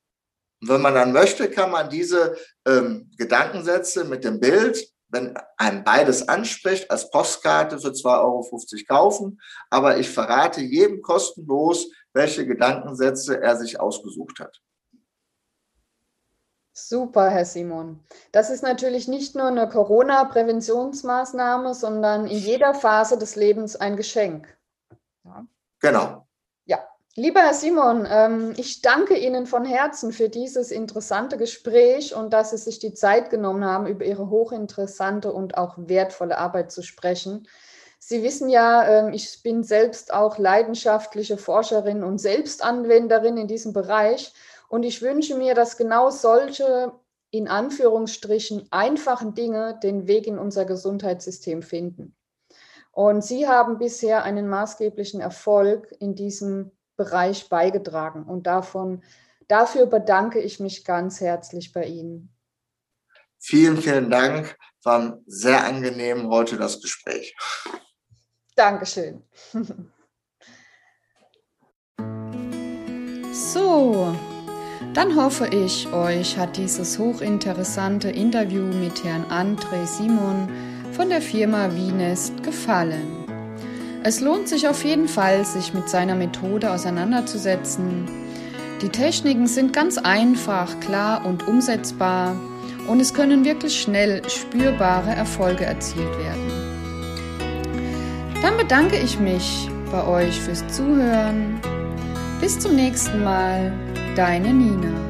Und 0.60 0.68
wenn 0.68 0.80
man 0.80 0.94
dann 0.94 1.12
möchte, 1.12 1.48
kann 1.50 1.70
man 1.70 1.88
diese 1.88 2.36
ähm, 2.66 3.08
Gedankensätze 3.16 4.04
mit 4.04 4.24
dem 4.24 4.40
Bild, 4.40 4.92
wenn 5.08 5.38
einem 5.56 5.84
beides 5.84 6.28
anspricht, 6.28 6.90
als 6.90 7.08
Postkarte 7.10 7.78
für 7.78 7.88
2,50 7.88 8.20
Euro 8.20 8.44
kaufen. 8.88 9.40
Aber 9.70 9.98
ich 9.98 10.10
verrate 10.10 10.60
jedem 10.60 11.00
kostenlos, 11.00 11.88
welche 12.12 12.44
Gedankensätze 12.46 13.40
er 13.40 13.56
sich 13.56 13.80
ausgesucht 13.80 14.40
hat. 14.40 14.60
Super, 16.86 17.30
Herr 17.30 17.44
Simon. 17.44 18.00
Das 18.32 18.50
ist 18.50 18.62
natürlich 18.62 19.08
nicht 19.08 19.34
nur 19.34 19.46
eine 19.46 19.68
Corona-Präventionsmaßnahme, 19.68 21.74
sondern 21.74 22.26
in 22.26 22.38
jeder 22.38 22.74
Phase 22.74 23.18
des 23.18 23.36
Lebens 23.36 23.76
ein 23.76 23.96
Geschenk. 23.96 24.56
Ja. 25.24 25.46
Genau. 25.80 26.28
Lieber 27.18 27.40
Herr 27.40 27.52
Simon, 27.52 28.06
ähm, 28.08 28.54
ich 28.58 28.80
danke 28.80 29.18
Ihnen 29.18 29.48
von 29.48 29.64
Herzen 29.64 30.12
für 30.12 30.28
dieses 30.28 30.70
interessante 30.70 31.36
Gespräch 31.36 32.14
und 32.14 32.32
dass 32.32 32.50
Sie 32.50 32.58
sich 32.58 32.78
die 32.78 32.94
Zeit 32.94 33.30
genommen 33.30 33.64
haben, 33.64 33.88
über 33.88 34.04
Ihre 34.04 34.30
hochinteressante 34.30 35.32
und 35.32 35.58
auch 35.58 35.74
wertvolle 35.78 36.38
Arbeit 36.38 36.70
zu 36.70 36.84
sprechen. 36.84 37.48
Sie 37.98 38.22
wissen 38.22 38.48
ja, 38.48 38.86
ähm, 38.86 39.12
ich 39.12 39.42
bin 39.42 39.64
selbst 39.64 40.14
auch 40.14 40.38
leidenschaftliche 40.38 41.38
Forscherin 41.38 42.04
und 42.04 42.18
Selbstanwenderin 42.18 43.36
in 43.36 43.48
diesem 43.48 43.72
Bereich 43.72 44.32
und 44.68 44.82
ich 44.82 45.02
wünsche 45.02 45.36
mir, 45.36 45.54
dass 45.54 45.76
genau 45.76 46.10
solche 46.10 46.92
in 47.30 47.48
Anführungsstrichen 47.48 48.68
einfachen 48.70 49.34
Dinge 49.34 49.78
den 49.82 50.06
Weg 50.06 50.26
in 50.26 50.38
unser 50.38 50.64
Gesundheitssystem 50.64 51.62
finden. 51.62 52.16
Und 52.92 53.22
Sie 53.22 53.46
haben 53.46 53.78
bisher 53.78 54.24
einen 54.24 54.48
maßgeblichen 54.48 55.20
Erfolg 55.20 55.94
in 56.00 56.14
diesem 56.14 56.72
Bereich 56.96 57.48
beigetragen. 57.48 58.24
Und 58.24 58.46
davon, 58.46 59.02
dafür 59.46 59.86
bedanke 59.86 60.40
ich 60.40 60.58
mich 60.58 60.84
ganz 60.84 61.20
herzlich 61.20 61.72
bei 61.72 61.84
Ihnen. 61.84 62.34
Vielen, 63.38 63.76
vielen 63.76 64.10
Dank. 64.10 64.56
War 64.82 65.20
sehr 65.26 65.64
angenehm 65.64 66.28
heute 66.28 66.56
das 66.56 66.80
Gespräch. 66.80 67.36
Dankeschön. 68.56 69.22
So, 73.30 74.14
dann 74.98 75.14
hoffe 75.14 75.46
ich, 75.46 75.92
euch 75.92 76.36
hat 76.36 76.56
dieses 76.56 76.98
hochinteressante 76.98 78.10
Interview 78.10 78.64
mit 78.64 79.04
Herrn 79.04 79.26
André 79.30 79.86
Simon 79.86 80.48
von 80.90 81.08
der 81.08 81.22
Firma 81.22 81.72
Wienest 81.72 82.42
gefallen. 82.42 83.06
Es 84.02 84.20
lohnt 84.20 84.48
sich 84.48 84.66
auf 84.66 84.84
jeden 84.84 85.06
Fall, 85.06 85.44
sich 85.44 85.72
mit 85.72 85.88
seiner 85.88 86.16
Methode 86.16 86.72
auseinanderzusetzen. 86.72 88.08
Die 88.82 88.88
Techniken 88.88 89.46
sind 89.46 89.72
ganz 89.72 89.98
einfach, 89.98 90.80
klar 90.80 91.24
und 91.24 91.46
umsetzbar 91.46 92.34
und 92.88 92.98
es 92.98 93.14
können 93.14 93.44
wirklich 93.44 93.80
schnell 93.80 94.28
spürbare 94.28 95.10
Erfolge 95.10 95.64
erzielt 95.64 96.18
werden. 96.18 96.50
Dann 98.42 98.56
bedanke 98.56 98.98
ich 98.98 99.20
mich 99.20 99.70
bei 99.92 100.04
euch 100.04 100.40
fürs 100.40 100.66
Zuhören. 100.66 101.60
Bis 102.40 102.58
zum 102.58 102.74
nächsten 102.74 103.22
Mal, 103.22 103.72
deine 104.18 104.52
Nina. 104.52 105.07